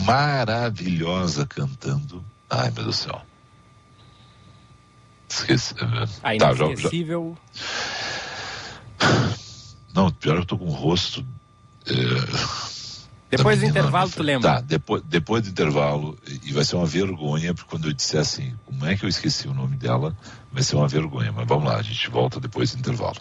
maravilhosa 0.05 1.47
cantando, 1.47 2.25
ai 2.49 2.67
meu 2.71 2.85
Deus 2.85 2.87
do 2.87 2.93
céu. 2.93 3.23
Esqueci. 5.29 5.75
A 6.23 6.37
Tá, 6.39 6.49
já- 6.49 6.55
já- 6.55 6.67
inesquecível. 6.67 7.37
não, 9.95 10.11
pior 10.11 10.37
eu 10.37 10.45
tô 10.45 10.57
com 10.59 10.67
o 10.67 10.73
rosto. 10.73 11.25
é, 11.87 11.93
Depois 13.37 13.61
do 13.61 13.67
intervalo, 13.67 14.11
tu 14.11 14.23
lembra? 14.23 14.55
Tá, 14.57 14.61
depois, 14.61 15.03
depois 15.05 15.43
do 15.43 15.49
intervalo, 15.51 16.19
e 16.27 16.51
e 16.51 16.53
vai 16.53 16.65
ser 16.65 16.77
uma 16.77 16.87
vergonha, 16.87 17.55
porque 17.55 17.71
quando 17.71 17.89
eu 17.89 17.93
disser 17.95 18.21
assim, 18.21 18.55
como 18.67 18.85
é 18.85 18.95
que 18.95 19.05
eu 19.05 19.09
esqueci 19.09 19.49
o 19.49 19.55
nome 19.55 19.77
dela, 19.77 20.15
vai 20.53 20.63
ser 20.63 20.77
uma 20.77 20.87
vergonha. 20.87 21.33
Mas 21.33 21.49
vamos 21.49 21.65
lá, 21.65 21.77
a 21.77 21.83
gente 21.83 22.09
volta 22.11 22.39
depois 22.39 22.73
do 22.73 22.79
intervalo. 22.79 23.17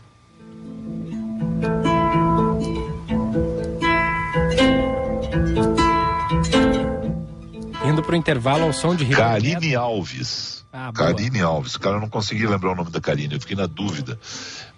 Indo 7.92 8.02
pro 8.02 8.16
intervalo 8.16 8.64
ao 8.64 8.72
som 8.72 8.96
de 8.96 9.04
Ribeiro 9.04 9.34
Neto. 9.34 9.44
Karine 9.44 9.76
Alves. 9.76 10.64
Ah, 10.72 10.94
boa. 10.94 11.14
Karine 11.14 11.42
Alves. 11.42 11.76
Cara, 11.76 11.98
eu 11.98 12.00
não 12.00 12.08
consegui 12.08 12.48
lembrar 12.48 12.72
o 12.72 12.76
nome 12.76 12.90
da 12.90 13.02
Karine, 13.02 13.34
eu 13.34 13.42
fiquei 13.42 13.58
na 13.58 13.68
dúvida. 13.68 14.18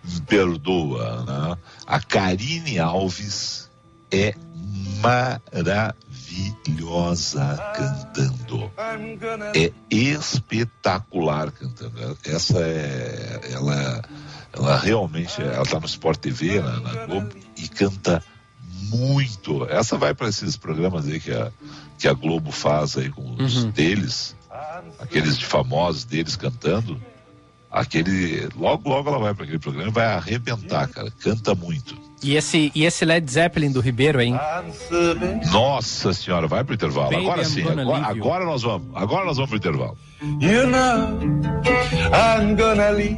Me 0.03 0.20
perdoa, 0.22 1.24
né? 1.24 1.55
A 1.86 2.01
Karine 2.01 2.80
Alves 2.80 3.70
é 4.11 4.34
maravilhosa 4.99 7.55
cantando. 7.76 8.72
É 9.55 9.72
espetacular 9.91 11.51
cantando. 11.51 12.18
Essa 12.26 12.57
é. 12.61 13.41
Ela, 13.51 14.01
ela 14.53 14.80
realmente. 14.80 15.39
Ela 15.39 15.68
tá 15.68 15.80
no 15.80 15.86
Sport 15.86 16.20
TV, 16.20 16.59
na, 16.59 16.80
na 16.80 17.05
Globo, 17.05 17.30
e 17.55 17.68
canta 17.68 18.24
muito. 18.89 19.68
Essa 19.70 19.97
vai 19.97 20.16
para 20.16 20.30
esses 20.30 20.57
programas 20.57 21.07
aí 21.07 21.20
que 21.20 21.32
a, 21.32 21.51
que 22.03 22.07
a 22.09 22.13
Globo 22.13 22.51
faz 22.51 22.97
aí 22.97 23.09
com 23.09 23.33
os 23.41 23.63
deles, 23.63 24.35
aqueles 24.99 25.37
de 25.37 25.45
famosos 25.45 26.03
deles 26.03 26.35
cantando. 26.35 27.01
Aquele. 27.71 28.49
Logo, 28.57 28.89
logo 28.89 29.09
ela 29.09 29.19
vai 29.19 29.33
para 29.33 29.45
aquele 29.45 29.57
programa 29.57 29.87
e 29.87 29.93
vai 29.93 30.07
arrebentar, 30.07 30.85
cara. 30.89 31.09
Canta 31.21 31.55
muito. 31.55 31.95
E 32.21 32.35
esse, 32.35 32.73
e 32.75 32.83
esse 32.83 33.05
Led 33.05 33.31
Zeppelin 33.31 33.71
do 33.71 33.79
Ribeiro, 33.79 34.19
hein? 34.19 34.37
Nossa 35.49 36.13
senhora, 36.13 36.45
vai 36.45 36.65
pro 36.65 36.75
intervalo. 36.75 37.11
Baby, 37.11 37.23
agora 37.23 37.41
I'm 37.41 37.45
sim, 37.45 37.63
agora, 37.63 38.05
agora 38.05 38.45
nós 38.45 38.63
vamos. 38.63 38.89
Agora 38.93 39.25
nós 39.25 39.37
vamos 39.37 39.49
pro 39.49 39.57
intervalo. 39.57 39.97
You 40.41 40.67
know, 40.67 41.19
I'm 42.11 42.57
gonna 42.57 42.89
leave. 42.89 43.17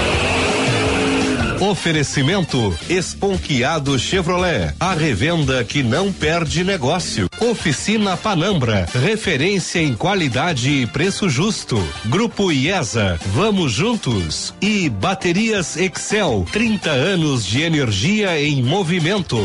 Oferecimento 1.61 2.75
Esponquiado 2.89 3.99
Chevrolet, 3.99 4.73
a 4.79 4.95
revenda 4.95 5.63
que 5.63 5.83
não 5.83 6.11
perde 6.11 6.63
negócio. 6.63 7.29
Oficina 7.39 8.17
Panambra, 8.17 8.87
referência 8.91 9.79
em 9.79 9.93
qualidade 9.93 10.71
e 10.71 10.87
preço 10.87 11.29
justo. 11.29 11.77
Grupo 12.07 12.51
IESA, 12.51 13.19
vamos 13.27 13.73
juntos. 13.73 14.55
E 14.59 14.89
Baterias 14.89 15.77
Excel, 15.77 16.47
30 16.51 16.89
anos 16.89 17.45
de 17.45 17.61
energia 17.61 18.41
em 18.41 18.63
movimento. 18.63 19.37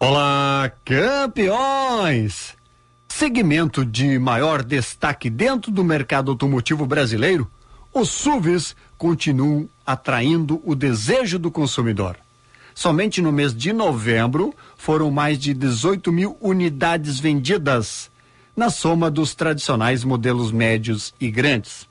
Olá, 0.00 0.72
campeões! 0.82 2.54
Segmento 3.06 3.84
de 3.84 4.18
maior 4.18 4.62
destaque 4.62 5.28
dentro 5.28 5.70
do 5.70 5.84
mercado 5.84 6.30
automotivo 6.30 6.86
brasileiro, 6.86 7.50
Os 7.98 8.10
SUVs 8.10 8.76
continuam 8.98 9.66
atraindo 9.86 10.60
o 10.66 10.74
desejo 10.74 11.38
do 11.38 11.50
consumidor. 11.50 12.18
Somente 12.74 13.22
no 13.22 13.32
mês 13.32 13.56
de 13.56 13.72
novembro 13.72 14.54
foram 14.76 15.10
mais 15.10 15.38
de 15.38 15.54
18 15.54 16.12
mil 16.12 16.36
unidades 16.38 17.18
vendidas, 17.18 18.10
na 18.54 18.68
soma 18.68 19.10
dos 19.10 19.34
tradicionais 19.34 20.04
modelos 20.04 20.52
médios 20.52 21.14
e 21.18 21.30
grandes. 21.30 21.88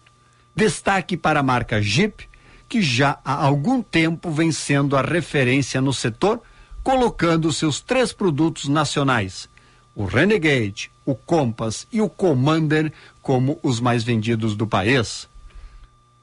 Destaque 0.55 1.17
para 1.17 1.39
a 1.39 1.43
marca 1.43 1.81
Jeep, 1.81 2.29
que 2.69 2.83
já 2.83 3.17
há 3.25 3.43
algum 3.43 3.81
tempo 3.81 4.29
vem 4.29 4.51
sendo 4.51 4.95
a 4.95 5.01
referência 5.01 5.81
no 5.81 5.91
setor, 5.91 6.39
colocando 6.83 7.51
seus 7.51 7.81
três 7.81 8.13
produtos 8.13 8.69
nacionais, 8.69 9.49
o 9.95 10.05
Renegade, 10.05 10.91
o 11.03 11.15
Compass 11.15 11.87
e 11.91 11.99
o 11.99 12.07
Commander, 12.07 12.93
como 13.23 13.57
os 13.63 13.79
mais 13.79 14.03
vendidos 14.03 14.55
do 14.55 14.67
país. 14.67 15.27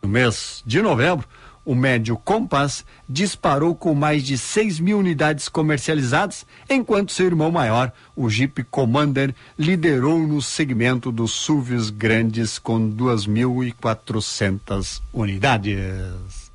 No 0.02 0.08
mês 0.08 0.62
de 0.66 0.82
novembro, 0.82 1.24
o 1.64 1.76
médio 1.76 2.16
Compass 2.16 2.84
disparou 3.08 3.72
com 3.72 3.94
mais 3.94 4.24
de 4.24 4.36
6 4.36 4.80
mil 4.80 4.98
unidades 4.98 5.48
comercializadas, 5.48 6.44
enquanto 6.68 7.12
seu 7.12 7.26
irmão 7.26 7.52
maior, 7.52 7.92
o 8.16 8.28
Jeep 8.28 8.64
Commander, 8.64 9.32
liderou 9.56 10.18
no 10.18 10.42
segmento 10.42 11.12
dos 11.12 11.30
SUVs 11.30 11.88
grandes 11.88 12.58
com 12.58 12.90
2.400 12.90 15.00
unidades. 15.12 16.50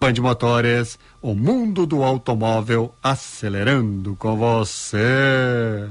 Band 0.00 0.14
Motores, 0.22 0.98
o 1.20 1.34
mundo 1.34 1.84
do 1.84 2.02
automóvel 2.02 2.94
acelerando 3.02 4.16
com 4.16 4.34
você. 4.34 5.90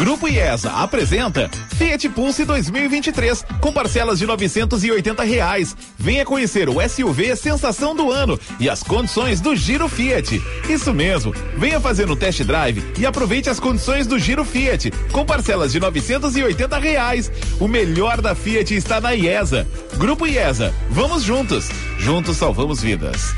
Grupo 0.00 0.26
IESA 0.26 0.70
apresenta 0.70 1.50
Fiat 1.76 2.08
Pulse 2.08 2.46
2023 2.46 3.44
com 3.60 3.70
parcelas 3.70 4.18
de 4.18 4.24
980 4.24 5.22
reais. 5.22 5.76
Venha 5.98 6.24
conhecer 6.24 6.70
o 6.70 6.76
SUV 6.88 7.36
sensação 7.36 7.94
do 7.94 8.10
ano 8.10 8.40
e 8.58 8.70
as 8.70 8.82
condições 8.82 9.42
do 9.42 9.54
Giro 9.54 9.90
Fiat. 9.90 10.42
Isso 10.70 10.94
mesmo. 10.94 11.34
Venha 11.58 11.78
fazer 11.78 12.10
um 12.10 12.16
test 12.16 12.42
drive 12.44 12.82
e 12.98 13.04
aproveite 13.04 13.50
as 13.50 13.60
condições 13.60 14.06
do 14.06 14.18
Giro 14.18 14.42
Fiat 14.42 14.90
com 15.12 15.22
parcelas 15.26 15.70
de 15.70 15.78
980 15.78 16.78
reais. 16.78 17.30
O 17.60 17.68
melhor 17.68 18.22
da 18.22 18.34
Fiat 18.34 18.74
está 18.74 19.02
na 19.02 19.14
IESA. 19.14 19.68
Grupo 19.98 20.26
IESA. 20.26 20.74
Vamos 20.88 21.22
juntos. 21.22 21.68
Juntos 21.98 22.38
salvamos 22.38 22.80
vidas. 22.80 23.34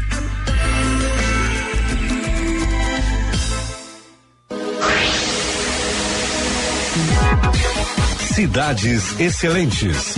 Cidades 8.33 9.21
Excelentes. 9.21 10.15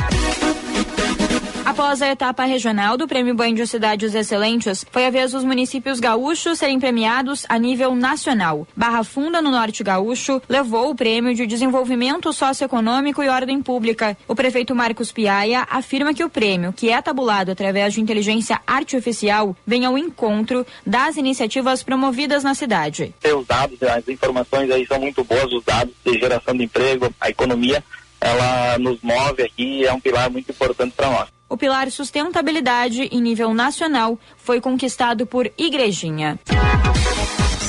Após 1.65 2.01
a 2.01 2.12
etapa 2.12 2.45
regional 2.45 2.97
do 2.97 3.09
Prêmio 3.09 3.35
Banho 3.35 3.57
de 3.57 3.67
Cidades 3.67 4.15
Excelentes, 4.15 4.87
foi 4.89 5.07
a 5.07 5.11
vez 5.11 5.33
dos 5.33 5.43
municípios 5.43 5.99
gaúchos 5.99 6.61
serem 6.61 6.79
premiados 6.79 7.45
a 7.49 7.59
nível 7.59 7.93
nacional. 7.97 8.69
Barra 8.77 9.03
Funda, 9.03 9.43
no 9.43 9.51
Norte 9.51 9.83
Gaúcho, 9.83 10.41
levou 10.49 10.91
o 10.91 10.95
Prêmio 10.95 11.35
de 11.35 11.45
Desenvolvimento 11.45 12.33
Socioeconômico 12.33 13.21
e 13.21 13.29
Ordem 13.29 13.61
Pública. 13.61 14.17
O 14.29 14.37
prefeito 14.37 14.77
Marcos 14.77 15.11
Piaia 15.11 15.67
afirma 15.69 16.15
que 16.15 16.23
o 16.23 16.31
prêmio, 16.31 16.73
que 16.73 16.91
é 16.91 17.03
tabulado 17.03 17.51
através 17.51 17.95
de 17.95 18.01
inteligência 18.01 18.61
artificial, 18.65 19.57
vem 19.67 19.85
ao 19.85 19.99
encontro 19.99 20.65
das 20.87 21.17
iniciativas 21.17 21.83
promovidas 21.83 22.45
na 22.45 22.55
cidade. 22.55 23.12
Os 23.25 23.45
dados, 23.45 23.83
as 23.83 24.07
informações 24.07 24.71
aí 24.71 24.87
são 24.87 25.01
muito 25.01 25.25
boas, 25.25 25.53
os 25.53 25.65
dados 25.65 25.93
de 26.05 26.17
geração 26.17 26.57
de 26.57 26.62
emprego, 26.62 27.12
a 27.21 27.29
economia, 27.29 27.83
ela 28.21 28.79
nos 28.79 29.01
move 29.03 29.43
aqui 29.43 29.81
e 29.81 29.87
é 29.87 29.93
um 29.93 30.01
pilar 30.01 30.31
muito 30.31 30.51
importante 30.51 30.93
para 30.97 31.11
nós. 31.11 31.29
O 31.49 31.57
pilar 31.57 31.91
sustentabilidade 31.91 33.03
em 33.12 33.21
nível 33.21 33.53
nacional 33.55 34.19
foi 34.37 34.61
conquistado 34.61 35.27
por 35.27 35.51
Igrejinha. 35.57 36.39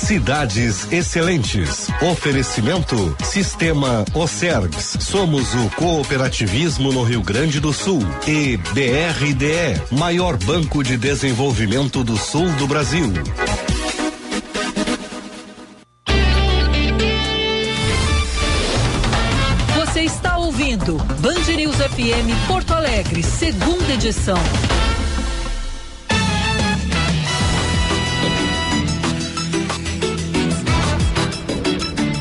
Cidades 0.05 0.91
Excelentes. 0.91 1.87
Oferecimento 1.99 3.15
Sistema 3.23 4.05
Ocergs. 4.13 4.97
Somos 4.99 5.51
o 5.55 5.69
cooperativismo 5.75 6.93
no 6.93 7.01
Rio 7.01 7.23
Grande 7.23 7.59
do 7.59 7.73
Sul. 7.73 8.01
E 8.27 8.55
BRDE, 8.57 9.81
maior 9.97 10.37
banco 10.37 10.83
de 10.83 10.95
desenvolvimento 10.95 12.03
do 12.03 12.17
sul 12.17 12.47
do 12.51 12.67
Brasil. 12.67 13.11
Band 20.93 21.55
News 21.55 21.77
FM 21.77 22.47
Porto 22.47 22.71
Alegre, 22.71 23.23
segunda 23.23 23.93
edição. 23.93 24.37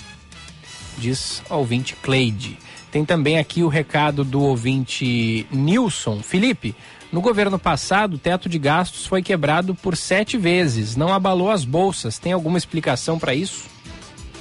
Diz 0.97 1.43
ouvinte 1.51 1.97
Cleide. 1.97 2.59
Tem 2.93 3.05
também 3.05 3.39
aqui 3.39 3.63
o 3.63 3.69
recado 3.69 4.25
do 4.25 4.41
ouvinte 4.41 5.47
Nilson. 5.51 6.21
Felipe, 6.23 6.75
no 7.11 7.21
governo 7.21 7.59
passado, 7.59 8.15
o 8.15 8.19
teto 8.19 8.49
de 8.49 8.59
gastos 8.59 9.07
foi 9.07 9.23
quebrado 9.23 9.75
por 9.75 9.97
sete 9.97 10.39
vezes. 10.39 10.95
Não 10.97 11.13
abalou 11.13 11.51
as 11.51 11.65
bolsas. 11.65 12.19
Tem 12.19 12.33
alguma 12.33 12.59
explicação 12.59 13.19
para 13.19 13.35
isso? 13.35 13.76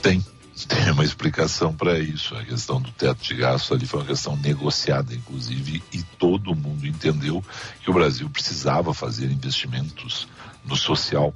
Tem. 0.06 0.24
Tem 0.70 0.92
uma 0.92 1.04
explicação 1.04 1.74
para 1.74 1.98
isso. 1.98 2.36
A 2.36 2.46
questão 2.46 2.80
do 2.80 2.92
teto 2.92 3.24
de 3.24 3.34
gastos 3.34 3.72
ali 3.72 3.88
foi 3.88 4.02
uma 4.02 4.06
questão 4.06 4.38
negociada, 4.38 5.14
inclusive, 5.14 5.84
e 5.92 6.04
todo 6.04 6.56
mundo 6.56 6.86
entendeu 6.86 7.44
que 7.82 7.90
o 7.90 7.94
Brasil 7.94 8.30
precisava 8.30 8.94
fazer 8.94 9.32
investimentos 9.32 10.28
no 10.64 10.76
social. 10.76 11.34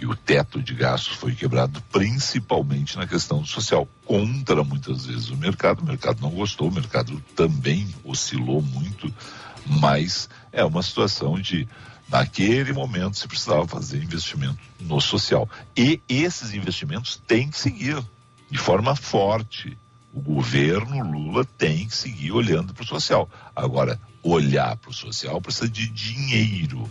E 0.00 0.06
o 0.06 0.16
teto 0.16 0.62
de 0.62 0.74
gastos 0.74 1.14
foi 1.14 1.34
quebrado 1.34 1.80
principalmente 1.92 2.96
na 2.96 3.06
questão 3.06 3.44
social, 3.44 3.86
contra 4.06 4.64
muitas 4.64 5.04
vezes 5.04 5.28
o 5.28 5.36
mercado. 5.36 5.82
O 5.82 5.86
mercado 5.86 6.22
não 6.22 6.30
gostou, 6.30 6.68
o 6.68 6.74
mercado 6.74 7.22
também 7.36 7.86
oscilou 8.02 8.62
muito, 8.62 9.12
mas 9.66 10.28
é 10.50 10.64
uma 10.64 10.82
situação 10.82 11.38
de 11.38 11.68
naquele 12.10 12.72
momento 12.72 13.18
se 13.18 13.28
precisava 13.28 13.66
fazer 13.66 14.02
investimento 14.02 14.58
no 14.80 15.00
social. 15.00 15.48
E 15.76 16.00
esses 16.08 16.52
investimentos 16.52 17.22
têm 17.26 17.48
que 17.48 17.58
seguir 17.58 18.02
de 18.50 18.58
forma 18.58 18.96
forte. 18.96 19.78
O 20.12 20.20
governo 20.20 21.08
Lula 21.08 21.44
tem 21.56 21.86
que 21.86 21.94
seguir 21.94 22.32
olhando 22.32 22.74
para 22.74 22.82
o 22.82 22.86
social. 22.86 23.30
Agora, 23.54 24.00
olhar 24.22 24.76
para 24.76 24.90
o 24.90 24.94
social 24.94 25.40
precisa 25.40 25.68
de 25.68 25.88
dinheiro. 25.88 26.90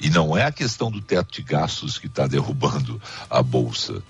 E 0.00 0.08
não 0.08 0.36
é 0.36 0.44
a 0.44 0.52
questão 0.52 0.90
do 0.90 1.00
teto 1.00 1.32
de 1.32 1.42
gastos 1.42 1.98
que 1.98 2.06
está 2.06 2.26
derrubando 2.26 3.00
a 3.28 3.42
bolsa. 3.42 4.02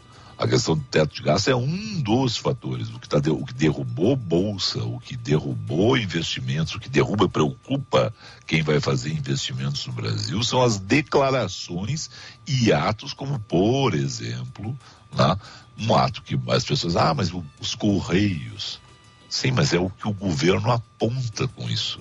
A 0.43 0.49
questão 0.49 0.77
do 0.77 0.83
teto 0.83 1.15
de 1.15 1.23
gasto 1.23 1.51
é 1.51 1.55
um 1.55 2.01
dos 2.01 2.37
fatores. 2.37 2.89
O 2.89 2.99
que, 2.99 3.09
tá, 3.09 3.19
o 3.31 3.47
que 3.47 3.55
derrubou 3.55 4.17
bolsa, 4.17 4.83
o 4.83 4.99
que 4.99 5.17
derrubou 5.17 5.97
investimentos, 5.97 6.75
o 6.75 6.81
que 6.81 6.89
derruba 6.89 7.27
e 7.27 7.29
preocupa 7.29 8.13
quem 8.45 8.61
vai 8.61 8.81
fazer 8.81 9.13
investimentos 9.13 9.87
no 9.87 9.93
Brasil 9.93 10.43
são 10.43 10.61
as 10.61 10.81
declarações 10.81 12.11
e 12.45 12.73
atos, 12.73 13.13
como, 13.13 13.39
por 13.39 13.95
exemplo, 13.95 14.77
né, 15.17 15.37
um 15.79 15.95
ato 15.95 16.23
que 16.23 16.37
as 16.49 16.65
pessoas, 16.65 16.97
ah, 16.97 17.15
mas 17.15 17.31
os 17.61 17.77
Correios. 17.77 18.81
Sim, 19.29 19.53
mas 19.53 19.73
é 19.73 19.79
o 19.79 19.91
que 19.91 20.09
o 20.09 20.13
governo 20.13 20.73
aponta 20.73 21.47
com 21.47 21.71
isso. 21.71 22.01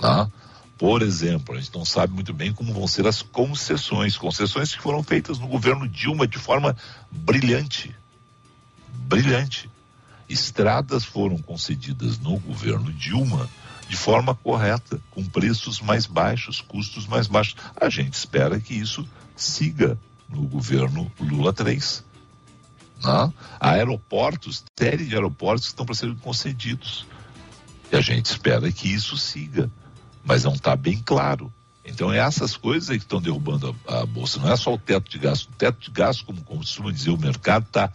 Né? 0.00 0.32
Por 0.78 1.02
exemplo, 1.02 1.54
a 1.54 1.58
gente 1.58 1.74
não 1.74 1.84
sabe 1.84 2.12
muito 2.12 2.34
bem 2.34 2.52
como 2.52 2.72
vão 2.72 2.86
ser 2.86 3.06
as 3.06 3.22
concessões, 3.22 4.16
concessões 4.16 4.74
que 4.74 4.82
foram 4.82 5.02
feitas 5.02 5.38
no 5.38 5.48
governo 5.48 5.88
Dilma 5.88 6.26
de 6.26 6.38
forma 6.38 6.76
brilhante. 7.10 7.94
Brilhante. 8.92 9.70
Estradas 10.28 11.04
foram 11.04 11.38
concedidas 11.38 12.18
no 12.18 12.38
governo 12.38 12.92
Dilma 12.92 13.48
de 13.88 13.96
forma 13.96 14.34
correta, 14.34 15.00
com 15.10 15.24
preços 15.24 15.80
mais 15.80 16.04
baixos, 16.06 16.60
custos 16.60 17.06
mais 17.06 17.26
baixos. 17.26 17.56
A 17.80 17.88
gente 17.88 18.14
espera 18.14 18.60
que 18.60 18.74
isso 18.74 19.08
siga 19.34 19.98
no 20.28 20.42
governo 20.42 21.10
Lula 21.18 21.52
3. 21.52 22.04
Não? 23.02 23.32
Há 23.60 23.70
aeroportos, 23.70 24.64
série 24.78 25.06
de 25.06 25.14
aeroportos 25.14 25.66
que 25.66 25.72
estão 25.72 25.86
para 25.86 25.94
serem 25.94 26.16
concedidos. 26.16 27.06
E 27.90 27.96
a 27.96 28.00
gente 28.00 28.26
espera 28.26 28.70
que 28.72 28.92
isso 28.92 29.16
siga 29.16 29.70
mas 30.26 30.44
não 30.44 30.52
está 30.52 30.74
bem 30.74 31.00
claro. 31.02 31.52
Então, 31.84 32.12
é 32.12 32.18
essas 32.18 32.56
coisas 32.56 32.90
aí 32.90 32.98
que 32.98 33.04
estão 33.04 33.22
derrubando 33.22 33.74
a, 33.86 34.00
a, 34.00 34.06
bolsa. 34.06 34.40
Não 34.40 34.52
é 34.52 34.56
só 34.56 34.74
o 34.74 34.78
teto 34.78 35.08
de 35.08 35.18
gasto. 35.18 35.48
O 35.48 35.52
teto 35.52 35.80
de 35.80 35.90
gasto, 35.92 36.24
como 36.24 36.42
costuma 36.42 36.90
dizer 36.90 37.10
o 37.10 37.16
mercado, 37.16 37.64
está 37.64 37.90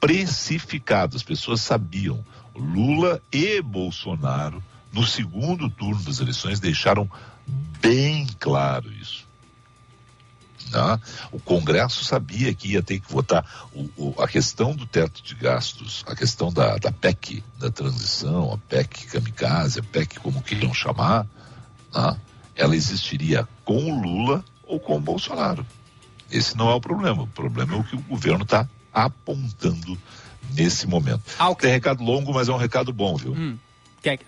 precificado. 0.00 1.16
As 1.16 1.22
pessoas 1.22 1.60
sabiam. 1.60 2.24
Lula 2.54 3.22
e 3.30 3.62
Bolsonaro, 3.62 4.60
no 4.92 5.06
segundo 5.06 5.70
turno 5.70 6.02
das 6.02 6.18
eleições, 6.18 6.58
deixaram 6.58 7.08
bem 7.80 8.26
claro 8.40 8.92
isso. 8.92 9.28
Né? 10.72 11.00
O 11.30 11.38
Congresso 11.38 12.04
sabia 12.04 12.52
que 12.52 12.72
ia 12.72 12.82
ter 12.82 12.98
que 12.98 13.10
votar. 13.10 13.46
O, 13.72 13.88
o, 13.96 14.22
a 14.22 14.26
questão 14.26 14.74
do 14.74 14.84
teto 14.84 15.22
de 15.22 15.36
gastos, 15.36 16.04
a 16.08 16.16
questão 16.16 16.52
da, 16.52 16.76
da 16.76 16.90
PEC, 16.90 17.44
da 17.56 17.70
transição, 17.70 18.52
a 18.52 18.58
PEC 18.58 19.06
kamikaze, 19.06 19.78
a 19.78 19.82
PEC 19.82 20.18
como 20.18 20.42
queiram 20.42 20.74
chamar, 20.74 21.24
né? 21.94 22.16
ela 22.54 22.74
existiria 22.74 23.48
com 23.64 23.76
o 23.76 24.00
Lula 24.00 24.44
ou 24.66 24.78
com 24.80 24.96
o 24.96 25.00
Bolsonaro. 25.00 25.64
Esse 26.30 26.56
não 26.56 26.70
é 26.70 26.74
o 26.74 26.80
problema. 26.80 27.22
O 27.22 27.26
problema 27.28 27.74
é 27.74 27.76
o 27.76 27.84
que 27.84 27.96
o 27.96 28.00
governo 28.00 28.42
está 28.42 28.68
apontando 28.92 29.96
nesse 30.54 30.86
momento. 30.86 31.22
Ah, 31.38 31.48
okay. 31.50 31.68
Tem 31.68 31.74
recado 31.74 32.02
longo, 32.02 32.32
mas 32.32 32.48
é 32.48 32.52
um 32.52 32.56
recado 32.56 32.92
bom, 32.92 33.16
viu? 33.16 33.32
Hum. 33.32 33.58
Quer, 34.16 34.20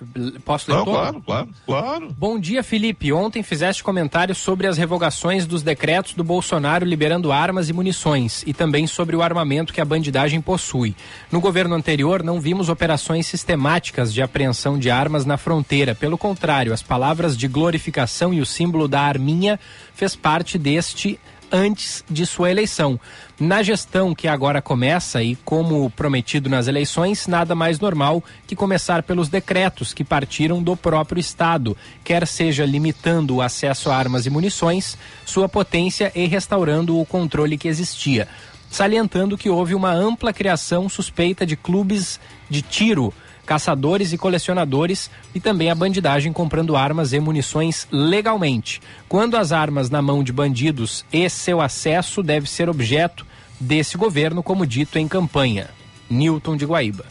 posso 0.44 0.70
ler 0.70 0.78
Não, 0.78 0.84
todo? 0.84 0.94
Claro, 0.94 1.22
claro, 1.24 1.48
claro. 1.64 2.16
Bom 2.18 2.38
dia, 2.38 2.62
Felipe. 2.62 3.12
Ontem 3.12 3.42
fizeste 3.42 3.82
comentários 3.82 4.38
sobre 4.38 4.66
as 4.66 4.76
revogações 4.76 5.46
dos 5.46 5.62
decretos 5.62 6.12
do 6.12 6.22
Bolsonaro 6.22 6.84
liberando 6.84 7.32
armas 7.32 7.68
e 7.68 7.72
munições 7.72 8.42
e 8.46 8.52
também 8.52 8.86
sobre 8.86 9.16
o 9.16 9.22
armamento 9.22 9.72
que 9.72 9.80
a 9.80 9.84
bandidagem 9.84 10.40
possui. 10.40 10.94
No 11.30 11.40
governo 11.40 11.74
anterior, 11.74 12.22
não 12.22 12.40
vimos 12.40 12.68
operações 12.68 13.26
sistemáticas 13.26 14.12
de 14.12 14.20
apreensão 14.20 14.78
de 14.78 14.90
armas 14.90 15.24
na 15.24 15.36
fronteira. 15.36 15.94
Pelo 15.94 16.18
contrário, 16.18 16.72
as 16.72 16.82
palavras 16.82 17.36
de 17.36 17.48
glorificação 17.48 18.34
e 18.34 18.40
o 18.40 18.46
símbolo 18.46 18.86
da 18.86 19.00
arminha 19.00 19.58
fez 19.94 20.14
parte 20.14 20.58
deste 20.58 21.18
antes 21.50 22.04
de 22.08 22.24
sua 22.26 22.50
eleição. 22.50 22.98
Na 23.38 23.62
gestão 23.62 24.14
que 24.14 24.28
agora 24.28 24.60
começa 24.60 25.22
e 25.22 25.36
como 25.36 25.90
prometido 25.90 26.48
nas 26.48 26.66
eleições, 26.66 27.26
nada 27.26 27.54
mais 27.54 27.80
normal 27.80 28.22
que 28.46 28.56
começar 28.56 29.02
pelos 29.02 29.28
decretos 29.28 29.94
que 29.94 30.04
partiram 30.04 30.62
do 30.62 30.76
próprio 30.76 31.20
Estado, 31.20 31.76
quer 32.04 32.26
seja 32.26 32.64
limitando 32.64 33.36
o 33.36 33.42
acesso 33.42 33.90
a 33.90 33.96
armas 33.96 34.26
e 34.26 34.30
munições, 34.30 34.96
sua 35.24 35.48
potência 35.48 36.12
e 36.14 36.26
restaurando 36.26 36.98
o 36.98 37.06
controle 37.06 37.56
que 37.56 37.68
existia. 37.68 38.28
Salientando 38.70 39.36
que 39.36 39.50
houve 39.50 39.74
uma 39.74 39.92
ampla 39.92 40.32
criação 40.32 40.88
suspeita 40.88 41.44
de 41.44 41.56
clubes 41.56 42.20
de 42.48 42.62
tiro 42.62 43.12
caçadores 43.50 44.12
e 44.12 44.16
colecionadores 44.16 45.10
e 45.34 45.40
também 45.40 45.72
a 45.72 45.74
bandidagem 45.74 46.32
comprando 46.32 46.76
armas 46.76 47.12
e 47.12 47.18
munições 47.18 47.88
legalmente. 47.90 48.80
Quando 49.08 49.36
as 49.36 49.50
armas 49.50 49.90
na 49.90 50.00
mão 50.00 50.22
de 50.22 50.32
bandidos 50.32 51.04
e 51.12 51.28
seu 51.28 51.60
acesso 51.60 52.22
deve 52.22 52.48
ser 52.48 52.68
objeto 52.68 53.26
desse 53.58 53.98
governo, 53.98 54.40
como 54.40 54.64
dito 54.64 55.00
em 55.00 55.08
campanha. 55.08 55.68
Newton 56.08 56.56
de 56.56 56.64
Guaíba. 56.64 57.04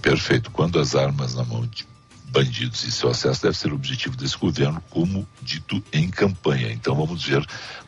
Perfeito. 0.00 0.48
Quando 0.52 0.78
as 0.78 0.94
armas 0.94 1.34
na 1.34 1.42
mão 1.42 1.66
de 1.66 1.84
bandidos 2.26 2.84
e 2.84 2.92
seu 2.92 3.10
acesso 3.10 3.42
deve 3.42 3.58
ser 3.58 3.72
objetivo 3.72 4.16
desse 4.16 4.38
governo, 4.38 4.80
como 4.90 5.26
dito 5.42 5.82
em 5.92 6.08
campanha. 6.08 6.70
Então 6.70 6.94
vamos 6.94 7.24
ver 7.24 7.44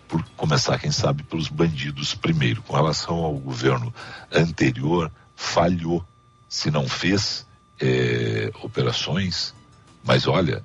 por 0.09 0.25
começar, 0.37 0.77
quem 0.81 0.91
sabe, 0.91 1.23
pelos 1.23 1.47
bandidos 1.47 2.17
primeiro. 2.17 2.63
Com 2.63 2.75
relação 2.75 3.15
ao 3.19 3.35
governo 3.35 3.95
anterior, 4.35 5.09
falhou. 5.37 6.05
Se 6.49 6.69
não 6.69 6.89
fez, 6.89 7.46
é, 7.81 8.51
operações, 8.63 9.55
mas 10.05 10.27
olha, 10.27 10.63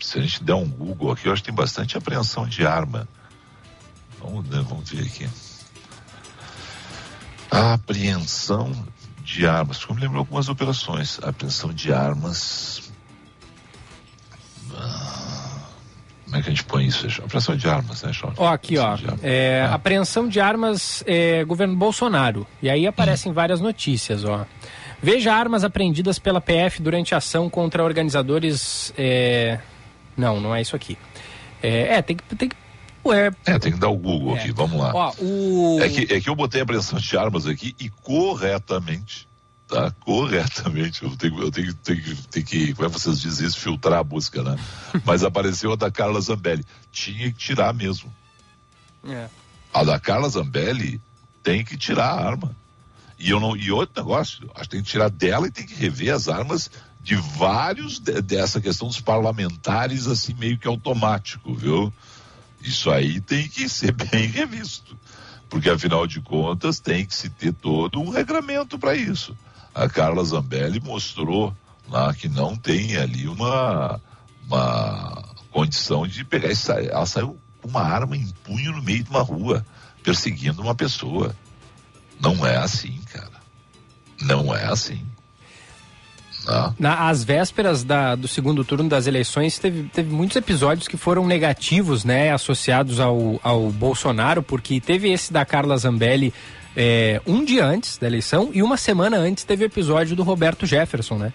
se 0.00 0.18
a 0.18 0.22
gente 0.22 0.42
der 0.42 0.54
um 0.54 0.68
Google 0.68 1.12
aqui, 1.12 1.26
eu 1.26 1.32
acho 1.32 1.42
que 1.42 1.48
tem 1.48 1.54
bastante 1.54 1.96
apreensão 1.96 2.46
de 2.46 2.66
arma. 2.66 3.08
Vamos, 4.18 4.48
né, 4.48 4.64
vamos 4.68 4.90
ver 4.90 5.04
aqui. 5.04 5.28
A 7.50 7.74
apreensão 7.74 8.72
de 9.22 9.46
armas. 9.46 9.84
Como 9.84 10.00
lembro 10.00 10.18
algumas 10.18 10.48
operações. 10.48 11.18
A 11.22 11.30
apreensão 11.30 11.72
de 11.72 11.92
armas. 11.92 12.90
Ah, 14.74 15.68
como 16.24 16.36
é 16.36 16.42
que 16.42 16.48
a 16.48 16.50
gente 16.50 16.64
põe 16.64 16.86
isso? 16.86 17.06
Apreensão 17.22 17.54
de 17.54 17.68
armas, 17.68 18.02
né, 18.02 18.12
Jorge? 18.12 18.36
Ó, 18.38 18.50
aqui, 18.50 18.78
ó. 18.78 18.96
É, 19.22 19.58
é. 19.58 19.64
Apreensão 19.70 20.28
de 20.28 20.40
armas, 20.40 21.04
é, 21.06 21.44
governo 21.44 21.76
Bolsonaro. 21.76 22.46
E 22.62 22.70
aí 22.70 22.86
aparecem 22.86 23.30
hum. 23.30 23.34
várias 23.34 23.60
notícias, 23.60 24.24
ó. 24.24 24.46
Veja 25.02 25.34
armas 25.34 25.64
apreendidas 25.64 26.20
pela 26.20 26.40
PF 26.40 26.80
durante 26.80 27.12
a 27.12 27.18
ação 27.18 27.50
contra 27.50 27.82
organizadores. 27.82 28.94
É... 28.96 29.58
Não, 30.16 30.40
não 30.40 30.54
é 30.54 30.62
isso 30.62 30.76
aqui. 30.76 30.96
É, 31.60 31.96
é 31.96 32.02
tem 32.02 32.16
que. 32.16 32.36
Tem 32.36 32.48
que... 32.48 32.56
Ué. 33.04 33.32
É, 33.44 33.58
tem 33.58 33.72
que 33.72 33.78
dar 33.78 33.88
o 33.88 33.96
Google 33.96 34.36
é. 34.36 34.40
aqui, 34.40 34.52
vamos 34.52 34.78
lá. 34.78 34.92
Ó, 34.94 35.12
o... 35.18 35.80
é, 35.82 35.88
que, 35.88 36.14
é 36.14 36.20
que 36.20 36.28
eu 36.28 36.36
botei 36.36 36.60
a 36.60 36.64
apreensão 36.64 37.00
de 37.00 37.16
armas 37.16 37.48
aqui 37.48 37.74
e 37.80 37.90
corretamente, 37.90 39.26
tá? 39.66 39.90
Corretamente. 40.04 41.02
Eu 41.02 41.16
tenho, 41.16 41.42
eu 41.42 41.50
tenho, 41.50 41.74
tenho, 41.74 42.16
tenho 42.30 42.46
que, 42.46 42.72
como 42.72 42.86
é 42.86 42.90
que 42.90 43.00
vocês 43.00 43.20
dizem 43.20 43.48
isso, 43.48 43.58
filtrar 43.58 43.98
a 43.98 44.04
busca, 44.04 44.40
né? 44.44 44.56
Mas 45.04 45.24
apareceu 45.24 45.72
a 45.72 45.76
da 45.76 45.90
Carla 45.90 46.20
Zambelli. 46.20 46.64
Tinha 46.92 47.32
que 47.32 47.38
tirar 47.38 47.74
mesmo. 47.74 48.12
É. 49.08 49.26
A 49.74 49.82
da 49.82 49.98
Carla 49.98 50.28
Zambelli 50.28 51.00
tem 51.42 51.64
que 51.64 51.76
tirar 51.76 52.06
a 52.06 52.24
arma. 52.24 52.54
E, 53.22 53.30
eu 53.30 53.38
não, 53.38 53.56
e 53.56 53.70
outro 53.70 54.02
negócio, 54.02 54.50
acho 54.52 54.64
que 54.64 54.70
tem 54.70 54.82
que 54.82 54.90
tirar 54.90 55.08
dela 55.08 55.46
e 55.46 55.50
tem 55.52 55.64
que 55.64 55.76
rever 55.76 56.12
as 56.12 56.26
armas 56.26 56.68
de 57.00 57.14
vários 57.14 58.00
de, 58.00 58.20
dessa 58.20 58.60
questão 58.60 58.88
dos 58.88 59.00
parlamentares, 59.00 60.08
assim, 60.08 60.34
meio 60.34 60.58
que 60.58 60.66
automático, 60.66 61.54
viu? 61.54 61.92
Isso 62.60 62.90
aí 62.90 63.20
tem 63.20 63.48
que 63.48 63.68
ser 63.68 63.92
bem 64.10 64.26
revisto. 64.26 64.98
Porque, 65.48 65.70
afinal 65.70 66.04
de 66.04 66.20
contas, 66.20 66.80
tem 66.80 67.06
que 67.06 67.14
se 67.14 67.30
ter 67.30 67.52
todo 67.52 68.00
um 68.00 68.10
regramento 68.10 68.76
para 68.76 68.96
isso. 68.96 69.36
A 69.72 69.88
Carla 69.88 70.24
Zambelli 70.24 70.80
mostrou 70.80 71.56
lá 71.88 72.12
que 72.12 72.28
não 72.28 72.56
tem 72.56 72.96
ali 72.96 73.28
uma, 73.28 74.00
uma 74.48 75.22
condição 75.52 76.08
de 76.08 76.24
pegar. 76.24 76.48
Ela 76.90 77.06
saiu 77.06 77.38
com 77.60 77.68
uma 77.68 77.82
arma 77.82 78.16
em 78.16 78.28
punho 78.42 78.72
no 78.72 78.82
meio 78.82 79.04
de 79.04 79.10
uma 79.10 79.22
rua, 79.22 79.64
perseguindo 80.02 80.60
uma 80.60 80.74
pessoa. 80.74 81.36
Não 82.22 82.46
é 82.46 82.56
assim, 82.56 82.98
cara. 83.12 83.42
Não 84.20 84.54
é 84.54 84.64
assim. 84.64 85.04
Não. 86.46 86.74
Na, 86.78 87.08
às 87.08 87.22
vésperas 87.22 87.84
da, 87.84 88.14
do 88.14 88.26
segundo 88.26 88.64
turno 88.64 88.88
das 88.88 89.06
eleições, 89.06 89.58
teve, 89.58 89.84
teve 89.84 90.12
muitos 90.12 90.36
episódios 90.36 90.88
que 90.88 90.96
foram 90.96 91.26
negativos, 91.26 92.04
né, 92.04 92.32
associados 92.32 92.98
ao, 92.98 93.40
ao 93.42 93.70
Bolsonaro, 93.70 94.42
porque 94.42 94.80
teve 94.80 95.10
esse 95.10 95.32
da 95.32 95.44
Carla 95.44 95.76
Zambelli 95.76 96.32
é, 96.76 97.20
um 97.26 97.44
dia 97.44 97.64
antes 97.64 97.98
da 97.98 98.06
eleição 98.06 98.50
e 98.52 98.62
uma 98.62 98.76
semana 98.76 99.18
antes 99.18 99.44
teve 99.44 99.64
o 99.64 99.66
episódio 99.66 100.16
do 100.16 100.22
Roberto 100.22 100.66
Jefferson, 100.66 101.18
né? 101.18 101.32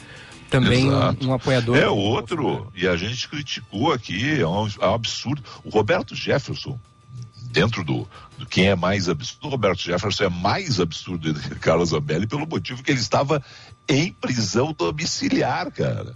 Também 0.50 0.90
um, 0.90 1.28
um, 1.28 1.34
apoiador. 1.34 1.78
É 1.78 1.90
outro, 1.90 2.72
e 2.74 2.88
a 2.88 2.96
gente 2.96 3.28
criticou 3.28 3.92
aqui, 3.92 4.40
é 4.40 4.48
um, 4.48 4.68
é 4.82 4.88
um 4.88 4.94
absurdo. 4.94 5.44
O 5.64 5.70
Roberto 5.70 6.16
Jefferson, 6.16 6.80
dentro 7.52 7.84
do, 7.84 8.08
do 8.38 8.45
quem 8.45 8.68
é 8.68 8.76
mais 8.76 9.08
absurdo, 9.10 9.50
Roberto 9.50 9.80
Jefferson 9.82 10.26
é 10.26 10.30
mais 10.30 10.80
absurdo 10.80 11.34
do 11.34 11.39
que 11.39 11.56
Carlos 11.56 11.89
Zambelli 11.89 12.28
pelo 12.28 12.45
motivo 12.48 12.84
que 12.84 12.91
ele 12.91 13.00
estava 13.00 13.43
em 13.88 14.12
prisão 14.14 14.74
domiciliar, 14.74 15.72
cara. 15.72 16.16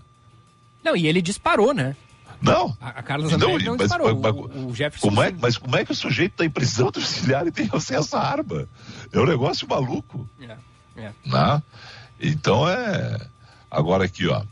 Não, 0.83 0.95
e 0.95 1.07
ele 1.07 1.21
disparou, 1.21 1.73
né? 1.73 1.95
Não. 2.41 2.75
A, 2.81 2.89
a 2.89 3.03
Carlos 3.03 3.31
Não, 3.31 3.53
André 3.53 3.65
não, 3.65 3.77
mas- 3.77 3.87
disparou. 3.87 4.19
mas- 4.19 4.33
o, 4.35 4.67
o 4.69 4.75
Jefferson. 4.75 5.07
Como 5.09 5.21
é, 5.21 5.31
mas 5.39 5.57
como 5.57 5.75
é 5.75 5.85
que 5.85 5.91
o 5.91 5.95
sujeito 5.95 6.31
está 6.31 6.43
em 6.45 6.49
prisão 6.49 6.89
domiciliar 6.91 7.45
e 7.45 7.51
tem 7.51 7.69
acesso 7.71 8.15
à 8.17 8.21
arma? 8.21 8.67
É 9.11 9.19
um 9.19 9.25
negócio 9.25 9.67
maluco. 9.67 10.27
É, 10.41 10.57
é. 10.97 11.11
né? 11.25 11.63
Então 12.19 12.67
é. 12.67 13.19
Agora 13.69 14.05
aqui, 14.05 14.27
ó. 14.27 14.43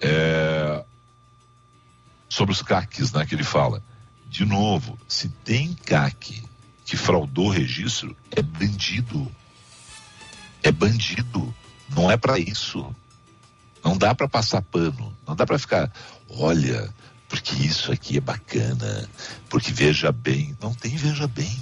É, 0.00 0.82
Sobre 2.28 2.52
os 2.52 2.60
CACs, 2.62 3.12
né, 3.12 3.24
que 3.24 3.34
ele 3.34 3.44
fala. 3.44 3.82
De 4.28 4.44
novo, 4.44 4.98
se 5.08 5.28
tem 5.28 5.74
CAC 5.74 6.42
que 6.84 6.96
fraudou 6.96 7.46
o 7.46 7.50
registro, 7.50 8.16
é 8.30 8.42
bandido. 8.42 9.30
É 10.62 10.70
bandido. 10.70 11.54
Não 11.88 12.10
é 12.10 12.16
para 12.16 12.38
isso. 12.38 12.94
Não 13.84 13.96
dá 13.96 14.14
para 14.14 14.28
passar 14.28 14.62
pano. 14.62 15.16
Não 15.26 15.34
dá 15.34 15.46
para 15.46 15.58
ficar, 15.58 15.92
olha, 16.28 16.92
porque 17.28 17.54
isso 17.54 17.92
aqui 17.92 18.18
é 18.18 18.20
bacana, 18.20 19.08
porque 19.48 19.72
veja 19.72 20.12
bem. 20.12 20.56
Não 20.60 20.74
tem 20.74 20.96
veja 20.96 21.26
bem. 21.26 21.58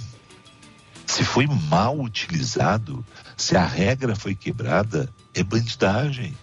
Se 1.05 1.23
foi 1.23 1.47
mal 1.47 1.99
utilizado, 1.99 3.05
se 3.37 3.55
a 3.55 3.65
regra 3.65 4.15
foi 4.15 4.35
quebrada, 4.35 5.09
é 5.33 5.43
bandidagem. 5.43 6.35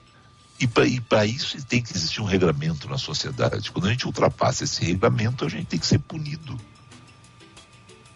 E 0.62 1.00
para 1.00 1.26
isso 1.26 1.60
tem 1.66 1.82
que 1.82 1.92
existir 1.92 2.20
um 2.20 2.24
regramento 2.24 2.88
na 2.88 2.96
sociedade. 2.96 3.72
Quando 3.72 3.88
a 3.88 3.90
gente 3.90 4.06
ultrapassa 4.06 4.62
esse 4.62 4.84
regramento, 4.84 5.44
a 5.44 5.48
gente 5.48 5.66
tem 5.66 5.80
que 5.80 5.84
ser 5.84 5.98
punido. 5.98 6.56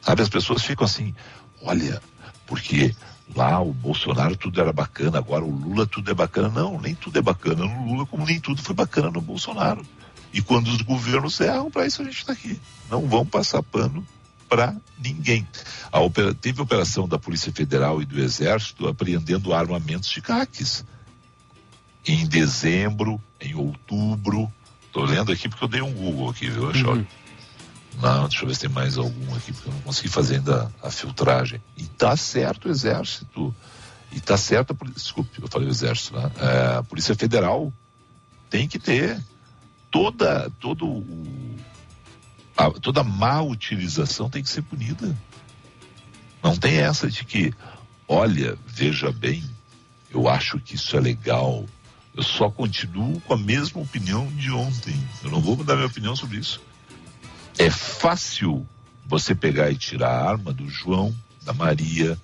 Sabe, 0.01 0.23
as 0.23 0.29
pessoas 0.29 0.63
ficam 0.63 0.85
assim, 0.85 1.13
olha, 1.61 2.01
porque 2.47 2.95
lá 3.35 3.61
o 3.61 3.73
Bolsonaro 3.73 4.37
tudo 4.37 4.61
era 4.61 4.73
bacana, 4.73 5.19
agora 5.19 5.45
o 5.45 5.51
Lula 5.51 5.89
tudo 5.89 6.09
é 6.09 6.15
bacana. 6.15 6.49
Não, 6.49 6.81
nem 6.81 6.95
tudo 6.95 7.19
é 7.19 7.23
bacana 7.23 7.65
no 7.67 7.85
Lula, 7.85 8.07
como 8.07 8.25
nem 8.25 8.39
tudo 8.39 8.63
foi 8.63 8.77
bacana 8.77 9.11
no 9.11 9.21
Bolsonaro. 9.21 9.85
E 10.33 10.41
quando 10.41 10.69
os 10.69 10.83
governos 10.83 11.41
erram, 11.41 11.69
para 11.69 11.85
isso 11.85 12.01
a 12.01 12.05
gente 12.05 12.19
está 12.19 12.33
aqui. 12.33 12.61
Não 12.89 13.09
vão 13.09 13.27
passar 13.27 13.61
pano 13.61 14.07
para 14.49 14.77
ninguém. 15.03 15.45
A 15.91 15.99
opera- 15.99 16.33
teve 16.33 16.63
operação 16.63 17.09
da 17.09 17.19
Polícia 17.19 17.51
Federal 17.51 18.01
e 18.01 18.05
do 18.05 18.21
Exército 18.21 18.87
apreendendo 18.87 19.53
armamentos 19.53 20.09
de 20.11 20.23
caques. 20.23 20.85
Em 22.07 22.27
dezembro, 22.27 23.21
em 23.41 23.55
outubro. 23.55 24.53
Estou 24.87 25.05
lendo 25.05 25.33
aqui 25.33 25.49
porque 25.49 25.65
eu 25.65 25.69
dei 25.69 25.83
um 25.83 25.93
Google 25.93 26.31
aqui, 26.31 26.49
viu, 26.49 26.73
Chauri? 26.75 27.07
Não, 28.01 28.29
deixa 28.29 28.45
eu 28.45 28.49
ver 28.49 28.55
se 28.55 28.61
tem 28.61 28.71
mais 28.71 28.97
algum 28.99 29.35
aqui, 29.35 29.53
porque 29.53 29.69
eu 29.69 29.73
não 29.73 29.81
consegui 29.81 30.09
fazer 30.09 30.37
ainda 30.37 30.71
a 30.83 30.91
filtragem. 30.91 31.61
E 31.77 31.85
tá 31.85 32.17
certo 32.17 32.67
o 32.69 32.71
Exército. 32.71 33.55
E 34.13 34.21
tá 34.21 34.37
certo 34.37 34.71
a 34.73 34.75
Polícia. 34.75 35.03
Desculpe, 35.03 35.43
eu 35.43 35.49
falei 35.49 35.67
o 35.69 35.71
Exército, 35.71 36.15
né? 36.17 36.31
É, 36.39 36.77
a 36.77 36.83
Polícia 36.83 37.15
Federal 37.15 37.73
tem 38.49 38.69
que 38.69 38.79
ter 38.79 39.21
toda, 39.91 40.51
todo 40.61 40.87
o, 40.87 41.57
a- 42.57 42.71
toda 42.71 43.03
má 43.03 43.41
utilização 43.43 44.31
tem 44.31 44.43
que 44.43 44.49
ser 44.51 44.63
punida. 44.63 45.17
Não 46.43 46.57
tem 46.57 46.77
essa 46.77 47.11
de 47.11 47.25
que, 47.25 47.53
olha, 48.07 48.57
veja 48.67 49.11
bem, 49.11 49.43
eu 50.11 50.29
acho 50.29 50.61
que 50.61 50.77
isso 50.77 50.97
é 50.97 51.01
legal. 51.01 51.67
Eu 52.17 52.23
só 52.23 52.51
continuo 52.51 53.21
com 53.21 53.35
a 53.35 53.37
mesma 53.37 53.83
opinião 53.83 54.27
de 54.29 54.51
ontem. 54.51 54.99
Eu 55.23 55.31
não 55.31 55.41
vou 55.41 55.55
mudar 55.55 55.75
minha 55.75 55.87
opinião 55.87 56.17
sobre 56.17 56.39
isso. 56.39 56.63
É 57.59 57.69
fácil 57.69 58.67
você 59.05 59.35
pegar 59.35 59.71
e 59.71 59.77
tirar 59.77 60.09
a 60.09 60.31
arma 60.31 60.51
do 60.53 60.69
João, 60.69 61.15
da 61.43 61.53
Maria, 61.53 62.19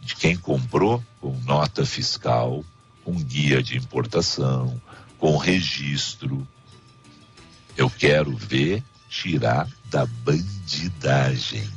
de 0.00 0.14
quem 0.14 0.36
comprou 0.36 1.02
com 1.20 1.36
nota 1.40 1.84
fiscal, 1.84 2.64
com 3.04 3.14
guia 3.14 3.60
de 3.60 3.76
importação, 3.76 4.80
com 5.18 5.36
registro. 5.36 6.46
Eu 7.76 7.90
quero 7.90 8.36
ver 8.36 8.82
tirar 9.08 9.68
da 9.86 10.06
bandidagem. 10.06 11.68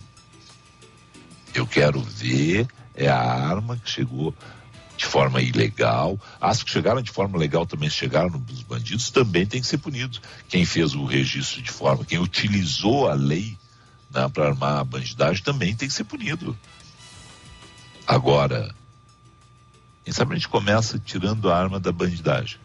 Eu 1.54 1.66
quero 1.66 2.00
ver 2.00 2.68
é 2.93 3.08
a 3.08 3.20
arma 3.20 3.78
que 3.78 3.89
chegou 3.89 4.36
de 5.00 5.06
forma 5.06 5.41
ilegal. 5.41 6.20
As 6.41 6.62
que 6.62 6.70
chegaram 6.70 7.02
de 7.02 7.10
forma 7.10 7.38
legal 7.38 7.66
também 7.66 7.89
chegaram 7.89 8.30
nos 8.30 8.62
bandidos, 8.64 9.10
também 9.10 9.45
tem 9.45 9.62
que 9.62 9.68
ser 9.68 9.78
punidos. 9.78 10.22
Quem 10.50 10.66
fez 10.66 10.93
o 10.93 11.06
registro 11.06 11.62
de 11.62 11.72
forma, 11.72 12.04
quem 12.04 12.20
utilizou 12.20 13.10
a 13.10 13.14
lei 13.14 13.58
né, 14.12 14.28
para 14.28 14.47
armar 14.50 14.80
a 14.80 14.84
bandidagem 14.84 15.41
também 15.41 15.74
tem 15.74 15.88
que 15.88 15.93
ser 15.93 16.04
punido. 16.04 16.56
Agora, 18.06 18.76
quem 20.04 20.14
sabe 20.14 20.34
a 20.34 20.36
gente 20.36 20.50
começa 20.50 21.00
tirando 21.00 21.50
a 21.50 21.58
arma 21.58 21.80
da 21.80 21.93
bandidagem. 21.93 22.60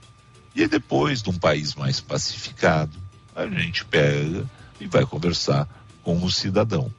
E 0.56 0.62
aí 0.62 0.68
depois, 0.68 1.22
num 1.22 1.38
país 1.38 1.76
mais 1.76 2.00
pacificado, 2.00 2.98
a 3.34 3.46
gente 3.46 3.84
pega 3.84 4.44
e 4.80 4.88
vai 4.88 5.06
conversar 5.06 5.68
com 6.02 6.20
o 6.20 6.32
cidadão 6.32 6.92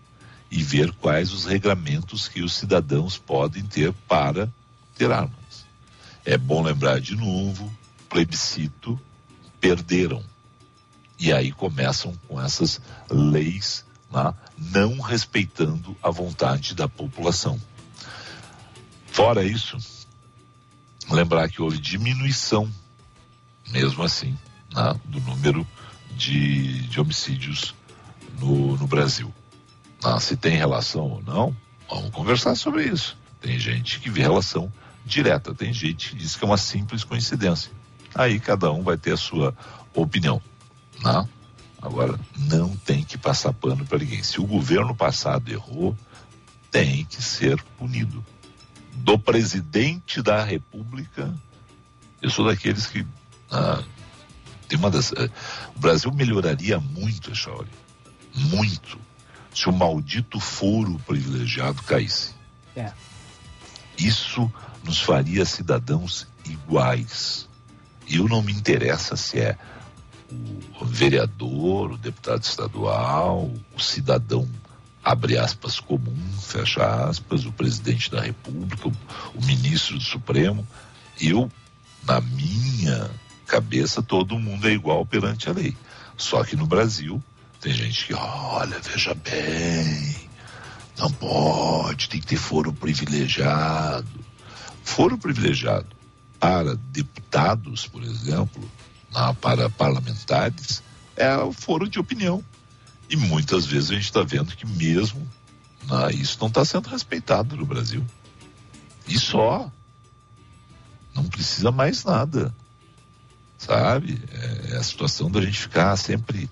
e 0.49 0.63
ver 0.63 0.93
quais 0.93 1.33
os 1.33 1.43
regramentos 1.43 2.29
que 2.29 2.41
os 2.41 2.53
cidadãos 2.53 3.17
podem 3.17 3.63
ter 3.63 3.91
para 4.07 4.49
ter 4.95 5.11
armas. 5.11 5.65
É 6.23 6.37
bom 6.37 6.63
lembrar 6.63 6.99
de 6.99 7.15
novo, 7.15 7.71
plebiscito 8.09 8.99
perderam. 9.59 10.23
E 11.17 11.31
aí 11.31 11.51
começam 11.51 12.13
com 12.27 12.41
essas 12.41 12.81
leis 13.09 13.85
né, 14.11 14.33
não 14.57 14.99
respeitando 14.99 15.95
a 16.01 16.09
vontade 16.09 16.73
da 16.73 16.87
população. 16.87 17.59
Fora 19.07 19.43
isso, 19.43 19.77
lembrar 21.09 21.49
que 21.49 21.61
houve 21.61 21.77
diminuição, 21.77 22.71
mesmo 23.69 24.03
assim, 24.03 24.37
né, 24.73 24.99
do 25.05 25.19
número 25.21 25.65
de, 26.11 26.81
de 26.87 26.99
homicídios 26.99 27.73
no, 28.39 28.77
no 28.77 28.87
Brasil. 28.87 29.33
Ah, 30.03 30.19
se 30.19 30.35
tem 30.35 30.55
relação 30.55 31.09
ou 31.09 31.23
não, 31.23 31.55
vamos 31.89 32.11
conversar 32.11 32.55
sobre 32.55 32.83
isso. 32.83 33.17
Tem 33.41 33.57
gente 33.59 33.99
que 33.99 34.09
vê 34.09 34.21
relação 34.21 34.71
direta, 35.05 35.53
tem 35.53 35.71
gente 35.71 36.09
que 36.09 36.15
diz 36.15 36.35
que 36.35 36.43
é 36.43 36.47
uma 36.47 36.57
simples 36.57 37.03
coincidência. 37.03 37.71
Aí 38.13 38.39
cada 38.39 38.71
um 38.71 38.81
vai 38.81 38.97
ter 38.97 39.13
a 39.13 39.17
sua 39.17 39.55
opinião. 39.93 40.41
Né? 41.03 41.29
Agora, 41.81 42.19
não 42.35 42.75
tem 42.75 43.03
que 43.03 43.17
passar 43.17 43.53
pano 43.53 43.85
para 43.85 43.99
ninguém. 43.99 44.23
Se 44.23 44.41
o 44.41 44.47
governo 44.47 44.95
passado 44.95 45.51
errou, 45.51 45.95
tem 46.71 47.05
que 47.05 47.21
ser 47.21 47.61
punido. 47.77 48.25
Do 48.95 49.19
presidente 49.19 50.21
da 50.21 50.43
República, 50.43 51.33
eu 52.21 52.29
sou 52.29 52.45
daqueles 52.47 52.87
que. 52.87 53.05
ah, 53.51 53.83
tem 54.67 54.79
uma 54.79 54.89
das, 54.89 55.11
eh, 55.11 55.29
o 55.75 55.79
Brasil 55.79 56.11
melhoraria 56.11 56.79
muito, 56.79 57.35
Chauri. 57.35 57.69
Muito. 58.33 58.97
Se 59.53 59.69
o 59.69 59.71
maldito 59.71 60.39
foro 60.39 60.99
privilegiado 61.05 61.83
caísse. 61.83 62.33
É. 62.75 62.91
Isso 63.97 64.51
nos 64.83 65.01
faria 65.01 65.45
cidadãos 65.45 66.27
iguais. 66.45 67.47
Eu 68.07 68.27
não 68.27 68.41
me 68.41 68.51
interessa 68.51 69.15
se 69.15 69.39
é 69.39 69.57
o 70.79 70.85
vereador, 70.85 71.91
o 71.91 71.97
deputado 71.97 72.43
estadual, 72.43 73.51
o 73.75 73.79
cidadão, 73.79 74.47
abre 75.03 75.37
aspas, 75.37 75.79
comum, 75.79 76.15
fecha 76.41 76.83
aspas, 77.07 77.45
o 77.45 77.51
presidente 77.51 78.11
da 78.11 78.21
República, 78.21 78.89
o 78.89 79.45
ministro 79.45 79.97
do 79.97 80.03
Supremo. 80.03 80.67
Eu, 81.19 81.51
na 82.03 82.19
minha 82.21 83.09
cabeça, 83.45 84.01
todo 84.01 84.39
mundo 84.39 84.67
é 84.67 84.71
igual 84.71 85.05
perante 85.05 85.49
a 85.49 85.53
lei. 85.53 85.75
Só 86.17 86.43
que 86.43 86.55
no 86.55 86.65
Brasil, 86.65 87.23
tem 87.61 87.73
gente 87.73 88.07
que, 88.07 88.13
olha, 88.13 88.79
veja 88.79 89.13
bem, 89.13 90.24
não 90.97 91.11
pode, 91.11 92.09
tem 92.09 92.19
que 92.19 92.27
ter 92.27 92.37
foro 92.37 92.71
privilegiado. 92.71 94.07
Foro 94.83 95.17
privilegiado 95.17 95.87
para 96.39 96.75
deputados, 96.75 97.87
por 97.87 98.03
exemplo, 98.03 98.69
na- 99.11 99.33
para 99.33 99.69
parlamentares, 99.69 100.81
é 101.15 101.35
o 101.37 101.51
foro 101.51 101.87
de 101.87 101.99
opinião. 101.99 102.43
E 103.09 103.15
muitas 103.15 103.65
vezes 103.65 103.91
a 103.91 103.93
gente 103.95 104.05
está 104.05 104.23
vendo 104.23 104.55
que 104.55 104.65
mesmo 104.65 105.27
né, 105.87 106.13
isso 106.13 106.37
não 106.39 106.47
está 106.47 106.65
sendo 106.65 106.89
respeitado 106.89 107.55
no 107.55 107.65
Brasil. 107.65 108.05
E 109.07 109.17
só. 109.19 109.71
Não 111.13 111.23
precisa 111.25 111.71
mais 111.71 112.03
nada. 112.03 112.53
Sabe? 113.57 114.21
É 114.71 114.77
a 114.77 114.83
situação 114.83 115.31
da 115.31 115.41
gente 115.41 115.57
ficar 115.57 115.95
sempre 115.95 116.49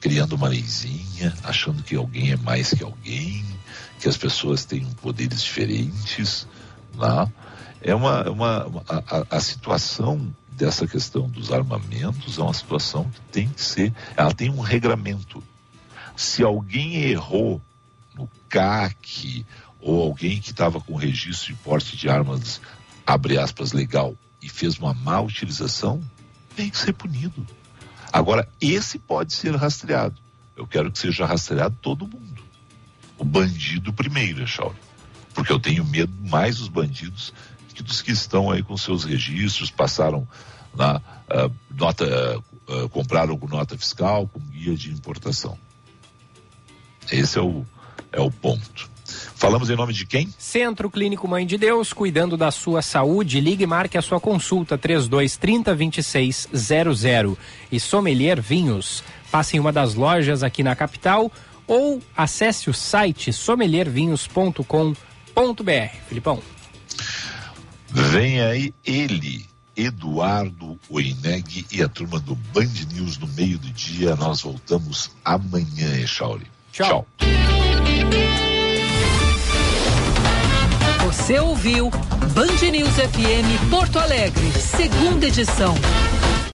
criando 0.00 0.32
uma 0.32 0.48
leizinha, 0.48 1.32
achando 1.44 1.82
que 1.82 1.94
alguém 1.94 2.32
é 2.32 2.36
mais 2.36 2.70
que 2.70 2.82
alguém, 2.82 3.44
que 4.02 4.08
as 4.08 4.16
pessoas 4.16 4.64
têm 4.64 4.84
poderes 5.00 5.40
diferentes. 5.40 6.46
Lá. 6.96 7.30
É 7.80 7.94
uma, 7.94 8.28
uma, 8.28 8.66
uma- 8.66 8.84
a, 8.88 9.18
a- 9.18 9.26
a 9.36 9.40
situação 9.40 10.34
dessa 10.50 10.86
questão 10.88 11.28
dos 11.28 11.52
armamentos 11.52 12.36
é 12.38 12.42
uma 12.42 12.52
situação 12.52 13.04
que 13.08 13.20
tem 13.32 13.48
que 13.48 13.62
ser, 13.62 13.92
ela 14.16 14.34
tem 14.34 14.50
um 14.50 14.60
regramento. 14.60 15.42
Se 16.16 16.42
alguém 16.42 16.96
errou 16.96 17.60
no 18.14 18.28
CAC 18.48 19.46
ou 19.80 20.02
alguém 20.02 20.40
que 20.40 20.50
estava 20.50 20.80
com 20.80 20.94
registro 20.96 21.46
de 21.54 21.54
porte 21.60 21.96
de 21.96 22.08
armas, 22.08 22.60
abre 23.06 23.38
aspas, 23.38 23.72
legal, 23.72 24.14
e 24.42 24.48
fez 24.48 24.78
uma 24.78 24.92
má 24.92 25.20
utilização, 25.20 26.02
tem 26.56 26.68
que 26.68 26.76
ser 26.76 26.92
punido. 26.92 27.46
Agora, 28.12 28.48
esse 28.60 28.98
pode 28.98 29.32
ser 29.32 29.54
rastreado. 29.56 30.16
Eu 30.56 30.66
quero 30.66 30.90
que 30.92 30.98
seja 30.98 31.24
rastreado 31.24 31.76
todo 31.80 32.06
mundo. 32.06 32.42
O 33.22 33.24
bandido 33.24 33.92
primeiro, 33.92 34.44
Chauri. 34.48 34.76
Porque 35.32 35.52
eu 35.52 35.60
tenho 35.60 35.84
medo 35.84 36.12
mais 36.28 36.58
dos 36.58 36.66
bandidos 36.66 37.32
que 37.72 37.80
dos 37.80 38.02
que 38.02 38.10
estão 38.10 38.50
aí 38.50 38.64
com 38.64 38.76
seus 38.76 39.04
registros, 39.04 39.70
passaram 39.70 40.26
na 40.74 40.96
uh, 40.96 41.52
nota, 41.70 42.42
uh, 42.68 42.88
compraram 42.88 43.38
com 43.38 43.46
nota 43.46 43.78
fiscal, 43.78 44.26
com 44.26 44.40
guia 44.40 44.74
de 44.74 44.90
importação. 44.90 45.56
Esse 47.12 47.38
é 47.38 47.40
o, 47.40 47.64
é 48.10 48.20
o 48.20 48.28
ponto. 48.28 48.90
Falamos 49.36 49.70
em 49.70 49.76
nome 49.76 49.92
de 49.92 50.04
quem? 50.04 50.28
Centro 50.36 50.90
Clínico 50.90 51.28
Mãe 51.28 51.46
de 51.46 51.56
Deus, 51.56 51.92
cuidando 51.92 52.36
da 52.36 52.50
sua 52.50 52.82
saúde. 52.82 53.40
Ligue 53.40 53.62
e 53.62 53.66
marque 53.68 53.96
a 53.96 54.02
sua 54.02 54.18
consulta 54.18 54.76
3230 54.76 55.76
2600 55.76 57.38
e 57.70 57.78
Sommelier 57.78 58.42
Vinhos. 58.42 59.04
Passe 59.30 59.56
em 59.56 59.60
uma 59.60 59.72
das 59.72 59.94
lojas 59.94 60.42
aqui 60.42 60.64
na 60.64 60.74
capital 60.74 61.30
ou 61.66 62.00
acesse 62.16 62.70
o 62.70 62.74
site 62.74 63.32
sommeliervinhos.com.br. 63.32 65.96
Filipão. 66.08 66.40
Vem 67.88 68.40
aí 68.40 68.72
ele, 68.84 69.46
Eduardo 69.76 70.78
Oineg 70.88 71.66
e 71.70 71.82
a 71.82 71.88
turma 71.88 72.18
do 72.20 72.34
Band 72.34 72.72
News 72.92 73.18
no 73.18 73.26
meio 73.28 73.58
do 73.58 73.70
dia. 73.70 74.16
Nós 74.16 74.42
voltamos 74.42 75.10
amanhã, 75.24 76.00
Echauri. 76.00 76.46
Tchau. 76.72 77.06
Tchau. 77.18 77.26
Você 81.12 81.38
ouviu 81.38 81.90
Band 82.34 82.70
News 82.70 82.94
FM 82.94 83.70
Porto 83.70 83.98
Alegre, 83.98 84.50
segunda 84.52 85.26
edição. 85.26 85.74